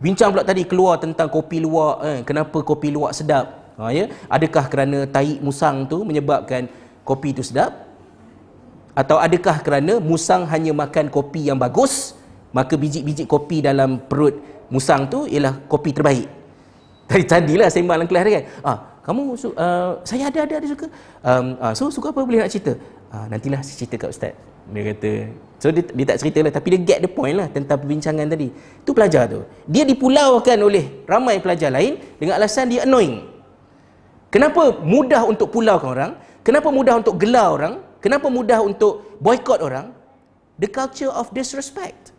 [0.00, 3.74] Bincang pula tadi keluar tentang kopi luwak, eh, kenapa kopi luwak sedap?
[3.76, 4.08] Ha, ya?
[4.30, 6.66] Adakah kerana tahi musang tu menyebabkan
[7.04, 7.86] kopi tu sedap?
[8.94, 12.18] Atau adakah kerana musang hanya makan kopi yang bagus,
[12.50, 14.34] maka biji-biji kopi dalam perut
[14.72, 16.26] musang tu ialah kopi terbaik?
[17.08, 18.44] Tadi tadilah sembang dalam kelas dia kan.
[18.66, 18.78] Ah,
[19.08, 20.92] kamu uh, saya ada ada ada suka.
[21.24, 22.76] Um, uh, so suka apa boleh nak cerita?
[23.08, 24.36] Uh, nantilah saya cerita kat ustaz.
[24.68, 27.80] Dia kata, so dia, dia tak cerita lah, tapi dia get the point lah tentang
[27.80, 28.52] perbincangan tadi.
[28.52, 29.48] Itu pelajar tu.
[29.64, 33.24] Dia dipulaukan oleh ramai pelajar lain dengan alasan dia annoying.
[34.28, 36.12] Kenapa mudah untuk pulaukan orang?
[36.44, 37.80] Kenapa mudah untuk gelar orang?
[38.04, 39.96] Kenapa mudah untuk boycott orang?
[40.60, 42.12] The culture of disrespect.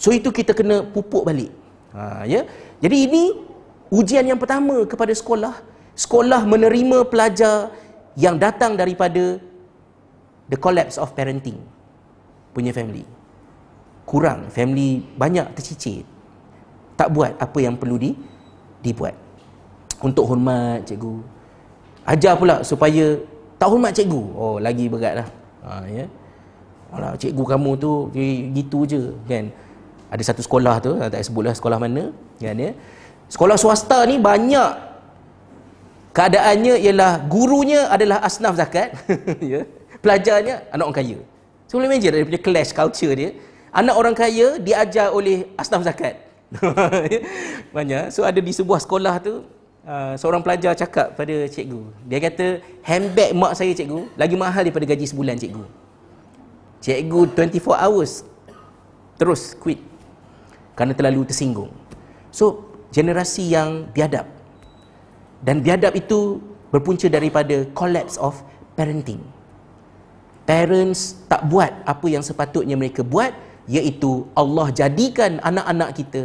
[0.00, 1.52] So itu kita kena pupuk balik.
[1.92, 2.48] Ha, ya?
[2.80, 3.45] Jadi ini
[3.90, 5.54] ujian yang pertama kepada sekolah.
[5.96, 7.72] Sekolah menerima pelajar
[8.20, 9.40] yang datang daripada
[10.52, 11.56] the collapse of parenting
[12.52, 13.04] punya family.
[14.04, 16.04] Kurang family banyak tercicit.
[16.96, 18.12] Tak buat apa yang perlu di
[18.84, 19.16] dibuat.
[20.04, 21.20] Untuk hormat cikgu.
[22.04, 23.16] Ajar pula supaya
[23.56, 24.22] tak hormat cikgu.
[24.36, 25.28] Oh lagi berat lah
[25.64, 26.04] ha, ya.
[26.92, 28.08] Alah, cikgu kamu tu
[28.52, 29.48] gitu je kan.
[30.12, 32.76] Ada satu sekolah tu tak sebutlah sekolah mana kan ya
[33.32, 34.72] sekolah swasta ni banyak
[36.16, 38.94] keadaannya ialah gurunya adalah asnaf zakat
[39.52, 39.66] ya
[40.06, 41.18] pelajarnya anak orang kaya.
[41.66, 43.34] So boleh imagine daripada clash culture dia,
[43.74, 46.22] anak orang kaya diajar oleh asnaf zakat.
[47.76, 48.14] Banyak.
[48.14, 49.42] So ada di sebuah sekolah tu,
[49.82, 51.82] uh, seorang pelajar cakap pada cikgu.
[52.06, 55.64] Dia kata, handbag mak saya cikgu, lagi mahal daripada gaji sebulan cikgu.
[56.86, 58.22] Cikgu 24 hours
[59.18, 59.82] terus quit
[60.78, 61.72] kerana terlalu tersinggung.
[62.30, 62.65] So,
[62.96, 64.24] generasi yang biadab.
[65.44, 66.40] Dan biadab itu
[66.72, 68.40] berpunca daripada collapse of
[68.72, 69.20] parenting
[70.46, 73.34] parents tak buat apa yang sepatutnya mereka buat
[73.66, 76.22] iaitu Allah jadikan anak-anak kita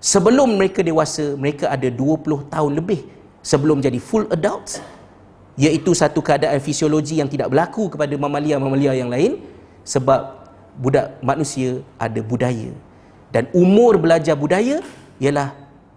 [0.00, 3.04] sebelum mereka dewasa mereka ada 20 tahun lebih
[3.44, 4.80] sebelum jadi full adults
[5.60, 9.44] iaitu satu keadaan fisiologi yang tidak berlaku kepada mamalia-mamalia yang lain
[9.84, 10.48] sebab
[10.80, 12.72] budak manusia ada budaya
[13.28, 14.80] dan umur belajar budaya
[15.20, 15.52] ialah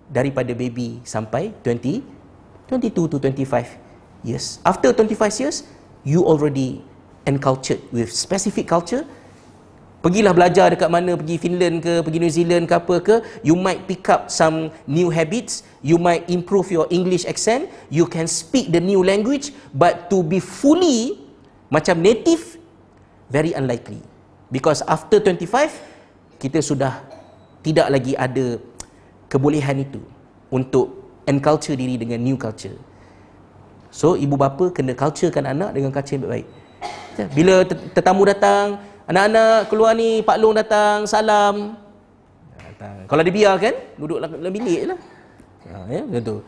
[0.07, 2.03] daripada baby sampai 20
[2.71, 5.67] 22 to 25 years after 25 years
[6.07, 6.83] you already
[7.27, 9.03] encultured with specific culture
[9.97, 13.89] Pergilah belajar dekat mana, pergi Finland ke, pergi New Zealand ke apa ke, you might
[13.89, 18.77] pick up some new habits, you might improve your English accent, you can speak the
[18.77, 21.17] new language, but to be fully
[21.73, 22.61] macam native,
[23.33, 23.99] very unlikely.
[24.53, 25.49] Because after 25,
[26.37, 27.01] kita sudah
[27.65, 28.61] tidak lagi ada
[29.27, 30.01] kebolehan itu
[30.51, 32.75] untuk enculture diri dengan new culture.
[33.91, 36.47] So, ibu bapa kena culturekan anak dengan culture yang baik.
[37.33, 38.77] Bila tetamu datang,
[39.07, 41.79] Anak-anak keluar ni, Pak Long datang, salam.
[42.59, 43.07] Datang.
[43.07, 44.99] Kalau dibiarkan, duduk dalam bilik lah.
[45.71, 46.43] Ha, ya, betul.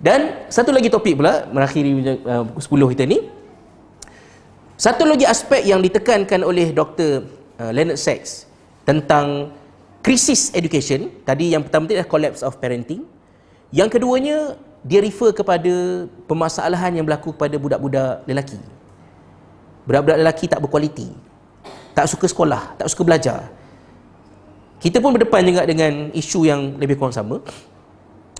[0.00, 2.64] Dan satu lagi topik pula, merakhiri uh, 10
[2.96, 3.28] kita ni.
[4.80, 7.28] Satu lagi aspek yang ditekankan oleh Dr.
[7.60, 8.48] Uh, Leonard Sachs
[8.88, 9.52] tentang
[10.04, 11.10] krisis education.
[11.22, 13.04] Tadi yang pertama tadi adalah collapse of parenting.
[13.74, 18.60] Yang keduanya, dia refer kepada permasalahan yang berlaku kepada budak-budak lelaki.
[19.84, 21.28] Budak-budak lelaki tak berkualiti
[21.98, 23.50] tak suka sekolah, tak suka belajar.
[24.78, 27.42] Kita pun berdepan juga dengan isu yang lebih kurang sama.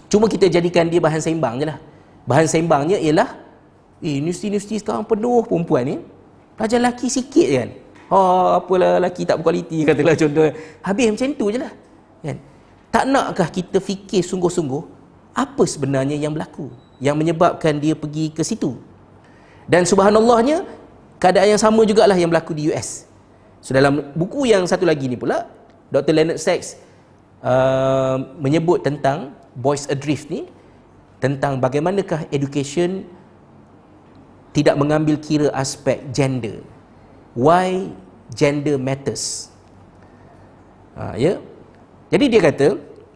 [0.06, 1.82] Cuma kita jadikan dia bahan seimbang je lah.
[2.22, 3.34] Bahan seimbangnya ialah,
[3.98, 5.96] eh, universiti-universiti sekarang penuh perempuan ni.
[6.54, 7.68] Pelajar lelaki sikit kan.
[8.08, 10.48] Oh, apalah lelaki tak berkualiti katalah contoh.
[10.80, 11.72] Habis macam tu je lah.
[12.24, 12.36] Kan?
[12.88, 14.82] Tak nakkah kita fikir sungguh-sungguh
[15.36, 18.80] apa sebenarnya yang berlaku yang menyebabkan dia pergi ke situ.
[19.68, 20.64] Dan subhanallahnya
[21.20, 23.04] keadaan yang sama jugalah yang berlaku di US.
[23.60, 25.44] So dalam buku yang satu lagi ni pula
[25.92, 26.16] Dr.
[26.16, 26.78] Leonard Sachs
[27.44, 30.48] uh, menyebut tentang Boys Adrift ni
[31.18, 33.02] tentang bagaimanakah education
[34.54, 36.62] tidak mengambil kira aspek gender.
[37.36, 37.90] Why
[38.32, 39.52] gender matters.
[40.96, 41.40] Ha, ya.
[42.08, 42.66] Jadi dia kata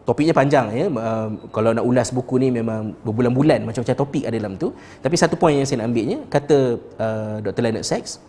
[0.03, 0.85] topiknya panjang ya.
[0.89, 4.73] Uh, kalau nak ulas buku ni memang berbulan-bulan macam-macam topik ada dalam tu.
[5.01, 6.57] Tapi satu poin yang saya nak ambilnya kata
[7.01, 7.61] uh, Dr.
[7.65, 8.21] Leonard Sachs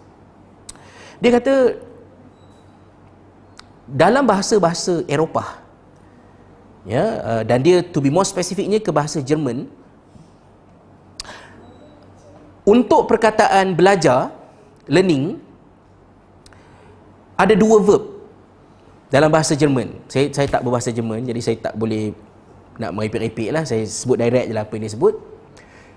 [1.24, 1.78] dia kata
[3.84, 5.60] dalam bahasa-bahasa Eropah
[6.88, 9.68] ya uh, dan dia to be more specificnya ke bahasa Jerman
[12.64, 14.32] untuk perkataan belajar
[14.88, 15.40] learning
[17.34, 18.04] ada dua verb.
[19.10, 19.94] Dalam bahasa Jerman.
[20.10, 22.10] Saya saya tak berbahasa Jerman jadi saya tak boleh
[22.82, 23.62] nak merepek-repek lah.
[23.62, 25.14] Saya sebut direct je lah apa yang dia sebut.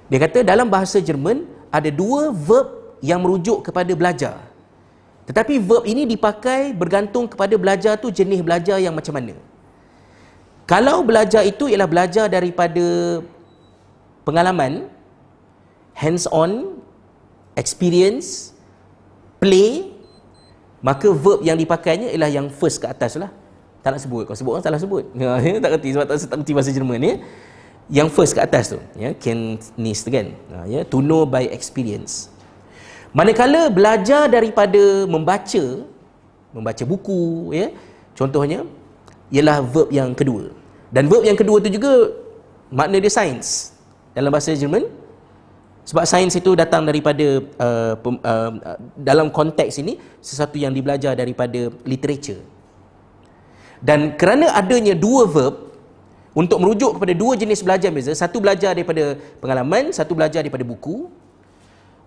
[0.07, 4.37] Dia kata dalam bahasa Jerman ada dua verb yang merujuk kepada belajar.
[5.27, 9.35] Tetapi verb ini dipakai bergantung kepada belajar tu jenis belajar yang macam mana.
[10.67, 13.19] Kalau belajar itu ialah belajar daripada
[14.27, 14.91] pengalaman,
[15.95, 16.79] hands on,
[17.55, 18.51] experience,
[19.39, 19.96] play,
[20.81, 23.33] maka verb yang dipakainya ialah yang first ke atas lah.
[23.81, 24.23] Tak nak sebut.
[24.27, 25.03] Kalau sebut orang salah sebut.
[25.17, 27.13] Ya, tak kerti sebab tak, tak kerti bahasa Jerman ya.
[27.87, 30.35] Yang first ke atas tu, ya, Kennis tu kan.
[30.67, 32.27] Ya, to know by experience.
[33.15, 35.87] Manakala belajar daripada membaca,
[36.51, 37.71] membaca buku, ya,
[38.11, 38.67] contohnya,
[39.31, 40.51] ialah verb yang kedua.
[40.91, 42.11] Dan verb yang kedua itu juga
[42.67, 43.71] makna dia sains
[44.11, 44.83] dalam bahasa Jerman.
[45.87, 48.51] Sebab sains itu datang daripada uh, pem, uh,
[48.99, 52.43] dalam konteks ini sesuatu yang dibelajar daripada literature.
[53.79, 55.55] Dan kerana adanya dua verb
[56.35, 61.07] untuk merujuk kepada dua jenis belajar beza, satu belajar daripada pengalaman, satu belajar daripada buku,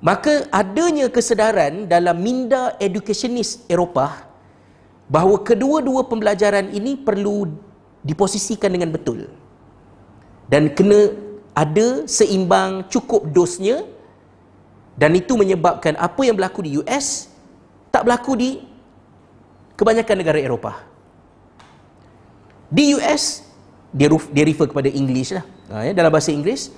[0.05, 4.29] maka adanya kesedaran dalam minda educationist Eropah
[5.09, 7.49] bahawa kedua-dua pembelajaran ini perlu
[8.05, 9.29] diposisikan dengan betul
[10.53, 13.83] dan kena ada seimbang cukup dosnya
[14.95, 17.31] dan itu menyebabkan apa yang berlaku di US
[17.91, 18.51] tak berlaku di
[19.75, 20.77] kebanyakan negara Eropah.
[22.71, 23.43] Di US
[23.91, 25.45] dia, dia refer kepada English lah.
[25.71, 26.71] Ha, ya, dalam bahasa Inggeris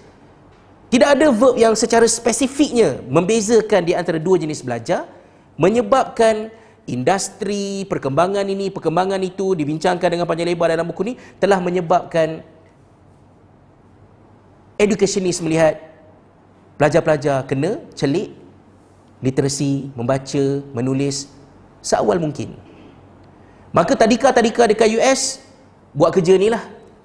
[0.92, 5.08] tidak ada verb yang secara spesifiknya membezakan di antara dua jenis belajar
[5.56, 6.52] menyebabkan
[6.84, 12.44] industri, perkembangan ini, perkembangan itu dibincangkan dengan panjang lebar dalam buku ini telah menyebabkan
[14.82, 15.78] educationist melihat
[16.76, 18.34] pelajar-pelajar kena celik
[19.22, 20.44] literasi, membaca,
[20.74, 21.30] menulis
[21.78, 22.58] seawal mungkin.
[23.70, 25.40] Maka tadika-tadika dekat US
[25.94, 26.60] buat kerja ni lah.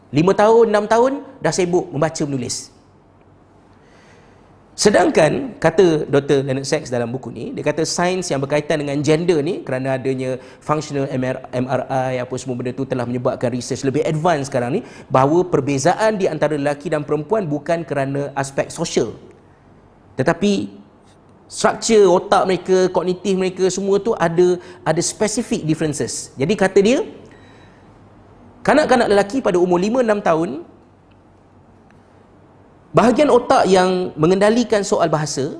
[0.09, 1.13] 5 tahun, 6 tahun
[1.43, 2.73] dah sibuk membaca menulis.
[4.77, 6.45] Sedangkan kata Dr.
[6.45, 10.37] Leonard Sachs dalam buku ni, dia kata sains yang berkaitan dengan gender ni kerana adanya
[10.61, 16.21] functional MRI apa semua benda tu telah menyebabkan research lebih advance sekarang ni bahawa perbezaan
[16.21, 19.17] di antara lelaki dan perempuan bukan kerana aspek sosial.
[20.13, 20.69] tetapi
[21.49, 26.99] structure otak mereka kognitif mereka semua tu ada ada specific differences jadi kata dia
[28.65, 30.49] kanak-kanak lelaki pada umur 5 6 tahun
[32.95, 35.59] bahagian otak yang mengendalikan soal bahasa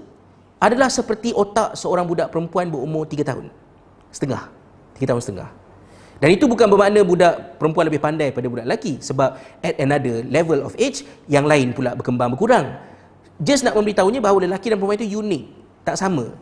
[0.57, 3.47] adalah seperti otak seorang budak perempuan berumur 3 tahun
[4.11, 4.49] setengah
[4.97, 5.49] 3 tahun setengah
[6.17, 10.65] dan itu bukan bermakna budak perempuan lebih pandai pada budak lelaki sebab at another level
[10.65, 12.73] of age yang lain pula berkembang berkurang.
[13.37, 15.43] Just nak memberitahunya bahawa lelaki dan perempuan itu unik,
[15.85, 16.33] tak sama.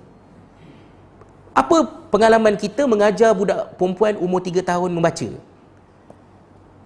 [1.51, 5.27] Apa pengalaman kita mengajar budak perempuan umur 3 tahun membaca?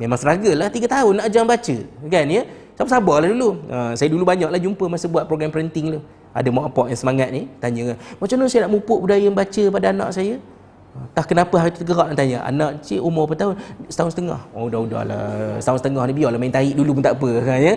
[0.01, 1.77] Memang struggle lah 3 tahun nak ajar baca.
[2.09, 2.41] Kan ya?
[2.79, 3.59] Sabar-sabarlah dulu.
[3.67, 6.01] Ha, saya dulu banyaklah jumpa masa buat program parenting tu.
[6.31, 9.85] Ada mak apa yang semangat ni tanya macam mana saya nak mupuk budaya membaca pada
[9.89, 10.37] anak saya?
[11.13, 13.53] Tak kenapa hati tergerak nak tanya Anak cik umur berapa tahun?
[13.87, 15.25] Setahun setengah Oh dah dah lah
[15.61, 17.73] Setahun setengah ni biarlah main tarik dulu pun tak apa kan, ya?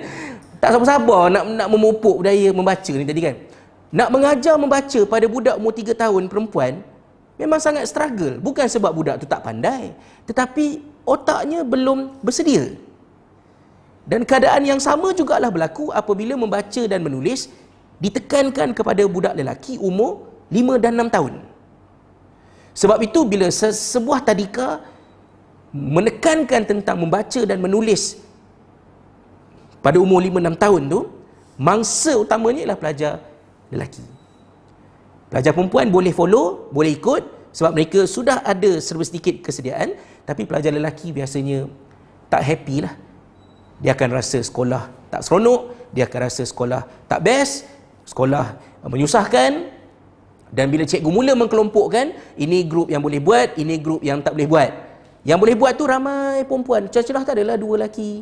[0.59, 3.35] Tak sabar-sabar nak nak memupuk budaya membaca ni tadi kan
[3.93, 6.73] Nak mengajar membaca pada budak umur 3 tahun perempuan
[7.37, 9.93] Memang sangat struggle Bukan sebab budak tu tak pandai
[10.25, 12.75] Tetapi otaknya belum bersedia
[14.03, 17.47] Dan keadaan yang sama jugalah berlaku Apabila membaca dan menulis
[18.03, 21.33] Ditekankan kepada budak lelaki umur 5 dan 6 tahun
[22.73, 24.81] sebab itu bila se- sebuah tadika
[25.73, 28.21] menekankan tentang membaca dan menulis
[29.85, 31.01] pada umur 5-6 tahun tu,
[31.59, 33.13] mangsa utamanya ialah pelajar
[33.69, 34.05] lelaki.
[35.29, 37.23] Pelajar perempuan boleh follow, boleh ikut
[37.53, 41.69] sebab mereka sudah ada serba sedikit kesediaan, tapi pelajar lelaki biasanya
[42.33, 42.95] tak happy lah.
[43.83, 47.69] Dia akan rasa sekolah tak seronok, dia akan rasa sekolah tak best,
[48.09, 48.57] sekolah
[48.87, 49.69] menyusahkan,
[50.53, 54.49] dan bila cikgu mula mengkelompokkan, ini grup yang boleh buat, ini grup yang tak boleh
[54.53, 54.71] buat.
[55.25, 56.93] Yang boleh buat tu ramai perempuan.
[56.93, 58.21] Cerah-cerah tak adalah dua lelaki.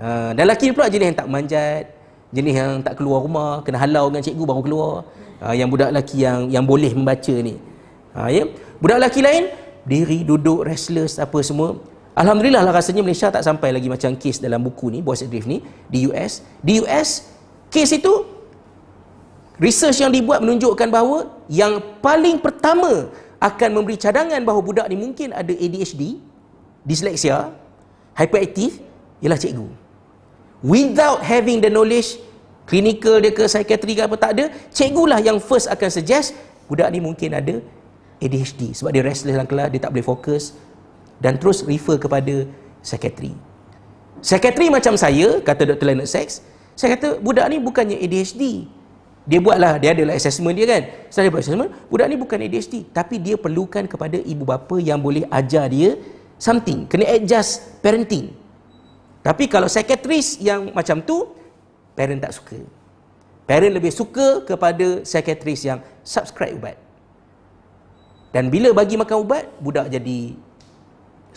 [0.00, 1.84] Ha, dan lelaki pula jenis yang tak manjat,
[2.32, 4.92] jenis yang tak keluar rumah, kena halau dengan cikgu baru keluar.
[5.44, 7.60] Ha, yang budak lelaki yang yang boleh membaca ni.
[8.16, 8.48] Ha, ya?
[8.80, 9.52] Budak lelaki lain,
[9.84, 11.76] diri, duduk, restless, apa semua.
[12.18, 15.62] Alhamdulillah lah rasanya Malaysia tak sampai lagi macam kes dalam buku ni, Boys Drift ni,
[15.86, 16.42] di US.
[16.58, 17.30] Di US,
[17.70, 18.38] kes itu
[19.58, 23.10] Research yang dibuat menunjukkan bahawa yang paling pertama
[23.42, 26.22] akan memberi cadangan bahawa budak ni mungkin ada ADHD,
[26.86, 27.50] disleksia,
[28.14, 28.78] hyperaktif
[29.18, 29.66] ialah cikgu.
[30.62, 32.22] Without having the knowledge
[32.70, 36.38] clinical dia ke psikiatri ke apa tak ada, cikgu lah yang first akan suggest
[36.70, 37.58] budak ni mungkin ada
[38.22, 40.54] ADHD sebab dia restless dalam kelas, dia tak boleh fokus
[41.18, 42.46] dan terus refer kepada
[42.82, 43.34] psikiatri.
[44.22, 45.86] Psikiatri macam saya, kata Dr.
[45.94, 46.42] Leonard Sachs,
[46.78, 48.66] saya kata budak ni bukannya ADHD,
[49.28, 50.82] dia buatlah, dia adalah assessment dia kan.
[51.12, 52.74] Setelah dia buat assessment, budak ni bukan ADHD.
[52.88, 56.00] Tapi dia perlukan kepada ibu bapa yang boleh ajar dia
[56.40, 56.88] something.
[56.88, 58.32] Kena adjust parenting.
[59.20, 61.28] Tapi kalau psychiatrist yang macam tu,
[61.92, 62.56] parent tak suka.
[63.44, 66.76] Parent lebih suka kepada psychiatrist yang subscribe ubat.
[68.32, 70.40] Dan bila bagi makan ubat, budak jadi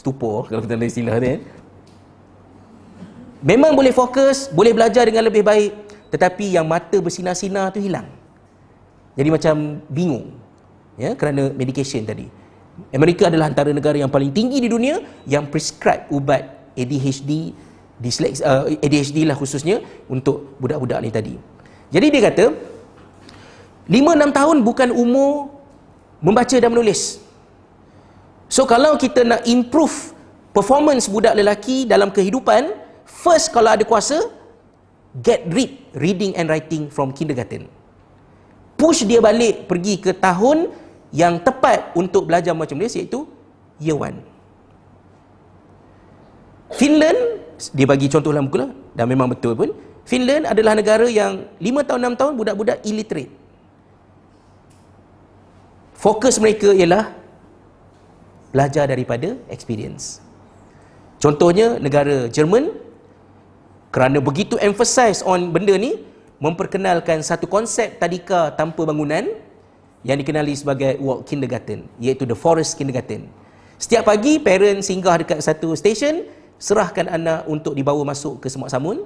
[0.02, 1.38] stupor, kalau kita ada istilah dia.
[1.38, 1.42] Kan.
[3.42, 8.06] Memang boleh fokus, boleh belajar dengan lebih baik, tetapi yang mata bersinar-sinar tu hilang
[9.16, 10.36] jadi macam bingung
[11.00, 12.28] ya kerana medication tadi
[12.92, 17.56] Amerika adalah antara negara yang paling tinggi di dunia yang prescribe ubat ADHD
[17.96, 19.80] dyslexia uh, ADHD lah khususnya
[20.12, 21.34] untuk budak-budak ni tadi
[21.92, 22.46] jadi dia kata
[23.88, 25.52] 5 6 tahun bukan umur
[26.20, 27.24] membaca dan menulis
[28.52, 30.12] so kalau kita nak improve
[30.52, 32.76] performance budak lelaki dalam kehidupan
[33.08, 34.20] first kalau ada kuasa
[35.20, 37.68] get rid reading and writing from kindergarten.
[38.80, 40.72] Push dia balik pergi ke tahun
[41.12, 43.28] yang tepat untuk belajar macam dia iaitu
[43.78, 44.24] year one.
[46.72, 47.20] Finland,
[47.76, 49.70] dia bagi contoh dalam buku lah, dan memang betul pun,
[50.08, 53.30] Finland adalah negara yang 5 tahun 6 tahun budak-budak illiterate.
[55.94, 57.14] Fokus mereka ialah
[58.52, 60.20] belajar daripada experience.
[61.18, 62.72] Contohnya negara Jerman
[63.92, 66.00] kerana begitu emphasize on benda ni
[66.42, 69.30] memperkenalkan satu konsep tadika tanpa bangunan
[70.02, 73.30] yang dikenali sebagai walk kindergarten iaitu the forest kindergarten.
[73.78, 76.26] Setiap pagi parent singgah dekat satu stesen
[76.62, 79.06] serahkan anak untuk dibawa masuk ke semak samun.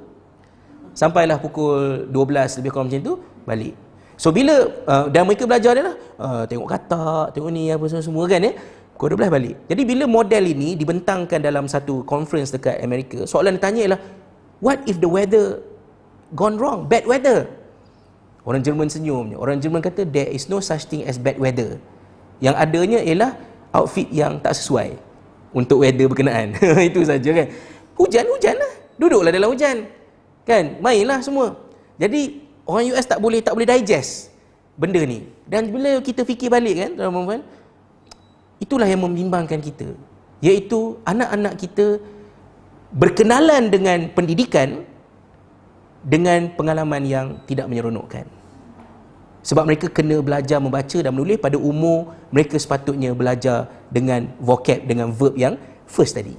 [0.95, 3.13] Sampailah pukul 12 lebih kurang macam tu
[3.43, 3.75] balik.
[4.15, 5.95] So bila uh, dan mereka belajar dia lah.
[6.15, 8.51] Uh, tengok katak tengok ni apa semua, semua kan ya
[8.95, 13.81] pukul 12 balik jadi bila model ini dibentangkan dalam satu conference dekat Amerika soalan ditanya
[13.83, 14.01] ialah
[14.63, 15.59] What if the weather
[16.31, 16.87] gone wrong?
[16.87, 17.45] Bad weather.
[18.45, 19.35] Orang Jerman senyum.
[19.35, 21.81] Orang Jerman kata there is no such thing as bad weather.
[22.39, 23.31] Yang adanya ialah
[23.75, 24.95] outfit yang tak sesuai
[25.51, 26.55] untuk weather berkenaan.
[26.91, 27.47] Itu saja kan.
[27.99, 28.73] Hujan, hujan lah.
[28.95, 29.85] Duduklah dalam hujan.
[30.47, 30.79] Kan?
[30.79, 31.57] Mainlah semua.
[31.99, 34.31] Jadi orang US tak boleh tak boleh digest
[34.79, 35.27] benda ni.
[35.47, 37.41] Dan bila kita fikir balik kan, tuan-tuan,
[38.65, 39.93] itulah yang membimbangkan kita.
[40.41, 42.01] Iaitu anak-anak kita
[42.89, 44.81] berkenalan dengan pendidikan
[46.05, 48.25] dengan pengalaman yang tidak menyeronokkan.
[49.45, 55.13] Sebab mereka kena belajar membaca dan menulis pada umur mereka sepatutnya belajar dengan vocab, dengan
[55.13, 55.53] verb yang
[55.85, 56.33] first tadi.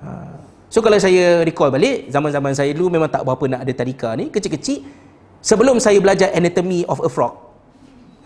[0.00, 0.40] Ha.
[0.68, 4.28] So kalau saya recall balik, zaman-zaman saya dulu memang tak berapa nak ada tadika ni,
[4.28, 4.84] kecil-kecil,
[5.40, 7.36] sebelum saya belajar anatomy of a frog,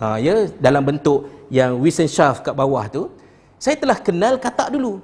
[0.01, 3.13] ha, ya, dalam bentuk yang Wissenschaft kat bawah tu,
[3.61, 5.03] saya telah kenal katak dulu.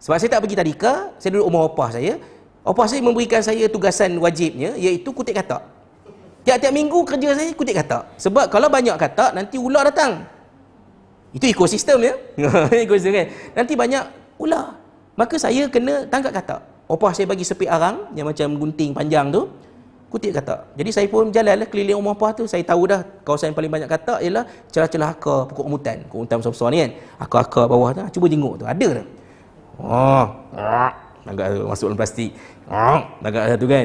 [0.00, 2.20] Sebab saya tak pergi tadika, saya duduk rumah opah saya,
[2.60, 5.64] opah saya memberikan saya tugasan wajibnya, iaitu kutip katak.
[6.44, 8.20] Tiap-tiap minggu kerja saya kutip katak.
[8.20, 10.28] Sebab kalau banyak katak, nanti ular datang.
[11.32, 12.14] Itu ekosistem ya.
[12.84, 13.26] ekosistem kan.
[13.56, 14.04] Nanti banyak
[14.36, 14.76] ular.
[15.16, 16.60] Maka saya kena tangkap katak.
[16.84, 19.48] Opah saya bagi sepik arang yang macam gunting panjang tu.
[20.14, 20.78] Kutip katak.
[20.78, 22.46] Jadi saya pun jalan lah keliling rumah opah tu.
[22.46, 26.06] Saya tahu dah kawasan yang paling banyak katak ialah celah-celah akar pokok umutan.
[26.06, 26.90] Pokok umutan besar-besar ni kan.
[27.18, 28.06] Akar-akar bawah tu.
[28.14, 28.64] Cuba jenguk tu.
[28.64, 29.06] Ada tak?
[29.82, 30.26] Oh.
[31.26, 32.30] Agak masuk dalam plastik.
[33.26, 33.84] Agak satu kan.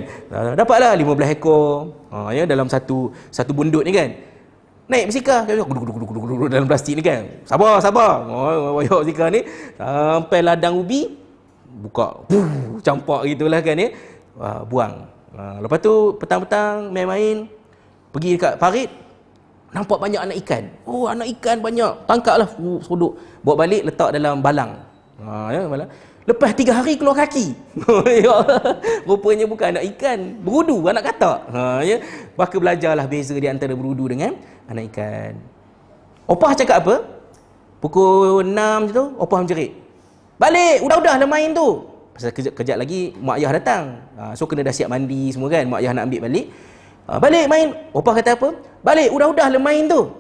[0.54, 1.98] Dapatlah 15 ekor.
[2.14, 4.14] Ha, ya dalam satu satu bundut ni kan.
[4.86, 7.26] Naik bersika dalam plastik ni kan.
[7.50, 8.22] Sabar, sabar.
[8.30, 9.42] Oh, wayok bersika ni
[9.82, 11.10] sampai ladang ubi
[11.66, 12.22] buka.
[12.30, 13.90] Puh, campak gitulah kan ya.
[14.38, 15.18] Ha, buang.
[15.36, 17.46] Ha, lepas tu petang-petang main-main
[18.10, 18.90] pergi dekat parit
[19.70, 20.64] nampak banyak anak ikan.
[20.86, 21.94] Oh, anak ikan banyak.
[22.10, 23.18] Tangkaplah, uh, suduk.
[23.46, 24.82] Bawa balik letak dalam balang.
[25.22, 25.90] Ha, ya, balang.
[26.26, 27.58] Lepas tiga hari keluar kaki.
[28.22, 28.38] Ya
[29.06, 30.38] Rupanya bukan anak ikan.
[30.42, 31.40] Berudu, anak katak.
[31.50, 31.98] Ha, ya?
[32.38, 34.38] Maka belajarlah beza di antara berudu dengan
[34.70, 35.34] anak ikan.
[36.30, 36.96] Opah cakap apa?
[37.82, 39.74] Pukul enam je tu, opah menjerit.
[40.38, 41.89] Balik, udah-udah lah main tu.
[42.20, 43.84] Pasal kejap, kejap lagi, mak ayah datang.
[44.20, 45.64] Ha, so, kena dah siap mandi semua kan.
[45.72, 46.52] Mak ayah nak ambil balik.
[47.08, 47.68] Ha, balik main.
[47.96, 48.60] Opah kata apa?
[48.84, 50.12] Balik, udah-udah lah main tu.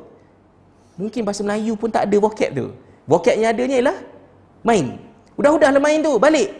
[0.95, 2.71] Mungkin bahasa Melayu pun tak ada vocab tu.
[3.03, 3.97] Vocab yang adanya ialah
[4.63, 4.95] main.
[5.35, 6.55] Udah-udah lah main tu, balik.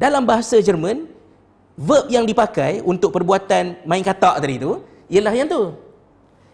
[0.00, 1.04] Dalam bahasa Jerman,
[1.76, 4.80] verb yang dipakai untuk perbuatan main katak tadi tu,
[5.12, 5.76] ialah yang tu.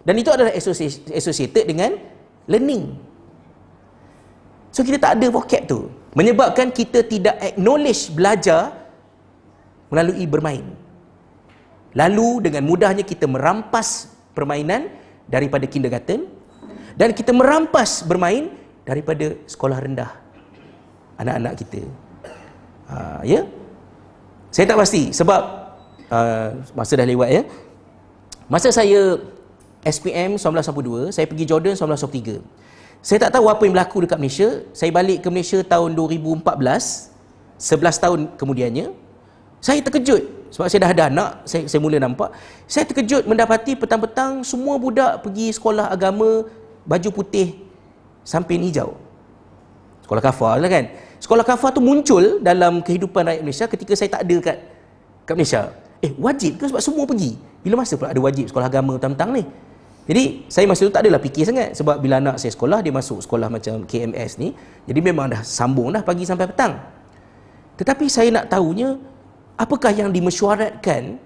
[0.02, 0.50] Dan itu adalah
[1.14, 2.02] associated dengan
[2.50, 2.98] learning.
[4.74, 5.86] So kita tak ada vocab tu.
[6.18, 8.74] Menyebabkan kita tidak acknowledge belajar
[9.86, 10.66] melalui bermain.
[11.94, 14.90] Lalu dengan mudahnya kita merampas permainan
[15.30, 16.26] daripada kindergarten
[16.98, 18.50] dan kita merampas bermain
[18.82, 20.10] daripada sekolah rendah
[21.22, 21.86] anak-anak kita.
[22.90, 23.46] Ha, ya?
[24.50, 25.42] Saya tak pasti sebab
[26.10, 27.42] uh, masa dah lewat ya.
[28.50, 29.22] Masa saya
[29.86, 32.73] SPM 1982, saya pergi Jordan 1983.
[33.04, 34.64] Saya tak tahu apa yang berlaku dekat Malaysia.
[34.72, 36.40] Saya balik ke Malaysia tahun 2014,
[37.60, 38.96] 11 tahun kemudiannya.
[39.60, 42.32] Saya terkejut sebab saya dah ada anak, saya, saya mula nampak.
[42.64, 46.48] Saya terkejut mendapati petang-petang semua budak pergi sekolah agama
[46.88, 47.60] baju putih
[48.24, 48.96] samping hijau.
[50.08, 50.88] Sekolah kafar lah kan.
[51.20, 54.56] Sekolah kafar tu muncul dalam kehidupan rakyat Malaysia ketika saya tak ada kat,
[55.28, 55.76] kat Malaysia.
[56.00, 57.36] Eh, wajib ke sebab semua pergi?
[57.60, 59.44] Bila masa pula ada wajib sekolah agama tentang ni?
[60.04, 63.24] Jadi, saya masa tu tak adalah fikir sangat sebab bila anak saya sekolah, dia masuk
[63.24, 64.52] sekolah macam KMS ni.
[64.84, 66.76] Jadi memang dah sambung dah pagi sampai petang.
[67.80, 69.00] Tetapi saya nak tahunya,
[69.56, 71.16] apakah yang dimesyuaratkan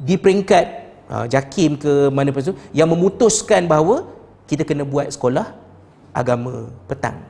[0.00, 0.64] di peringkat
[1.12, 4.08] uh, JAKIM ke mana pun tu, yang memutuskan bahawa
[4.48, 5.52] kita kena buat sekolah
[6.16, 7.20] agama petang.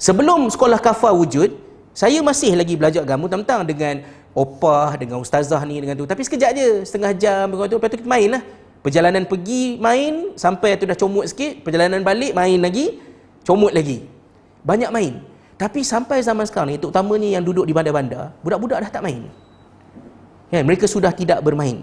[0.00, 1.52] Sebelum sekolah kafar wujud,
[1.94, 4.02] saya masih lagi belajar agama tentang dengan
[4.34, 6.08] opah, dengan ustazah ni, dengan tu.
[6.08, 8.42] Tapi sekejap je, setengah jam, lepas tu, lepas tu kita main lah.
[8.84, 13.00] Perjalanan pergi, main, sampai tu dah comot sikit, perjalanan balik, main lagi,
[13.48, 14.04] comot lagi.
[14.60, 15.24] Banyak main.
[15.56, 19.24] Tapi sampai zaman sekarang ni, terutamanya yang duduk di bandar-bandar, budak-budak dah tak main.
[20.52, 20.68] Kan?
[20.68, 21.80] Mereka sudah tidak bermain.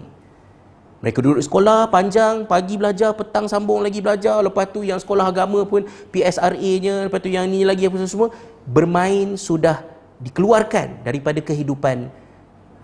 [1.02, 4.38] Mereka duduk sekolah panjang, pagi belajar, petang sambung lagi belajar.
[4.38, 5.82] Lepas tu yang sekolah agama pun
[6.14, 8.30] PSRA-nya, lepas tu yang ni lagi apa semua.
[8.62, 9.82] Bermain sudah
[10.22, 12.06] dikeluarkan daripada kehidupan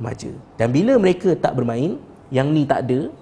[0.03, 0.35] remaja.
[0.59, 2.03] Dan bila mereka tak bermain,
[2.35, 3.15] yang ni tak ada,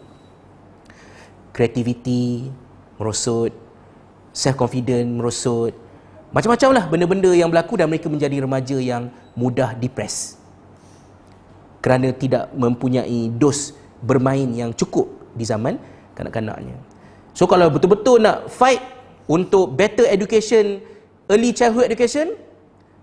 [1.57, 2.53] kreativiti
[3.01, 3.49] merosot,
[4.37, 5.73] self-confident merosot,
[6.37, 10.37] macam-macam lah benda-benda yang berlaku dan mereka menjadi remaja yang mudah depres.
[11.81, 13.73] Kerana tidak mempunyai dos
[14.05, 15.81] bermain yang cukup di zaman
[16.13, 16.77] kanak-kanaknya.
[17.33, 18.85] So kalau betul-betul nak fight
[19.25, 20.85] untuk better education,
[21.33, 22.37] early childhood education,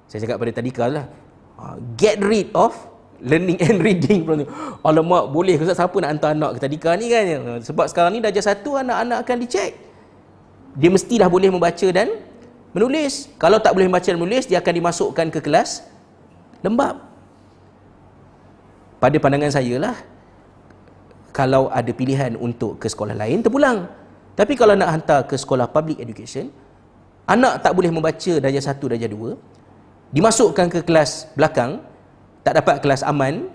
[0.06, 1.10] saya cakap pada tadi lah,
[1.58, 2.93] ah, get rid of
[3.24, 4.28] learning and reading.
[4.84, 7.64] Alamak, boleh ke siapa nak hantar anak ke tadika ni kan?
[7.64, 9.72] Sebab sekarang ni darjah satu, anak-anak akan dicek.
[10.76, 12.20] Dia mesti dah boleh membaca dan
[12.76, 13.32] menulis.
[13.40, 15.88] Kalau tak boleh membaca dan menulis, dia akan dimasukkan ke kelas
[16.60, 17.00] lembab.
[19.00, 19.96] Pada pandangan saya lah,
[21.34, 23.90] kalau ada pilihan untuk ke sekolah lain terpulang
[24.38, 26.54] tapi kalau nak hantar ke sekolah public education
[27.26, 29.36] anak tak boleh membaca darjah satu darjah dua
[30.14, 31.82] dimasukkan ke kelas belakang
[32.44, 33.48] tak dapat kelas aman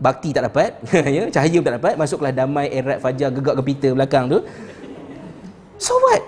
[0.00, 0.80] bakti tak dapat
[1.16, 4.40] ya cahaya pun tak dapat masuk kelas damai erat fajar gegak gempita belakang tu.
[5.80, 6.24] So what?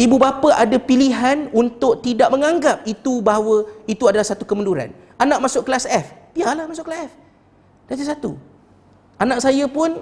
[0.00, 4.92] Ibu bapa ada pilihan untuk tidak menganggap itu bahawa itu adalah satu kemunduran.
[5.20, 7.12] Anak masuk kelas F biarlah masuk kelas F.
[7.90, 8.40] Darjah satu.
[9.20, 10.00] Anak saya pun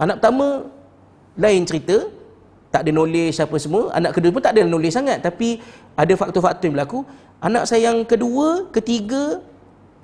[0.00, 0.64] Anak pertama
[1.36, 2.08] lain cerita,
[2.72, 3.92] tak ada knowledge apa semua.
[3.92, 5.20] Anak kedua pun tak ada knowledge sangat.
[5.20, 5.60] Tapi
[5.92, 7.04] ada faktor-faktor yang berlaku.
[7.44, 9.44] Anak saya yang kedua, ketiga,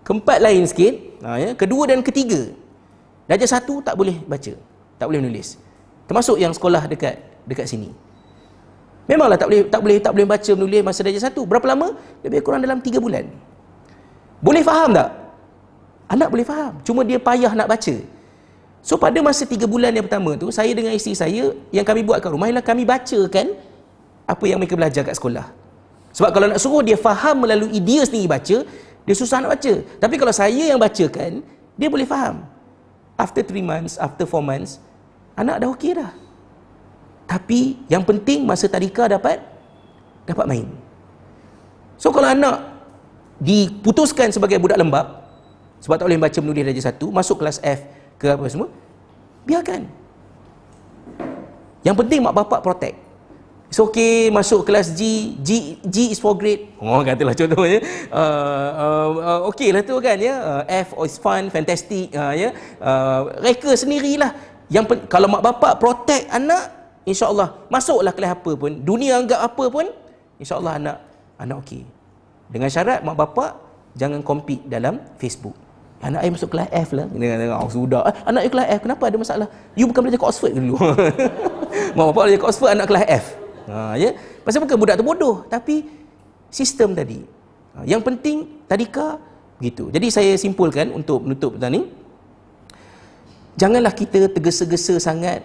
[0.06, 0.94] keempat lain sikit.
[1.26, 1.50] Ha, ya.
[1.58, 2.54] Kedua dan ketiga.
[3.26, 4.54] Darjah satu tak boleh baca.
[5.02, 5.58] Tak boleh menulis.
[6.06, 7.90] Termasuk yang sekolah dekat dekat sini.
[9.10, 11.42] Memanglah tak boleh tak boleh tak boleh baca menulis masa darjah satu.
[11.42, 11.98] Berapa lama?
[12.22, 13.26] Lebih kurang dalam tiga bulan.
[14.38, 15.10] Boleh faham tak?
[16.06, 16.78] Anak boleh faham.
[16.86, 17.94] Cuma dia payah nak baca.
[18.86, 22.22] So pada masa tiga bulan yang pertama tu Saya dengan isteri saya Yang kami buat
[22.22, 23.58] kat rumah Ialah kami bacakan
[24.30, 25.42] Apa yang mereka belajar kat sekolah
[26.14, 28.62] Sebab kalau nak suruh dia faham Melalui dia sendiri baca
[29.06, 29.74] Dia susah nak baca.
[30.02, 31.40] Tapi kalau saya yang bacakan
[31.78, 32.42] Dia boleh faham.
[33.14, 34.82] After three months After four months
[35.38, 36.12] Anak dah okey dah.
[37.30, 39.40] Tapi yang penting Masa tadika dapat
[40.26, 40.66] Dapat main.
[41.96, 42.76] So kalau anak
[43.38, 45.24] Diputuskan sebagai budak lembab
[45.80, 48.68] Sebab tak boleh baca menulis darjah satu Masuk kelas F ke apa semua
[49.46, 49.86] biarkan.
[51.86, 52.98] Yang penting mak bapak protect
[53.66, 57.82] It's okay masuk kelas G G G is for grade oh katalah contohnya
[58.14, 62.54] uh, uh, uh, okay lah tu kan ya uh, F is fun fantastic uh, ya
[62.78, 64.38] uh, reka sendirilah
[64.70, 66.70] yang pen- kalau mak bapak protect anak
[67.02, 69.90] insyaallah masuklah kelas apa pun dunia anggap apa pun
[70.38, 70.96] insyaallah anak
[71.34, 71.82] anak okey
[72.46, 73.58] dengan syarat mak bapak
[73.98, 75.58] jangan compete dalam Facebook
[75.96, 77.08] Anak saya masuk kelas F lah.
[77.08, 78.04] Dia kata, oh, sudah.
[78.04, 79.48] Eh, anak saya kelas F, kenapa ada masalah?
[79.72, 80.76] You bukan belajar kat Oxford ke dulu?
[81.96, 83.45] Mak bapak belajar kat Oxford, anak kelas F.
[83.66, 84.14] Ha, ya?
[84.46, 85.42] Pasal bukan budak tu bodoh.
[85.50, 85.86] Tapi,
[86.50, 87.22] sistem tadi.
[87.74, 89.18] Ha, yang penting, tadika,
[89.58, 89.90] begitu.
[89.90, 91.82] Jadi, saya simpulkan untuk menutup tentang ni.
[93.56, 95.40] Janganlah kita tergesa-gesa sangat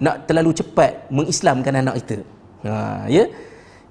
[0.00, 2.18] nak terlalu cepat mengislamkan anak kita.
[2.66, 3.30] Ha, ya?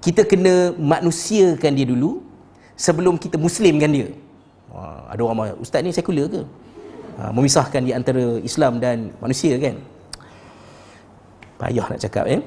[0.02, 2.22] Kita kena manusiakan dia dulu
[2.78, 4.08] sebelum kita muslimkan dia.
[4.76, 6.42] Ha, ada orang mengatakan, ustaz ni sekular ke?
[7.16, 9.80] Ha, memisahkan di antara Islam dan manusia kan?
[11.56, 12.44] Payah nak cakap eh.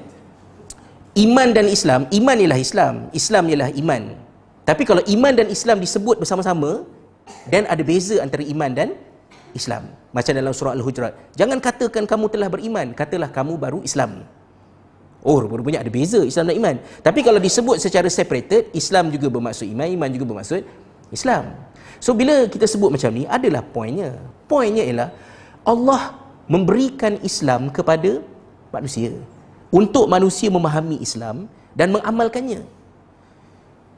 [1.18, 4.02] Iman dan Islam, iman ialah Islam, Islam ialah iman.
[4.62, 6.86] Tapi kalau iman dan Islam disebut bersama-sama,
[7.50, 8.88] dan ada beza antara iman dan
[9.54, 9.90] Islam.
[10.14, 11.14] Macam dalam surah Al-Hujurat.
[11.34, 14.22] Jangan katakan kamu telah beriman, katalah kamu baru Islam.
[15.20, 16.76] Oh, rupanya ada beza Islam dan iman.
[17.02, 20.62] Tapi kalau disebut secara separated, Islam juga bermaksud iman, iman juga bermaksud
[21.12, 21.58] Islam.
[22.00, 24.16] So bila kita sebut macam ni adalah poinnya.
[24.48, 25.08] Poinnya ialah
[25.66, 26.16] Allah
[26.48, 28.24] memberikan Islam kepada
[28.72, 29.12] manusia
[29.70, 32.66] untuk manusia memahami Islam dan mengamalkannya.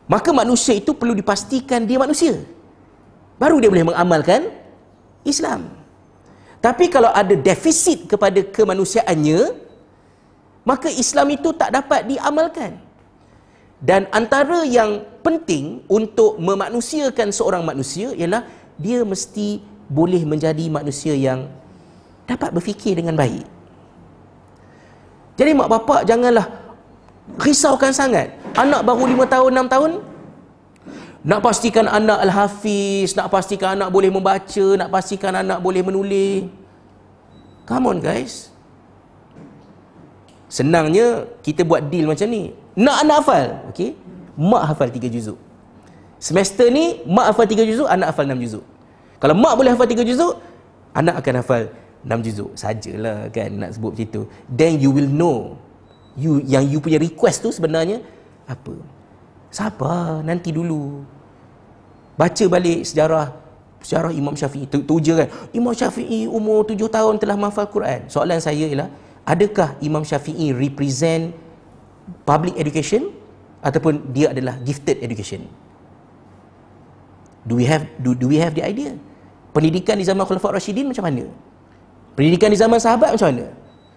[0.07, 2.37] Maka manusia itu perlu dipastikan dia manusia.
[3.41, 4.53] Baru dia boleh mengamalkan
[5.25, 5.73] Islam.
[6.63, 9.41] Tapi kalau ada defisit kepada kemanusiaannya,
[10.63, 12.79] maka Islam itu tak dapat diamalkan.
[13.83, 18.47] Dan antara yang penting untuk memanusiakan seorang manusia ialah
[18.79, 19.59] dia mesti
[19.91, 21.51] boleh menjadi manusia yang
[22.31, 23.43] dapat berfikir dengan baik.
[25.43, 26.47] Jadi mak bapak janganlah
[27.43, 28.31] risaukan sangat.
[28.55, 29.91] Anak baru 5 tahun, 6 tahun
[31.27, 36.47] nak pastikan anak al-hafiz, nak pastikan anak boleh membaca, nak pastikan anak boleh menulis.
[37.67, 38.55] Come on guys.
[40.47, 42.55] Senangnya kita buat deal macam ni.
[42.79, 43.99] Nak anak hafal, okey?
[44.39, 45.43] Mak hafal tiga juzuk.
[46.23, 48.63] Semester ni mak hafal tiga juzuk, anak hafal enam juzuk.
[49.19, 50.39] Kalau mak boleh hafal tiga juzuk,
[50.95, 51.63] anak akan hafal
[52.05, 52.51] enam juzuk.
[52.55, 54.23] Sajalah kan nak sebut macam itu.
[54.51, 55.57] Then you will know
[56.19, 58.03] you yang you punya request tu sebenarnya
[58.47, 58.75] apa?
[59.53, 61.05] Sabar, nanti dulu.
[62.17, 63.33] Baca balik sejarah
[63.83, 64.69] sejarah Imam Syafi'i.
[64.69, 65.29] Tu, tu je kan.
[65.51, 68.07] Imam Syafi'i umur tujuh tahun telah menghafal Quran.
[68.07, 68.89] Soalan saya ialah
[69.27, 71.35] adakah Imam Syafi'i represent
[72.27, 73.11] public education
[73.63, 75.47] ataupun dia adalah gifted education
[77.47, 78.95] do we have do, do we have the idea
[79.55, 81.31] pendidikan di zaman Khulafaur Rashidin macam mana
[82.19, 83.47] pendidikan di zaman sahabat macam mana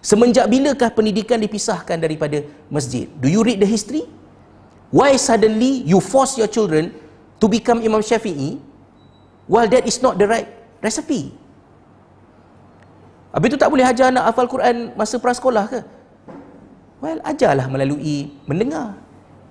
[0.00, 4.04] semenjak bilakah pendidikan dipisahkan daripada masjid do you read the history
[4.94, 6.94] why suddenly you force your children
[7.42, 8.60] to become Imam Syafi'i
[9.50, 10.48] while that is not the right
[10.80, 11.34] recipe
[13.36, 15.84] Habis itu tak boleh ajar anak hafal Quran masa prasekolah ke?
[17.04, 18.96] Well, ajarlah melalui mendengar.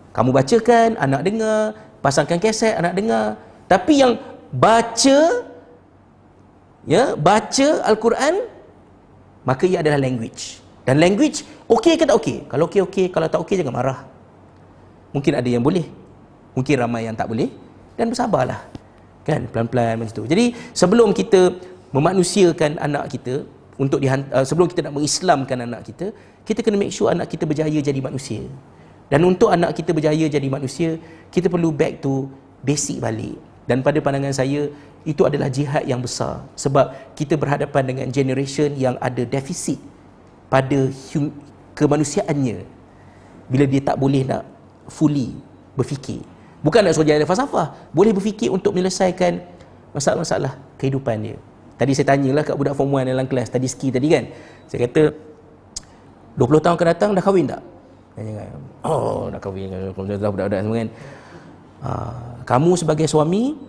[0.09, 1.77] Kamu bacakan, anak dengar.
[2.01, 3.37] Pasangkan keset, anak dengar.
[3.69, 4.17] Tapi yang
[4.49, 5.45] baca,
[6.89, 8.49] ya, baca Al-Quran,
[9.45, 10.59] maka ia adalah language.
[10.85, 12.45] Dan language okey ke tak okey?
[12.45, 13.99] Kalau okey okey, kalau tak okey jangan marah.
[15.13, 15.85] Mungkin ada yang boleh.
[16.53, 17.49] Mungkin ramai yang tak boleh
[17.95, 18.61] dan bersabarlah.
[19.25, 20.25] Kan pelan-pelan macam tu.
[20.29, 21.57] Jadi sebelum kita
[21.89, 26.11] memanusiakan anak kita untuk dihant- uh, sebelum kita nak mengislamkan anak kita,
[26.45, 28.45] kita kena make sure anak kita berjaya jadi manusia.
[29.09, 30.97] Dan untuk anak kita berjaya jadi manusia,
[31.29, 32.29] kita perlu back to
[32.65, 33.37] basic balik.
[33.65, 34.69] Dan pada pandangan saya,
[35.05, 36.41] itu adalah jihad yang besar.
[36.57, 39.77] Sebab kita berhadapan dengan generation yang ada defisit
[40.49, 41.33] pada hum-
[41.77, 42.65] kemanusiaannya.
[43.45, 44.43] Bila dia tak boleh nak
[44.89, 45.37] fully
[45.77, 46.25] berfikir.
[46.65, 47.93] Bukan nak suruh ada falsafah.
[47.93, 49.37] Boleh berfikir untuk menyelesaikan
[49.93, 51.37] masalah-masalah kehidupan dia.
[51.77, 54.25] Tadi saya tanyalah kat budak form 1 dalam kelas tadi ski tadi kan.
[54.65, 55.13] Saya kata
[56.39, 57.61] 20 tahun akan datang dah kahwin tak?
[58.81, 60.89] Oh dah kahwin budak-budak semua kan.
[61.85, 63.59] Uh, kamu sebagai suami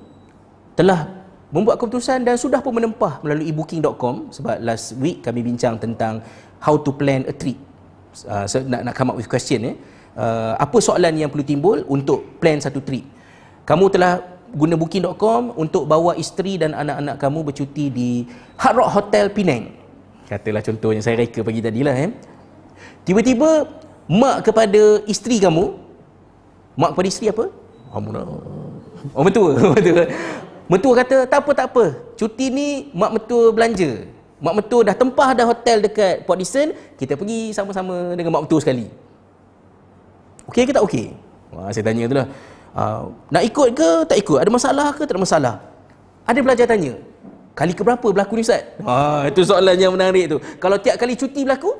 [0.78, 6.18] telah membuat keputusan dan sudah pun menempah melalui booking.com sebab last week kami bincang tentang
[6.58, 7.58] how to plan a trip.
[8.26, 9.76] Uh, so nak nak come up with question eh.
[10.16, 13.04] Uh, apa soalan yang perlu timbul untuk plan satu trip?
[13.68, 18.10] Kamu telah guna booking.com untuk bawa isteri dan anak-anak kamu bercuti di
[18.56, 19.74] Hard Rock Hotel Penang.
[20.26, 22.10] Katalah contohnya saya reka pagi tadi lah eh.
[23.06, 23.68] Tiba-tiba
[24.10, 25.76] mak kepada isteri kamu
[26.74, 27.44] mak kepada isteri apa?
[29.14, 29.54] Oh betul.
[29.76, 30.06] betul.
[30.66, 31.84] Mentua kata tak apa tak apa.
[32.18, 34.02] Cuti ni mak mentua belanja.
[34.42, 38.60] Mak mentua dah tempah dah hotel dekat Port Dickson, kita pergi sama-sama dengan mak mentua
[38.60, 38.90] sekali.
[40.50, 41.14] Okey ke tak okey?
[41.54, 42.26] Wah, saya tanya itulah.
[42.76, 44.38] Uh, nak ikut ke tak ikut?
[44.42, 45.54] Ada masalah ke tak ada masalah?
[46.26, 46.92] Ada pelajar tanya.
[47.56, 48.68] Kali ke berapa berlaku ni Ustaz?
[48.84, 50.36] Ha, itu soalan yang menarik tu.
[50.60, 51.72] Kalau tiap kali cuti berlaku,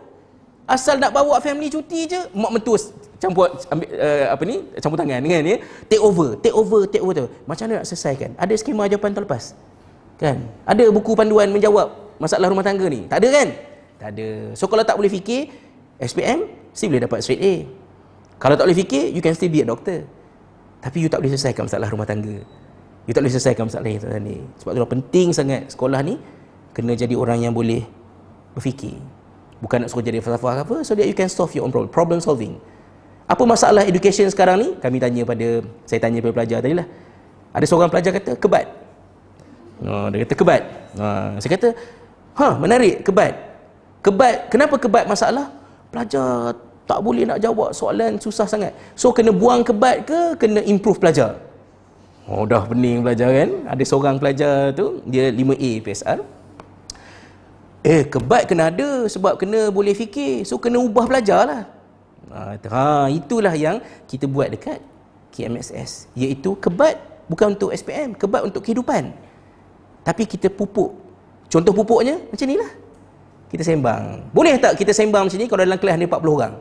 [0.67, 2.79] asal nak bawa family cuti je, mak mentua
[3.17, 4.57] campur ambil uh, apa ni?
[4.83, 5.57] Campur tangan dengan ya.
[5.89, 7.27] Take over, take over, take over tu.
[7.49, 8.37] Macam mana nak selesaikan?
[8.37, 9.57] Ada skema jawapan terlepas?
[10.21, 10.45] Kan?
[10.69, 13.09] Ada buku panduan menjawab masalah rumah tangga ni?
[13.09, 13.49] Tak ada kan?
[13.97, 14.29] Tak ada.
[14.53, 15.49] So kalau tak boleh fikir,
[15.97, 16.45] SPM,
[16.77, 17.55] still boleh dapat straight A.
[18.37, 20.05] Kalau tak boleh fikir, you can still be a doctor.
[20.85, 22.37] Tapi you tak boleh selesaikan masalah rumah tangga.
[23.09, 24.45] You tak boleh selesaikan masalah yang ni.
[24.61, 26.21] Sebab itulah penting sangat sekolah ni
[26.77, 27.89] kena jadi orang yang boleh
[28.53, 29.01] berfikir.
[29.61, 31.93] Bukan nak suruh jadi falsafah apa, so that you can solve your own problem.
[31.93, 32.61] Problem solving.
[33.27, 34.69] Apa masalah education sekarang ni?
[34.79, 36.87] Kami tanya pada, saya tanya pada pelajar tadi lah.
[37.57, 38.67] Ada seorang pelajar kata, kebat.
[39.83, 40.63] Oh, dia kata kebat.
[40.97, 41.07] Ha,
[41.41, 41.69] saya kata,
[42.37, 43.33] Ha, menarik, kebat.
[44.05, 45.49] Kebat, kenapa kebat masalah?
[45.89, 46.53] Pelajar
[46.85, 48.77] tak boleh nak jawab soalan susah sangat.
[48.93, 51.41] So, kena buang kebat ke, kena improve pelajar?
[52.29, 53.51] Oh, dah pening pelajar kan?
[53.73, 56.19] Ada seorang pelajar tu, dia 5A PSR.
[57.87, 60.43] Eh, kebat kena ada sebab kena boleh fikir.
[60.43, 61.63] So, kena ubah pelajar lah.
[62.35, 63.79] Ha, ha, itulah yang
[64.11, 64.83] kita buat dekat
[65.31, 66.11] KMSS.
[66.19, 66.99] Iaitu kebat
[67.31, 69.15] bukan untuk SPM, kebat untuk kehidupan.
[70.03, 71.07] Tapi kita pupuk
[71.47, 72.71] Contoh pupuknya macam inilah.
[73.47, 74.35] Kita sembang.
[74.35, 76.55] Boleh tak kita sembang macam ni kalau dalam kelas ni 40 orang?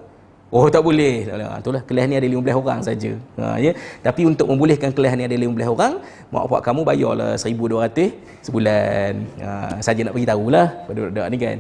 [0.54, 1.26] Oh tak boleh.
[1.26, 3.12] Ha, itulah kelas ni ada 15 orang saja.
[3.42, 3.72] Ha, ya.
[4.06, 5.94] Tapi untuk membolehkan kelas ni ada 15 orang,
[6.30, 9.12] mak pak kamu bayarlah 1200 sebulan.
[9.42, 9.52] Ha,
[9.82, 11.58] saja nak bagi tahulah pada budak ni kan.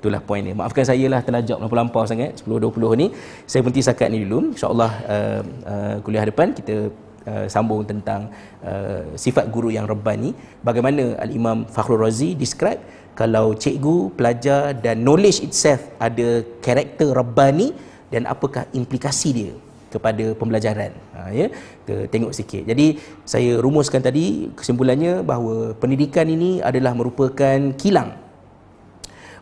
[0.00, 0.52] Itulah poin ni.
[0.52, 3.06] Maafkan saya lah terlajak melampau-lampau sangat 10-20 ni.
[3.48, 4.52] Saya berhenti sakat ni dulu.
[4.52, 5.40] InsyaAllah uh,
[5.72, 8.32] uh, kuliah depan kita Uh, sambung tentang
[8.64, 10.32] uh, sifat guru yang rabbani
[10.64, 12.80] bagaimana al-imam Fakhrul Razi describe
[13.12, 17.76] kalau cikgu pelajar dan knowledge itself ada karakter rabbani
[18.10, 19.52] dan apakah implikasi dia
[19.90, 20.94] kepada pembelajaran?
[21.14, 21.46] Ha, ya?
[21.82, 22.62] Kita tengok sikit.
[22.66, 28.14] Jadi saya rumuskan tadi kesimpulannya bahawa pendidikan ini adalah merupakan kilang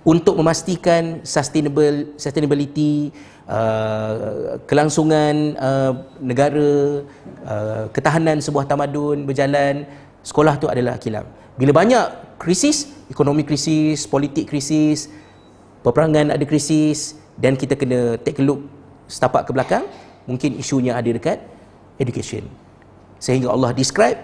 [0.07, 3.13] untuk memastikan sustainable sustainability
[3.49, 7.01] Uh, kelangsungan uh, negara,
[7.49, 9.89] uh, ketahanan sebuah tamadun berjalan,
[10.21, 11.25] sekolah tu adalah kilang.
[11.57, 15.09] Bila banyak krisis, ekonomi krisis, politik krisis,
[15.81, 18.67] peperangan ada krisis dan kita kena take a look
[19.07, 19.87] setapak ke belakang,
[20.29, 21.41] mungkin isunya ada dekat
[21.97, 22.45] education.
[23.23, 24.19] Sehingga Allah describe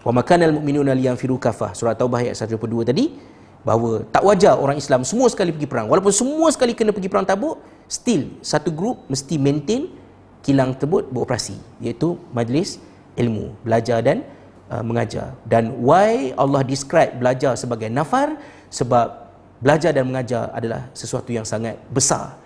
[0.00, 3.12] wa makanal mu'minuna liyanfiru kafah surah taubah ayat 122 tadi
[3.60, 5.86] bahawa tak wajar orang Islam semua sekali pergi perang.
[5.92, 9.92] Walaupun semua sekali kena pergi perang tabuk still satu grup mesti maintain
[10.40, 12.80] kilang tersebut beroperasi iaitu majlis
[13.20, 14.24] ilmu belajar dan
[14.72, 15.36] uh, mengajar.
[15.44, 18.40] Dan why Allah describe belajar sebagai nafar?
[18.70, 19.19] Sebab
[19.60, 22.40] belajar dan mengajar adalah sesuatu yang sangat besar.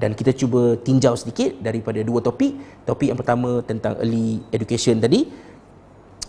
[0.00, 2.56] Dan kita cuba tinjau sedikit daripada dua topik.
[2.88, 5.28] Topik yang pertama tentang early education tadi.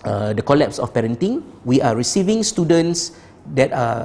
[0.02, 1.46] Uh, the collapse of parenting.
[1.64, 3.16] We are receiving students
[3.54, 4.04] that are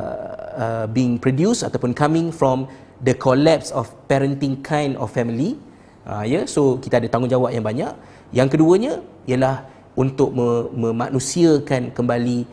[0.54, 2.68] uh, being produced ataupun coming from
[3.02, 5.58] the collapse of parenting kind of family.
[6.06, 6.44] Uh, ya yeah?
[6.46, 7.90] so kita ada tanggungjawab yang banyak.
[8.30, 8.92] Yang keduanya
[9.26, 10.30] ialah untuk
[10.76, 12.44] memanusiakan kembali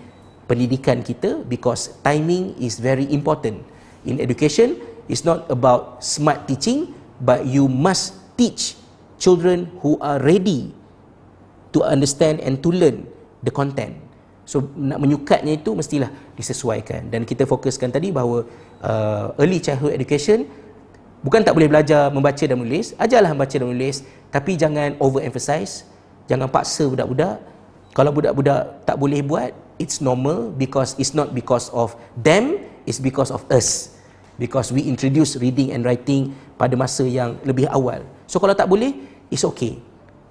[0.47, 3.72] pendidikan kita because timing is very important
[4.07, 4.80] in education
[5.11, 8.75] is not about smart teaching but you must teach
[9.19, 10.75] children who are ready
[11.71, 13.07] to understand and to learn
[13.41, 13.95] the content.
[14.43, 17.07] So nak menyukatnya itu mestilah disesuaikan.
[17.07, 18.43] Dan kita fokuskan tadi bahawa
[18.84, 20.43] uh, early childhood education
[21.23, 22.91] bukan tak boleh belajar membaca dan menulis.
[22.99, 25.88] Ajarlah membaca dan menulis tapi jangan overemphasize
[26.27, 27.39] jangan paksa budak-budak.
[27.95, 33.31] Kalau budak-budak tak boleh buat it's normal because it's not because of them it's because
[33.31, 33.92] of us
[34.38, 38.01] because we introduce reading and writing pada masa yang lebih awal.
[38.26, 38.93] So kalau tak boleh
[39.30, 39.77] it's okay.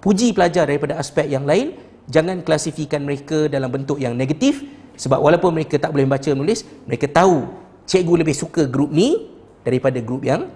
[0.02, 1.78] Puji pelajar daripada aspek yang lain.
[2.10, 4.66] Jangan klasifikan mereka dalam bentuk yang negatif.
[4.98, 7.48] Sebab walaupun mereka tak boleh baca menulis mereka tahu
[7.86, 9.30] cikgu lebih suka grup ni
[9.62, 10.50] daripada grup yang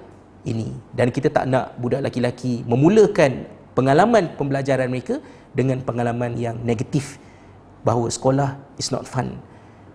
[0.46, 0.74] ini.
[0.94, 3.46] Dan kita tak nak budak laki-laki memulakan
[3.78, 5.22] pengalaman pembelajaran mereka
[5.54, 7.18] dengan pengalaman yang negatif.
[7.86, 9.38] Bahawa sekolah is not fun.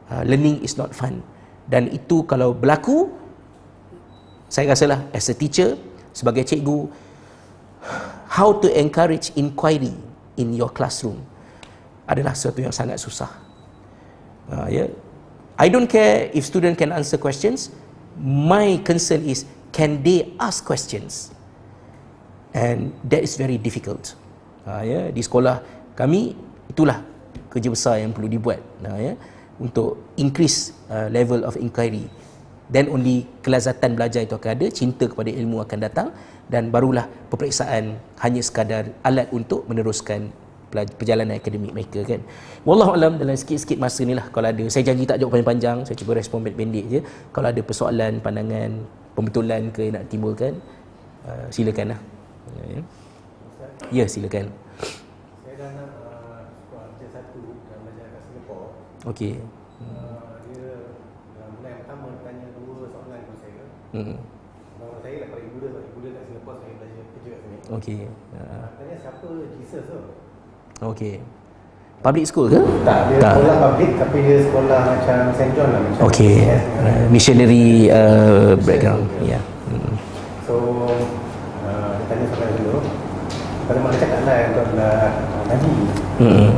[0.07, 1.19] Uh, learning is not fun.
[1.67, 3.11] Dan itu kalau berlaku
[4.51, 5.79] saya rasa lah as a teacher
[6.11, 6.91] sebagai cikgu
[8.27, 9.95] how to encourage inquiry
[10.35, 11.23] in your classroom
[12.03, 13.31] adalah sesuatu yang sangat susah.
[14.51, 14.91] Uh, yeah.
[15.55, 17.71] I don't care if student can answer questions.
[18.19, 21.31] My concern is can they ask questions?
[22.51, 24.19] And that is very difficult.
[24.67, 25.07] Ha, ya.
[25.15, 25.63] Di sekolah
[25.95, 26.35] kami
[26.67, 26.99] itulah
[27.47, 28.59] kerja besar yang perlu dibuat.
[28.83, 29.13] Ha, ya.
[29.63, 32.11] Untuk increase uh, level of inquiry
[32.71, 36.07] then only kelazatan belajar itu akan ada cinta kepada ilmu akan datang
[36.47, 40.31] dan barulah peperiksaan hanya sekadar alat untuk meneruskan
[40.71, 42.23] perjalanan akademik mereka kan.
[42.63, 45.99] Wallahu alam dalam sikit-sikit masa ni lah kalau ada saya janji tak jawab panjang-panjang saya
[45.99, 46.99] cuba respon pendek-pendek je.
[47.35, 48.71] Kalau ada persoalan pandangan
[49.11, 50.55] pembetulan ke nak timbulkan
[51.27, 51.99] uh, silakan lah.
[52.71, 52.79] Ya,
[53.91, 54.05] ya.
[54.07, 54.47] Silakan.
[55.43, 56.39] Saya dah nak uh,
[56.71, 58.67] sekolah uh, satu dan belajar kat Singapura
[59.11, 59.33] okey
[59.81, 60.93] uh, dia
[61.33, 64.15] dalam bulan yang pertama tanya dua soalan kepada saya hmm.
[64.79, 67.99] Nama saya lah paling muda Paling muda kat Singapura Saya belajar kerja kat sini okey
[68.35, 69.27] uh, Tanya siapa
[69.59, 69.99] Jesus tu
[70.81, 71.15] okey
[72.01, 72.57] Public school ke?
[72.81, 73.37] Tak, dia tak.
[73.37, 75.53] sekolah public tapi dia sekolah macam St.
[75.53, 76.49] John lah macam Okay,
[76.81, 79.43] uh, missionary uh, background Ya yeah.
[79.69, 79.93] hmm.
[80.49, 80.55] So,
[81.61, 82.79] uh, dia tanya soalan dulu
[83.69, 85.73] Pada mana cakap lah untuk adalah uh, Nabi
[86.25, 86.49] hmm.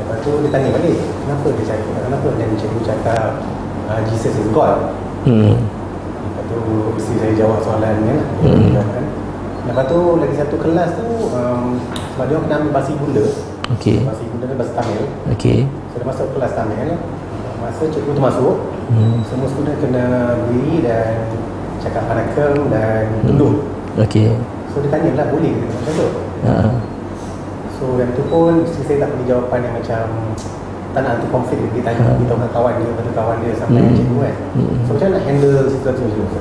[0.00, 3.28] Lepas tu dia tanya balik Kenapa dia cakap, kenapa dia cikgu cakap
[3.92, 4.96] uh, Jesus is God
[5.28, 5.75] hmm.
[6.46, 6.58] Tu
[6.94, 9.06] mesti saya jawab soalan ni lah hmm.
[9.66, 11.78] Lepas tu lagi satu kelas tu um,
[12.14, 13.26] Sebab dia kena ambil bahasa ibunda
[13.74, 14.06] Okey.
[14.06, 15.02] Bahasa ibu dia bahasa Tamil.
[15.34, 15.58] Okey.
[15.90, 16.88] So dia masuk kelas Tamil.
[17.58, 18.54] Masa cikgu tu masuk,
[18.94, 19.26] hmm.
[19.26, 20.04] semua student kena
[20.38, 21.34] berdiri dan
[21.82, 23.66] cakap anakem dan tunduk.
[23.66, 24.04] Hmm.
[24.06, 24.38] Okey.
[24.70, 26.08] So dia tanya lah boleh ke macam tu?
[26.46, 26.70] Uh.
[27.74, 30.04] So yang tu pun saya tak beri jawapan yang macam
[30.96, 32.16] tak nak tu konflik dia tanya uh.
[32.16, 33.96] kita orang kawan dia lepas kawan dia sampai hmm.
[34.00, 34.34] cikgu kan.
[34.56, 34.74] Hmm.
[34.80, 36.40] So macam nak handle situasi macam tu?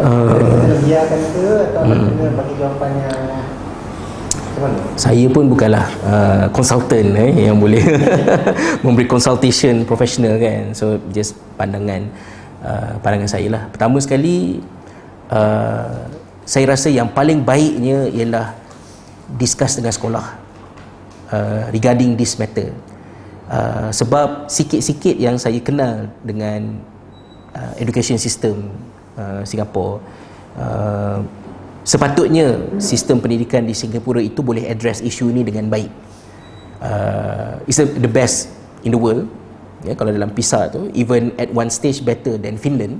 [0.00, 2.04] Uh, biarkan ke atau hmm.
[2.16, 3.20] kena bagi jawapan yang
[4.94, 7.82] saya pun bukanlah uh, eh, yang boleh
[8.84, 12.06] memberi consultation professional kan so just pandangan
[12.62, 14.62] uh, pandangan saya lah pertama sekali
[15.32, 16.06] uh,
[16.46, 18.54] saya rasa yang paling baiknya ialah
[19.34, 20.41] discuss dengan sekolah
[21.32, 22.70] uh, regarding this matter.
[23.48, 26.80] Uh, sebab sikit-sikit yang saya kenal dengan
[27.52, 28.72] uh, education system
[29.18, 30.00] uh, Singapore
[30.56, 31.20] uh,
[31.82, 35.90] sepatutnya sistem pendidikan di Singapura itu boleh address isu ini dengan baik.
[36.82, 38.50] Uh, it's the best
[38.82, 39.30] in the world
[39.86, 42.98] ya, kalau dalam PISA tu even at one stage better than Finland.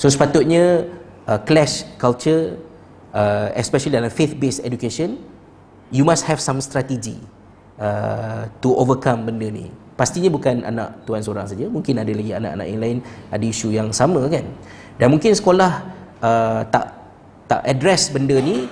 [0.00, 0.88] So sepatutnya
[1.28, 2.56] uh, clash culture
[3.12, 5.20] uh, especially dalam faith based education
[5.90, 7.18] you must have some strategy
[7.78, 12.66] uh, to overcome benda ni pastinya bukan anak tuan seorang saja mungkin ada lagi anak-anak
[12.66, 12.98] yang lain
[13.28, 14.46] ada isu yang sama kan
[14.96, 15.84] dan mungkin sekolah
[16.24, 16.86] uh, tak
[17.50, 18.70] tak address benda ni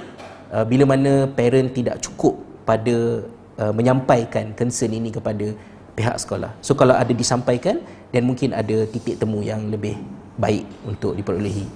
[0.54, 3.26] uh, bila mana parent tidak cukup pada
[3.58, 5.52] uh, menyampaikan concern ini kepada
[5.98, 6.54] pihak sekolah.
[6.62, 7.82] So kalau ada disampaikan
[8.14, 9.98] dan mungkin ada titik temu yang lebih
[10.38, 11.66] baik untuk diperolehi.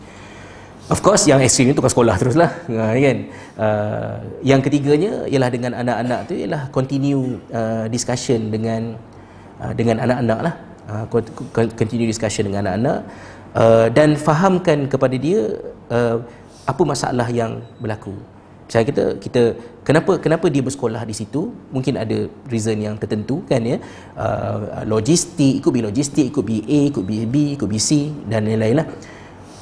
[0.92, 2.52] Of course yang ekstrim itu ke sekolah teruslah.
[2.68, 3.18] Uh, kan.
[3.56, 9.00] Uh, yang ketiganya ialah dengan anak-anak tu ialah continue uh, discussion dengan
[9.56, 10.54] uh, dengan anak-anak lah.
[10.92, 11.04] Uh,
[11.72, 12.98] continue discussion dengan anak-anak.
[13.56, 15.56] Uh, dan fahamkan kepada dia
[15.88, 16.20] uh,
[16.68, 18.12] apa masalah yang berlaku.
[18.68, 19.56] Saya kita kita
[19.88, 21.56] kenapa kenapa dia bersekolah di situ?
[21.72, 23.80] Mungkin ada reason yang tertentu kan ya?
[24.12, 28.44] Uh, logistik ikut be logistik ikut be A ikut be B ikut be C dan
[28.44, 28.88] lain-lain lah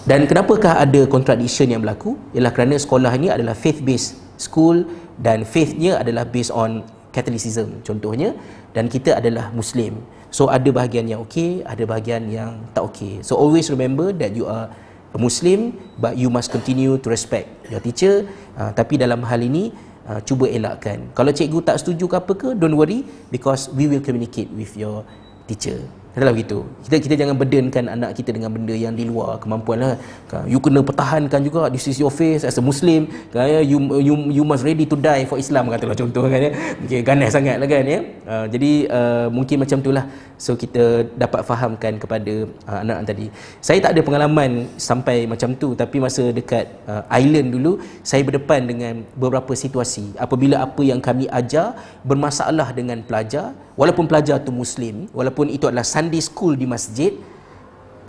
[0.09, 4.89] dan kenapakah ada contradiction yang berlaku ialah kerana sekolah ini adalah faith based school
[5.21, 6.81] dan faithnya adalah based on
[7.13, 8.33] Catholicism contohnya
[8.73, 10.01] dan kita adalah Muslim.
[10.31, 13.21] So ada bahagian yang okey, ada bahagian yang tak okey.
[13.27, 14.71] So always remember that you are
[15.11, 18.25] a Muslim but you must continue to respect your teacher.
[18.55, 19.75] Uh, tapi dalam hal ini
[20.07, 21.11] uh, cuba elakkan.
[21.19, 23.03] Kalau cikgu tak setuju ke apa ke, don't worry
[23.35, 25.03] because we will communicate with your
[25.51, 25.83] teacher.
[26.11, 26.67] Adalah begitu.
[26.83, 29.95] Kita kita jangan burdenkan anak kita dengan benda yang di luar kemampuan lah.
[30.27, 30.51] Kan?
[30.51, 33.07] You kena pertahankan juga this is your face as a Muslim.
[33.31, 33.47] Kan?
[33.47, 33.61] Ya?
[33.63, 36.51] You, you you must ready to die for Islam katalah contoh kan ya.
[36.83, 38.01] Okay, ganas sangat lah kan ya.
[38.27, 40.05] Uh, jadi uh, mungkin macam itulah.
[40.41, 42.35] So kita dapat fahamkan kepada
[42.67, 43.31] uh, anak tadi.
[43.63, 48.67] Saya tak ada pengalaman sampai macam tu tapi masa dekat uh, island dulu saya berdepan
[48.67, 55.07] dengan beberapa situasi apabila apa yang kami ajar bermasalah dengan pelajar walaupun pelajar tu muslim
[55.15, 57.13] walaupun itu adalah Sunday school di masjid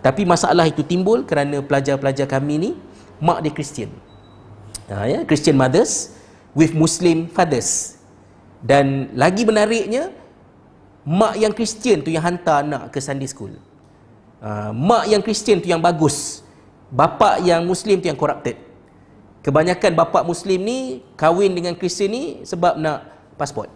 [0.01, 2.71] tapi masalah itu timbul kerana pelajar-pelajar kami ni
[3.21, 3.93] mak dia Kristian.
[4.89, 6.17] Ha, ya, Christian mothers
[6.57, 8.01] with Muslim fathers.
[8.65, 10.09] Dan lagi menariknya
[11.05, 13.53] mak yang Kristian tu yang hantar anak ke Sunday school.
[14.41, 16.41] Ha, mak yang Kristian tu yang bagus.
[16.89, 18.57] Bapa yang Muslim tu yang corrupted.
[19.45, 20.79] Kebanyakan bapa Muslim ni
[21.13, 23.05] kahwin dengan Kristian ni sebab nak
[23.37, 23.69] pasport.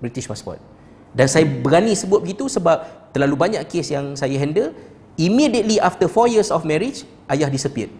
[0.00, 0.69] British passport.
[1.10, 4.70] Dan saya berani sebut begitu sebab terlalu banyak kes yang saya handle
[5.18, 7.90] immediately after 4 years of marriage ayah disappeared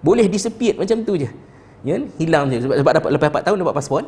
[0.00, 1.28] boleh disappeared macam tu je.
[1.80, 2.60] Ya hilang je.
[2.64, 4.06] Sebab, sebab dapat lepas 4 tahun dapat pasport.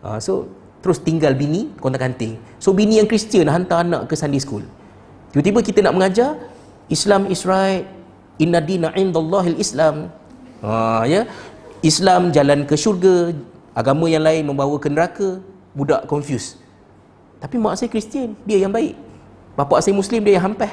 [0.00, 0.48] Uh, so
[0.80, 4.64] terus tinggal bini kontak kanting so bini yang Kristian hantar anak ke Sunday school.
[5.28, 6.40] Tiba-tiba kita nak mengajar
[6.88, 7.84] Islam is right
[8.40, 10.08] inna dina indallahil Islam
[10.64, 11.28] uh, ya.
[11.84, 13.36] Islam jalan ke syurga
[13.76, 15.40] agama yang lain membawa ke neraka.
[15.70, 16.59] Budak confused
[17.40, 19.10] tapi mak saya Kristian dia yang baik
[19.60, 20.72] Bapa saya Muslim dia yang hampah.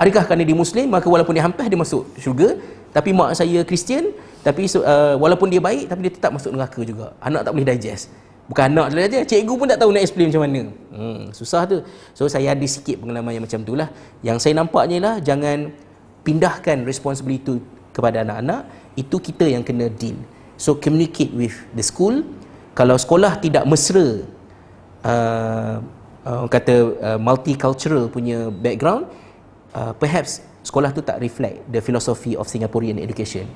[0.00, 2.56] Adakah kerana dia Muslim maka walaupun dia hampah dia masuk syurga
[2.90, 4.10] tapi mak saya Kristian
[4.40, 7.12] tapi uh, walaupun dia baik tapi dia tetap masuk neraka juga.
[7.20, 8.08] Anak tak boleh digest.
[8.50, 10.62] Bukan anak saja, cikgu pun tak tahu nak explain macam mana.
[10.90, 11.86] Hmm, susah tu.
[12.18, 13.94] So saya ada sikit pengalaman yang macam itulah.
[14.26, 15.70] Yang saya nampaknya lah jangan
[16.26, 17.62] pindahkan responsibility
[17.94, 18.66] kepada anak-anak,
[18.98, 20.18] itu kita yang kena deal.
[20.58, 22.26] So communicate with the school.
[22.74, 24.26] Kalau sekolah tidak mesra
[25.04, 25.80] uh,
[26.24, 29.08] uh, kata uh, multicultural punya background
[29.74, 33.48] uh, perhaps sekolah tu tak reflect the philosophy of Singaporean education.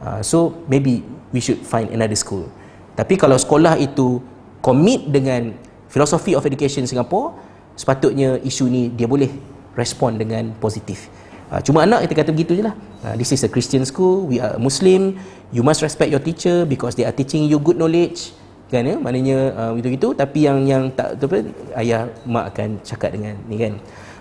[0.00, 2.48] Uh, so maybe we should find another school.
[2.96, 4.20] Tapi kalau sekolah itu
[4.60, 5.56] commit dengan
[5.88, 7.36] philosophy of education Singapore
[7.76, 9.28] sepatutnya isu ni dia boleh
[9.76, 11.08] respond dengan positif.
[11.50, 12.74] Uh, cuma anak kita kata begitu je lah.
[13.02, 15.16] Uh, this is a Christian school we are Muslim
[15.50, 18.36] you must respect your teacher because they are teaching you good knowledge
[18.70, 18.96] kan ya?
[18.96, 21.42] Maknanya uh, gitu-gitu tapi yang yang tak apa
[21.82, 23.74] ayah mak akan cakap dengan ni kan?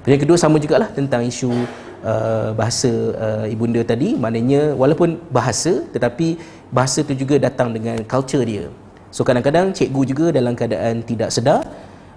[0.10, 1.54] Yang kedua sama jugalah tentang isu
[2.02, 4.18] uh, bahasa uh, ibunda tadi.
[4.18, 6.42] Maknanya walaupun bahasa tetapi
[6.74, 8.68] bahasa tu juga datang dengan culture dia.
[9.10, 11.66] So kadang-kadang cikgu juga dalam keadaan tidak sedar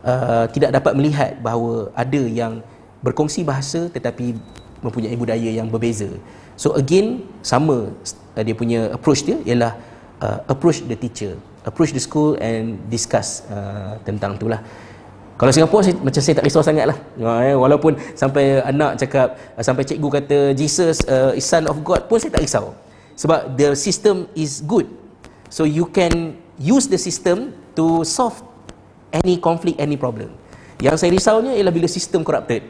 [0.04, 2.60] uh, tidak dapat melihat bahawa ada yang
[3.00, 4.36] berkongsi bahasa tetapi
[4.84, 6.08] mempunyai budaya yang berbeza.
[6.56, 7.90] So again sama
[8.36, 9.72] uh, dia punya approach dia ialah
[10.20, 11.34] uh, approach the teacher
[11.66, 14.62] approach the school and discuss uh, tentang tu lah.
[15.40, 16.98] Kalau Singapura saya, macam saya tak risau sangat lah.
[17.42, 22.06] Eh, walaupun sampai anak cakap uh, sampai cikgu kata Jesus uh, is son of God
[22.06, 22.78] pun saya tak risau.
[23.18, 24.86] Sebab the system is good.
[25.50, 28.38] So you can use the system to solve
[29.10, 30.30] any conflict any problem.
[30.78, 32.62] Yang saya risaunya ialah bila sistem corrupted.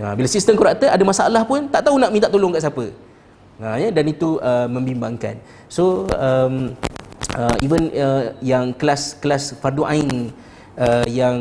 [0.00, 2.92] Ha, bila sistem corrupted ada masalah pun tak tahu nak minta tolong kat siapa.
[3.60, 5.36] Ha, ya, dan itu uh, membimbangkan.
[5.68, 6.76] So um,
[7.36, 10.32] uh, even uh, yang kelas-kelas fardu ain
[10.76, 11.36] uh, yang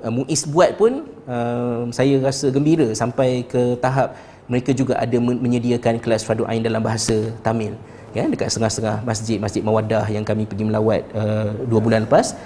[0.00, 5.96] uh, Muiz buat pun uh, saya rasa gembira sampai ke tahap mereka juga ada menyediakan
[6.00, 7.72] kelas fardu ain dalam bahasa Tamil.
[8.14, 12.36] Ya dekat setengah-setengah masjid masjid Mawaddah yang kami pergi melawat uh, dua bulan lepas.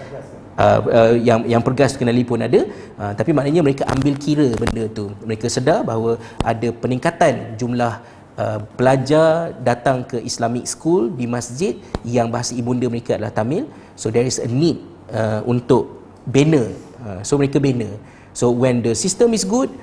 [0.59, 2.67] Uh, uh, yang yang pergas kenali pun ada.
[2.99, 5.11] Uh, tapi maknanya mereka ambil kira benda tu.
[5.23, 8.01] Mereka sedar bahawa ada peningkatan jumlah
[8.39, 11.75] Uh, pelajar datang ke Islamic school di masjid
[12.07, 13.67] yang bahasa ibunda mereka adalah Tamil.
[13.99, 14.79] So there is a need
[15.11, 16.71] uh, untuk banner.
[17.03, 17.99] Uh, so mereka banner.
[18.31, 19.75] So when the system is good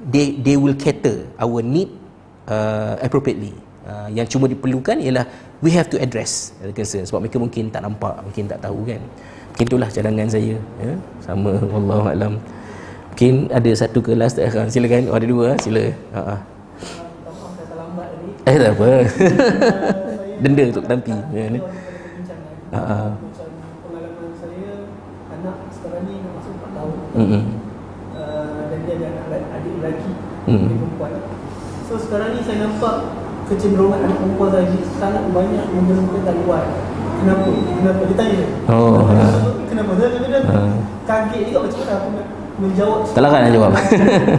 [0.00, 1.92] they they will cater our need
[2.48, 3.52] uh, appropriately.
[3.84, 5.28] Uh, yang cuma diperlukan ialah
[5.60, 9.04] we have to address the concern sebab mereka mungkin tak nampak mungkin tak tahu kan.
[9.52, 10.92] Mungkin itulah cadangan saya ya.
[11.20, 12.40] Sama wallahu alam.
[13.12, 14.40] Mungkin ada satu kelas
[14.72, 15.12] silakan.
[15.12, 15.84] Oh, ada dua sila.
[16.16, 16.53] Ha uh-huh.
[18.44, 18.88] Eh tak apa.
[20.44, 21.16] Denda untuk tampi.
[21.32, 21.60] Ya ni.
[22.74, 23.10] Ha ah.
[23.80, 24.72] Pengalaman saya
[25.32, 26.96] anak sekarang ni masuk 4 tahun.
[27.14, 27.44] Hmm.
[28.68, 30.10] dan dia ada anak adik lelaki.
[30.44, 30.66] Hmm.
[30.68, 31.12] perempuan.
[31.88, 32.94] So sekarang ni saya nampak
[33.48, 34.66] kecenderungan anak perempuan saya
[35.00, 36.64] sangat banyak memerlukan luar.
[37.14, 39.52] kenapa kenapa dia tanya Oh, kenapa, ha.
[39.70, 40.60] kenapa saya kadang Ha.
[41.08, 42.08] kaget juga macam mana aku
[42.60, 43.72] menjawab Tak larat nak jawab.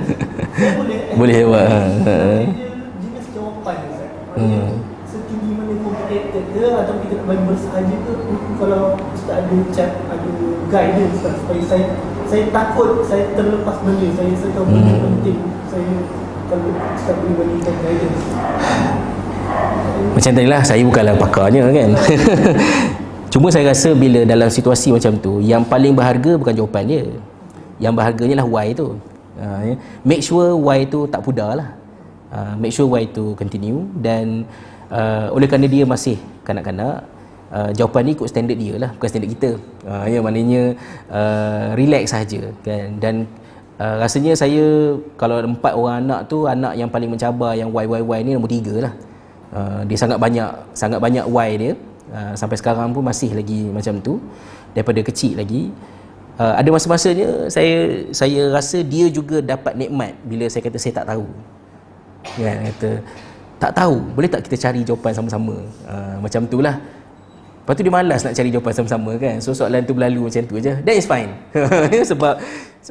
[0.77, 1.15] Boleh eh?
[1.17, 2.64] Boleh jawab.
[4.35, 4.83] Hmm.
[5.07, 8.13] setinggi mana complicated ke atau kita nak main bersahaja ke?
[8.59, 10.31] Kalau Ustaz ada chat ada
[10.67, 11.85] guidance Ustaz supaya saya
[12.27, 14.07] saya takut saya terlepas benda.
[14.11, 15.03] Saya saya tahu benda Hmm.
[15.07, 15.39] penting.
[15.71, 15.91] Saya
[16.51, 18.23] kalau Ustaz boleh berikan guidance.
[19.95, 21.91] Macam tadi lah Saya bukanlah pakarnya kan?
[23.33, 27.03] Cuma saya rasa Bila dalam situasi macam tu Yang paling berharga Bukan jawapan dia.
[27.79, 28.95] Yang berharganya lah why tu.
[29.35, 29.75] Uh, ya.
[30.03, 31.67] Make sure why tu tak pudar lah
[32.35, 33.87] uh, Make sure why tu continue.
[33.95, 34.43] Dan
[34.91, 37.07] uh, Oleh kerana dia masih Kanak-kanak
[37.55, 39.49] uh, Jawapan ni ikut standard dia lah Bukan standard kita.
[39.87, 40.75] Uh, Ya maknanya
[41.07, 42.99] uh, Relax saja kan?
[42.99, 43.25] Dan
[43.75, 48.31] Uh, rasanya saya kalau empat orang anak tu anak yang paling mencabar yang YYY ni
[48.31, 48.93] nombor tiga lah.
[49.51, 51.73] Uh, dia sangat banyak sangat banyak Y dia.
[52.07, 54.23] Uh, sampai sekarang pun masih lagi macam tu
[54.71, 55.75] daripada kecil lagi.
[56.39, 61.11] Uh, ada masa-masanya saya saya rasa dia juga dapat nikmat bila saya kata saya tak
[61.11, 61.27] tahu
[62.33, 62.89] kan kata
[63.55, 65.55] tak tahu boleh tak kita cari jawapan sama-sama
[65.87, 66.77] uh, macam tu lah
[67.65, 70.61] Lepas tu dia malas nak cari jawapan sama-sama kan So soalan tu berlalu macam tu
[70.61, 70.77] aja.
[70.85, 71.33] That is fine
[72.13, 72.37] Sebab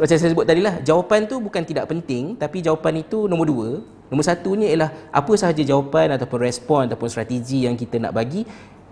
[0.03, 3.69] Macam saya sebut tadi lah Jawapan tu bukan tidak penting Tapi jawapan itu nombor dua
[4.11, 8.43] Nombor satunya ialah Apa sahaja jawapan Ataupun respon Ataupun strategi yang kita nak bagi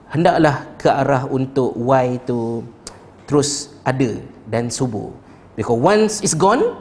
[0.06, 2.62] Hendaklah ke arah untuk Why tu
[3.26, 5.10] Terus ada Dan subur
[5.58, 6.78] Because once it's gone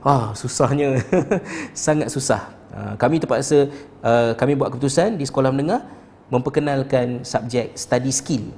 [0.00, 0.96] Ah, susahnya.
[1.76, 2.59] Sangat susah.
[2.70, 3.66] Uh, kami terpaksa
[4.06, 5.82] uh, kami buat keputusan di sekolah menengah
[6.30, 8.54] memperkenalkan subjek study skill.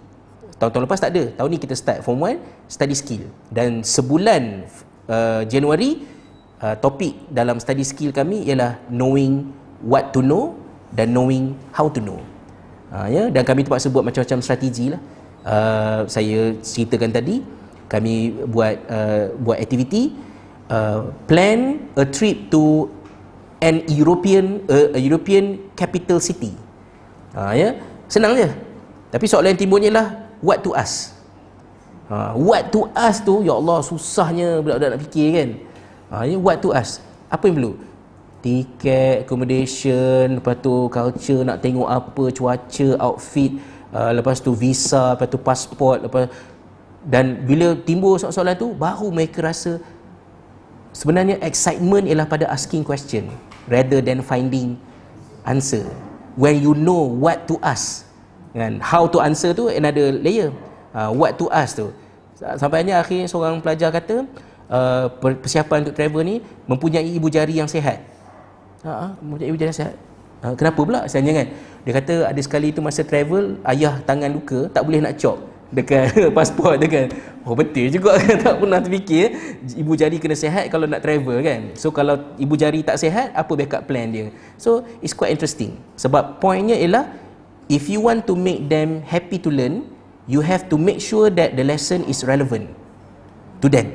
[0.61, 1.25] Tahun-tahun lepas tak ada.
[1.35, 4.69] Tahun ni kita start form 1 study skill dan sebulan
[5.09, 6.05] uh, Januari
[6.61, 9.51] uh, topik dalam study skill kami ialah knowing
[9.83, 10.55] what to know
[10.93, 12.21] dan knowing how to know.
[12.93, 15.01] Uh, ya dan kami terpaksa buat macam-macam strategi lah.
[15.43, 17.43] Uh, saya ceritakan tadi
[17.91, 20.15] kami buat uh, buat aktiviti
[20.71, 22.87] uh, plan a trip to
[23.63, 26.51] an European uh, a European capital city.
[27.33, 27.79] Ha, ya
[28.11, 28.51] senang je.
[29.15, 30.07] Tapi soalan yang timbulnya lah
[30.43, 31.15] what to ask.
[32.11, 35.49] Ha, what to ask tu ya Allah susahnya budak-budak nak fikir kan.
[36.11, 37.01] Ha, ya what to ask.
[37.31, 37.75] Apa yang perlu?
[38.43, 43.55] Tiket, accommodation, lepas tu culture nak tengok apa, cuaca, outfit,
[43.95, 46.27] uh, lepas tu visa, lepas tu pasport, lepas
[47.03, 49.83] dan bila timbul soalan-soalan tu baru mereka rasa
[50.95, 53.27] sebenarnya excitement ialah pada asking question
[53.67, 54.79] rather than finding
[55.47, 55.87] answer.
[56.39, 58.09] When you know what to ask
[58.57, 58.79] kan?
[58.81, 60.53] How to answer tu another layer.
[60.93, 61.89] Uh, what to ask tu.
[62.37, 64.27] Sampainya akhir seorang pelajar kata
[64.69, 66.37] uh, persiapan untuk travel ni
[66.69, 68.03] mempunyai ibu jari yang sihat.
[68.85, 69.97] Ha, ha mempunyai ibu jari yang sihat.
[70.43, 71.01] Uh, kenapa pula?
[71.07, 71.49] Sebenarnya kan
[71.83, 75.39] dia kata ada sekali tu masa travel ayah tangan luka tak boleh nak cop
[75.73, 77.07] dekat pasport dia kan.
[77.43, 78.39] Oh betul juga kan?
[78.39, 79.35] Tak pernah terfikir.
[79.73, 81.73] Ibu jari kena sihat kalau nak travel kan?
[81.75, 84.29] So kalau ibu jari tak sihat apa backup plan dia?
[84.61, 85.81] So it's quite interesting.
[85.97, 87.09] Sebab pointnya ialah
[87.73, 89.89] if you want to make them happy to learn
[90.31, 92.71] you have to make sure that the lesson is relevant
[93.59, 93.91] to them.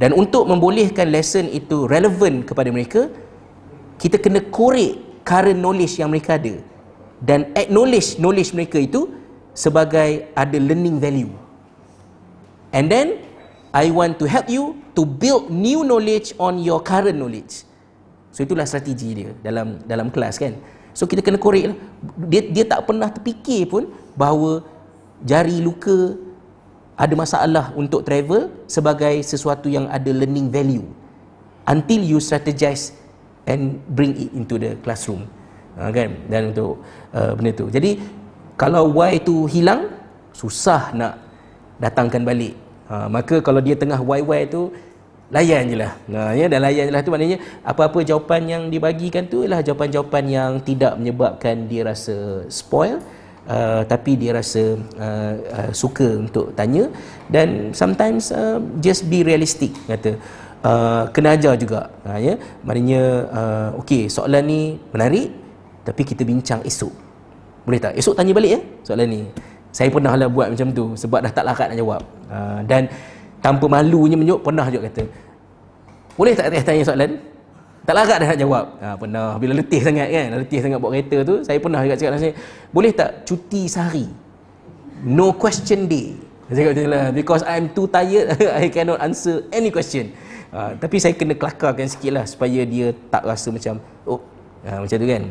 [0.00, 3.12] Dan untuk membolehkan lesson itu relevant kepada mereka
[4.00, 6.58] kita kena korek current knowledge yang mereka ada.
[7.22, 9.06] Dan acknowledge knowledge mereka itu
[9.52, 11.32] sebagai ada learning value.
[12.72, 13.20] And then
[13.72, 17.64] I want to help you to build new knowledge on your current knowledge.
[18.32, 20.56] So itulah strategi dia dalam dalam kelas kan.
[20.96, 21.76] So kita kena korek lah.
[22.28, 24.64] Dia dia tak pernah terfikir pun bahawa
[25.24, 26.16] jari luka
[26.96, 30.84] ada masalah untuk travel sebagai sesuatu yang ada learning value
[31.68, 32.92] until you strategize
[33.48, 35.24] and bring it into the classroom.
[35.80, 36.12] Ha, kan?
[36.28, 36.84] Dan untuk
[37.16, 37.72] uh, benda tu.
[37.72, 37.96] Jadi
[38.62, 39.90] kalau Y tu hilang
[40.30, 41.18] susah nak
[41.82, 42.54] datangkan balik.
[42.86, 44.70] Ha, maka kalau dia tengah YY tu
[45.34, 45.92] layan je lah.
[46.14, 50.24] Ha, ya, dan layan je lah tu maknanya apa-apa jawapan yang dibagikan tu ialah jawapan-jawapan
[50.30, 53.02] yang tidak menyebabkan dia rasa spoil
[53.50, 56.86] uh, tapi dia rasa uh, uh, suka untuk tanya
[57.26, 60.14] dan sometimes uh, just be realistic kata.
[60.62, 61.90] Uh, kena ajar juga.
[62.06, 62.38] Ha, ya?
[62.62, 64.62] maknanya uh, ok soalan ni
[64.94, 65.34] menarik
[65.82, 67.01] tapi kita bincang esok
[67.62, 67.92] boleh tak?
[67.94, 69.20] Esok tanya balik ya soalan ni.
[69.72, 72.02] Saya pernah lah buat macam tu sebab dah tak larat nak jawab.
[72.28, 72.90] Uh, dan
[73.40, 75.04] tanpa malunya menyuk pernah juga kata.
[76.14, 77.32] Boleh tak tanya soalan?
[77.82, 78.64] Tak larat dah nak jawab.
[78.78, 82.14] Ha, pernah bila letih sangat kan, letih sangat bawa kereta tu, saya pernah juga cakap
[82.14, 82.34] dengan
[82.70, 84.06] boleh tak cuti sehari?
[85.02, 86.14] No question day.
[86.46, 90.14] Saya kata lah, because I'm too tired, I cannot answer any question.
[90.54, 94.22] Ha, tapi saya kena kelakarkan sikit lah supaya dia tak rasa macam, oh,
[94.62, 95.22] ha, macam tu kan.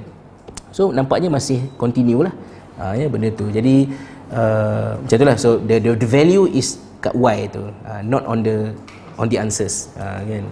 [0.72, 2.34] So nampaknya masih continue lah.
[2.80, 3.52] Ha, ya, benda tu.
[3.52, 3.92] Jadi
[4.34, 7.62] uh, macam itulah so the, the the value is kat why tu.
[7.84, 8.72] Uh, not on the
[9.20, 9.92] on the answers.
[10.00, 10.44] Uh, kan?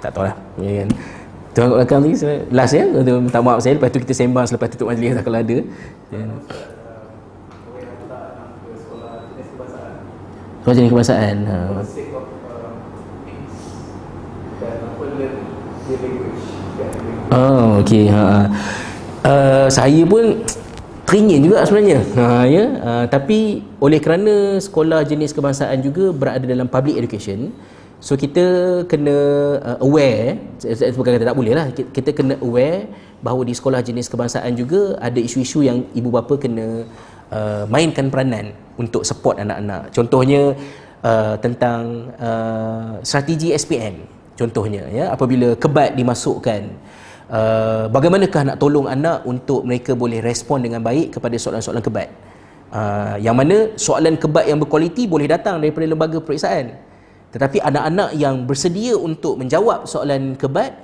[0.00, 0.88] Tak tahu lah ya, kan?
[1.50, 2.10] Tuan kat belakang ni
[2.50, 2.88] last ya?
[2.88, 3.76] Minta maaf saya.
[3.76, 5.58] Lepas tu kita sembang selepas tutup majlis tak kalau ada.
[6.10, 6.24] Ya.
[10.60, 11.36] Sekolah jenis kebangsaan.
[11.48, 11.56] Ha.
[17.30, 18.12] Oh, okey.
[18.12, 18.44] Ha.
[19.20, 20.40] Uh, saya pun
[21.04, 22.00] teringin juga sebenarnya.
[22.16, 22.64] Ha ya.
[22.80, 27.52] Uh, tapi oleh kerana sekolah jenis kebangsaan juga berada dalam public education,
[28.00, 29.16] so kita kena
[29.60, 30.38] uh, aware
[30.96, 31.66] bukan kata tak boleh lah.
[31.74, 32.88] Kita kena aware
[33.20, 36.88] bahawa di sekolah jenis kebangsaan juga ada isu-isu yang ibu bapa kena
[37.28, 39.92] uh, mainkan peranan untuk support anak-anak.
[39.92, 40.56] Contohnya
[41.04, 44.00] uh, tentang uh, strategi SPM.
[44.40, 46.64] Contohnya ya apabila kebat dimasukkan
[47.30, 52.10] Uh, bagaimanakah nak tolong anak untuk mereka boleh respon dengan baik kepada soalan-soalan kebat
[52.74, 56.78] uh, yang mana soalan kebat yang berkualiti boleh datang daripada lembaga periksaan.
[57.30, 60.74] Tetapi anak-anak yang bersedia untuk menjawab soalan kebat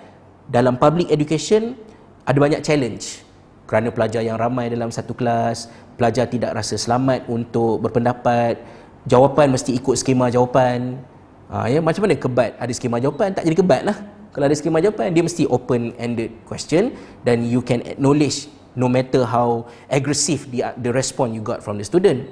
[0.47, 1.75] dalam public education
[2.23, 3.27] ada banyak challenge.
[3.67, 5.67] Kerana pelajar yang ramai dalam satu kelas
[5.99, 8.63] pelajar tidak rasa selamat untuk berpendapat
[9.11, 11.03] jawapan mesti ikut skema jawapan.
[11.51, 13.35] Uh, ya macam mana kebat ada skema jawapan?
[13.35, 13.99] Tak jadi kebat lah
[14.37, 16.93] kalau ada skema jawapan dia mesti open ended question
[17.25, 21.87] dan you can acknowledge no matter how aggressive the the response you got from the
[21.89, 22.29] student.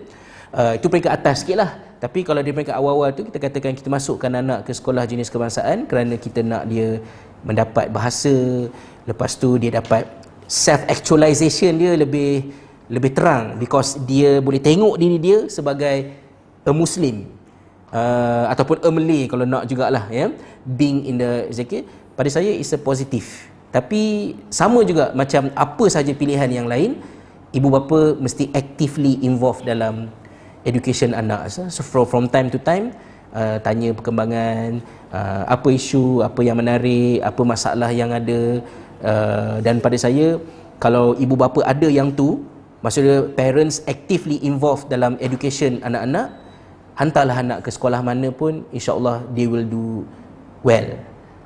[0.53, 1.81] Uh, itu peringkat atas sikit lah.
[2.05, 5.89] Tapi kalau di peringkat awal-awal tu kita katakan kita masukkan anak ke sekolah jenis kebangsaan
[5.89, 7.01] kerana kita nak dia
[7.41, 8.69] mendapat bahasa.
[9.09, 10.05] Lepas tu dia dapat
[10.45, 12.53] self actualization dia lebih
[12.93, 16.13] lebih terang because dia boleh tengok diri dia sebagai
[16.69, 17.25] a muslim
[17.95, 18.91] uh, ataupun a
[19.31, 20.35] kalau nak jugalah ya.
[20.67, 21.87] Being in the zakir
[22.19, 26.95] pada saya is a positif tapi sama juga macam apa saja pilihan yang lain
[27.51, 30.07] ibu bapa mesti actively involved dalam
[30.63, 32.95] education anak so from, from time to time
[33.35, 34.79] uh, tanya perkembangan
[35.11, 38.63] uh, apa isu apa yang menarik apa masalah yang ada.
[39.05, 40.41] Uh, dan pada saya
[40.81, 42.41] kalau ibu bapa ada yang tu
[42.81, 46.33] maksudnya parents actively involved dalam education anak-anak
[46.95, 50.07] hantarlah anak ke sekolah mana pun insyaallah they will do
[50.63, 50.89] well.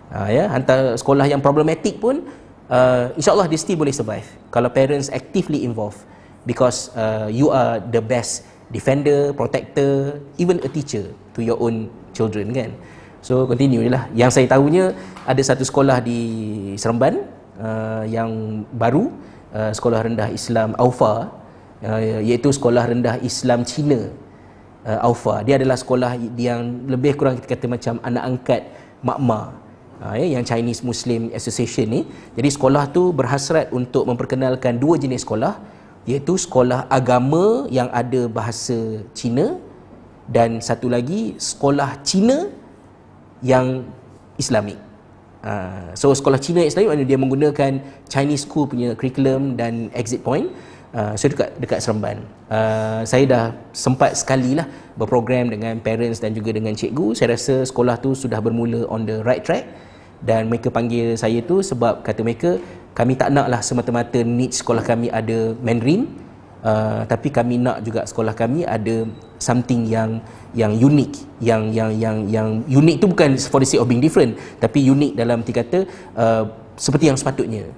[0.08, 2.24] Ha, ya hantar sekolah yang problematik pun
[2.72, 4.28] uh, insyaallah dia still boleh survive.
[4.52, 6.00] Kalau parents actively involved
[6.44, 12.52] because uh, you are the best defender protector even a teacher to your own children
[12.52, 12.72] kan?
[13.24, 14.08] So continue lah.
[14.14, 14.94] Yang saya tahunya
[15.26, 16.20] ada satu sekolah di
[16.78, 17.24] Seremban
[17.60, 19.10] uh, yang baru
[19.52, 21.28] uh, sekolah rendah Islam Aufa
[21.84, 24.08] uh, iaitu sekolah rendah Islam Cina
[24.88, 25.44] uh, Alpha.
[25.44, 28.62] Dia adalah sekolah yang lebih kurang kita kata macam anak angkat
[29.04, 29.52] makma
[30.00, 32.00] uh, ya, yang Chinese Muslim Association ni.
[32.32, 35.60] Jadi sekolah tu berhasrat untuk memperkenalkan dua jenis sekolah
[36.08, 39.60] iaitu sekolah agama yang ada bahasa Cina
[40.24, 42.48] dan satu lagi sekolah Cina
[43.44, 43.84] yang
[44.40, 44.80] Islamik.
[45.38, 47.78] Uh, so sekolah Cina Islamik dia menggunakan
[48.10, 50.50] Chinese school punya curriculum dan exit point
[50.88, 52.24] Uh, so dekat dekat Seremban.
[52.48, 53.44] Uh, saya dah
[53.76, 54.64] sempat sekali lah
[54.96, 57.12] berprogram dengan parents dan juga dengan cikgu.
[57.12, 59.68] Saya rasa sekolah tu sudah bermula on the right track.
[60.18, 62.58] Dan mereka panggil saya tu sebab kata mereka
[62.90, 66.08] kami tak nak lah semata-mata need sekolah kami ada Mandarin.
[66.58, 69.06] Uh, tapi kami nak juga sekolah kami ada
[69.38, 70.18] something yang
[70.58, 74.34] yang unik yang yang yang yang unik tu bukan for the sake of being different.
[74.58, 75.86] Tapi unik dalam kata
[76.18, 77.70] uh, seperti yang sepatutnya.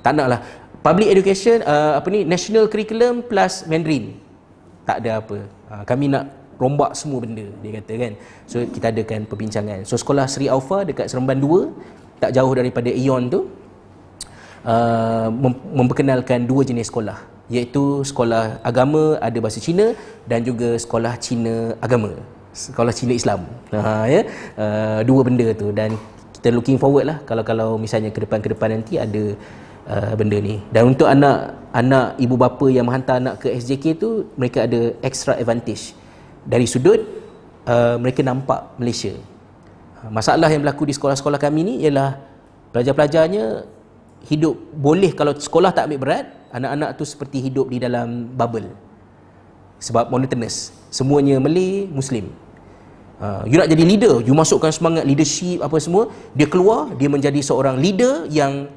[0.00, 0.40] Tak nak lah
[0.80, 4.16] public education uh, apa ni national curriculum plus mandarin.
[4.88, 5.38] Tak ada apa.
[5.70, 6.28] Uh, kami nak
[6.60, 8.12] rombak semua benda dia kata kan.
[8.44, 9.84] So kita adakan perbincangan.
[9.88, 13.48] So sekolah Sri Alpha dekat Seremban 2 tak jauh daripada Ion tu
[14.64, 17.16] uh, mem- memperkenalkan dua jenis sekolah.
[17.50, 19.96] Iaitu sekolah agama ada bahasa Cina
[20.28, 22.14] dan juga sekolah Cina agama.
[22.54, 23.48] Sekolah Cina Islam.
[23.74, 24.22] Ha ya?
[24.54, 25.72] Uh, dua benda tu.
[25.74, 25.98] Dan
[26.36, 27.18] kita looking forward lah.
[27.26, 29.34] Kalau kalau misalnya ke depan ke depan nanti ada
[29.86, 30.60] uh, benda ni.
[30.68, 35.38] Dan untuk anak anak ibu bapa yang menghantar anak ke SJK tu mereka ada extra
[35.38, 35.94] advantage.
[36.42, 37.00] Dari sudut
[37.68, 39.14] uh, mereka nampak Malaysia.
[40.02, 42.18] Uh, masalah yang berlaku di sekolah-sekolah kami ni ialah
[42.74, 43.64] pelajar-pelajarnya
[44.26, 48.68] hidup boleh kalau sekolah tak ambil berat anak-anak tu seperti hidup di dalam bubble.
[49.80, 50.76] Sebab monotonous.
[50.92, 52.28] Semuanya Malay Muslim.
[53.20, 57.36] Uh, you nak jadi leader, you masukkan semangat leadership apa semua, dia keluar, dia menjadi
[57.44, 58.68] seorang leader yang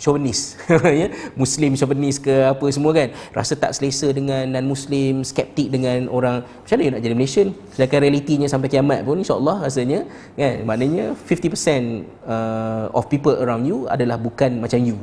[0.00, 0.56] chauvinis
[1.04, 1.12] ya?
[1.36, 3.12] Muslim chauvinis ke apa semua kan.
[3.36, 7.48] Rasa tak selesa dengan non muslim skeptik dengan orang macam mana nak jadi Malaysian?
[7.76, 10.64] Sedangkan realitinya sampai kiamat pun insyaallah rasanya kan?
[10.64, 14.96] Maknanya 50% uh, of people around you adalah bukan macam you.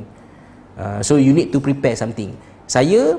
[0.73, 2.33] Uh, so you need to prepare something.
[2.65, 3.15] Saya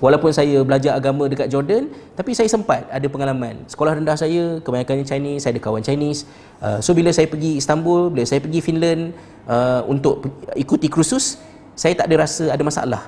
[0.00, 3.64] walaupun saya belajar agama dekat Jordan tapi saya sempat ada pengalaman.
[3.68, 6.24] Sekolah rendah saya kebanyakannya Chinese saya ada kawan Chinese.
[6.60, 9.12] Uh, so bila saya pergi Istanbul bila saya pergi Finland
[9.48, 10.26] uh, untuk
[10.56, 11.40] ikuti kursus
[11.76, 13.02] saya tak ada rasa ada masalah.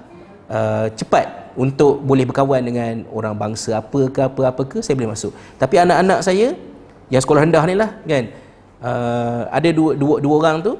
[0.48, 5.12] Uh, cepat untuk boleh berkawan dengan orang bangsa apa ke apa apa ke saya boleh
[5.12, 5.32] masuk.
[5.60, 6.56] Tapi anak-anak saya
[7.12, 8.24] yang sekolah rendah ni lah kan
[8.84, 10.72] uh, ada dua, dua, dua orang tu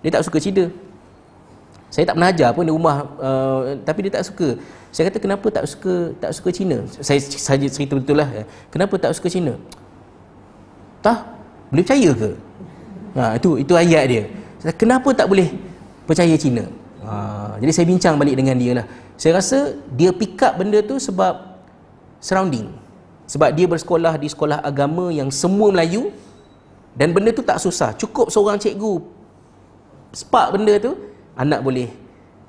[0.00, 0.70] dia tak suka Cina
[1.90, 4.58] saya tak pernah ajar pun di rumah uh, tapi dia tak suka
[4.94, 6.86] saya kata kenapa tak suka tak suka Cina?
[7.02, 8.46] Saya saja cerita betul lah.
[8.70, 9.58] Kenapa tak suka Cina?
[11.02, 11.34] Tah,
[11.66, 12.30] boleh percaya ke?
[13.18, 14.22] Ha, itu itu ayat dia.
[14.78, 15.50] Kenapa tak boleh
[16.06, 16.70] percaya Cina?
[17.02, 18.86] Ha, jadi saya bincang balik dengan dia lah.
[19.18, 21.58] Saya rasa dia pick up benda tu sebab
[22.22, 22.70] surrounding.
[23.26, 26.14] Sebab dia bersekolah di sekolah agama yang semua Melayu
[26.94, 27.98] dan benda tu tak susah.
[27.98, 29.02] Cukup seorang cikgu
[30.14, 30.94] spark benda tu,
[31.34, 31.90] anak boleh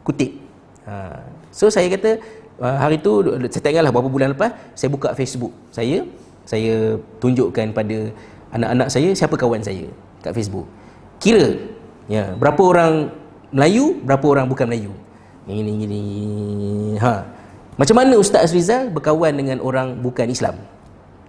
[0.06, 0.38] kutip.
[0.86, 2.20] Ha, so saya kata
[2.60, 6.04] uh, hari tu saya tak ingatlah berapa bulan lepas saya buka Facebook saya.
[6.46, 8.14] Saya tunjukkan pada
[8.54, 9.90] anak-anak saya siapa kawan saya
[10.22, 10.70] kat Facebook.
[11.18, 11.58] Kira
[12.06, 13.10] ya berapa orang
[13.50, 14.94] Melayu berapa orang bukan Melayu.
[15.50, 16.02] Ini ini
[17.02, 17.26] ha.
[17.82, 20.54] Macam mana Ustaz Rizal berkawan dengan orang bukan Islam?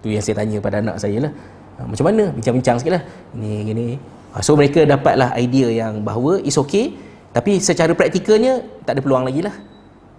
[0.05, 1.33] Tu yang saya tanya pada anak saya lah.
[1.81, 2.23] Ha, macam mana?
[2.37, 3.85] Bincang-bincang sikit lah ini gini.
[4.37, 6.93] Ha, so mereka dapatlah idea yang bahawa is okay.
[7.33, 9.53] Tapi secara praktikalnya tak ada peluang lagi lah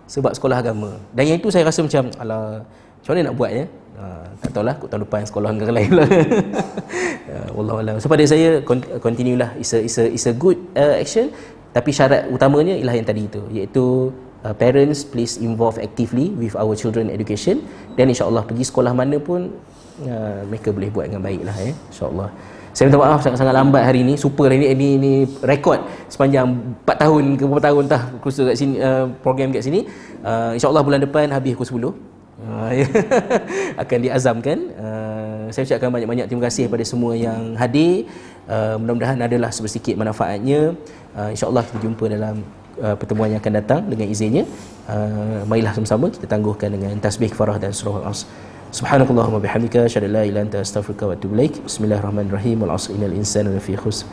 [0.08, 0.96] sebab sekolah agama.
[1.12, 2.64] Dan yang itu saya rasa macam ala
[2.98, 3.64] macam mana nak buat ya?
[3.98, 4.04] Ha,
[4.40, 6.06] tak tahulah aku tahun depan sekolah negara lain lah
[7.58, 8.62] wallahualam so pada saya
[9.02, 11.30] continue lah is a, is a, is a good uh, action.
[11.74, 14.14] Tapi syarat utamanya ialah yang tadi itu iaitu
[14.46, 17.60] uh, parents please involve actively with our children education.
[17.98, 19.52] Dan insyaAllah pergi sekolah mana pun
[20.06, 22.30] uh, mereka boleh buat dengan baik lah ya insyaAllah
[22.78, 24.14] saya minta maaf sangat-sangat lambat hari ini.
[24.14, 26.46] Super ini ini ini rekod sepanjang
[26.86, 29.82] 4 tahun ke berapa tahun tah kursus kat sini uh, program kat sini.
[30.22, 31.90] Uh, insya-Allah bulan depan habis pukul
[32.38, 32.38] 10.
[32.38, 32.86] Uh, ya.
[33.82, 34.58] akan diazamkan.
[34.78, 38.06] Uh, saya ucapkan banyak-banyak terima kasih kepada semua yang hadir.
[38.46, 40.78] Uh, mudah-mudahan adalah sedikit manfaatnya.
[41.18, 42.46] Uh, insya-Allah kita jumpa dalam
[42.78, 44.46] uh, pertemuan yang akan datang dengan izinnya.
[44.86, 48.06] Uh, marilah sama-sama kita tangguhkan dengan tasbih farah dan surah
[48.68, 51.64] Subhanakallahumma bihamdika asyhadu an la ilaha illa anta astaghfiruka wa atubu ilaik.
[51.64, 52.60] Bismillahirrahmanirrahim.
[52.60, 54.04] Wal 'asri innal insana lafi khusr.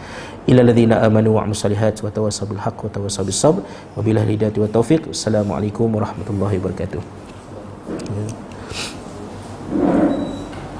[0.47, 3.67] Illa alladziina aamanu wa 'amilus shalihaati wa tawassaw bil haqqi wa tawassaw bis sabr.
[3.99, 5.11] Wabillahi hidayati wa tawfiq.
[5.11, 7.03] Assalamualaikum warahmatullahi wabarakatuh.
[8.15, 8.44] Yeah.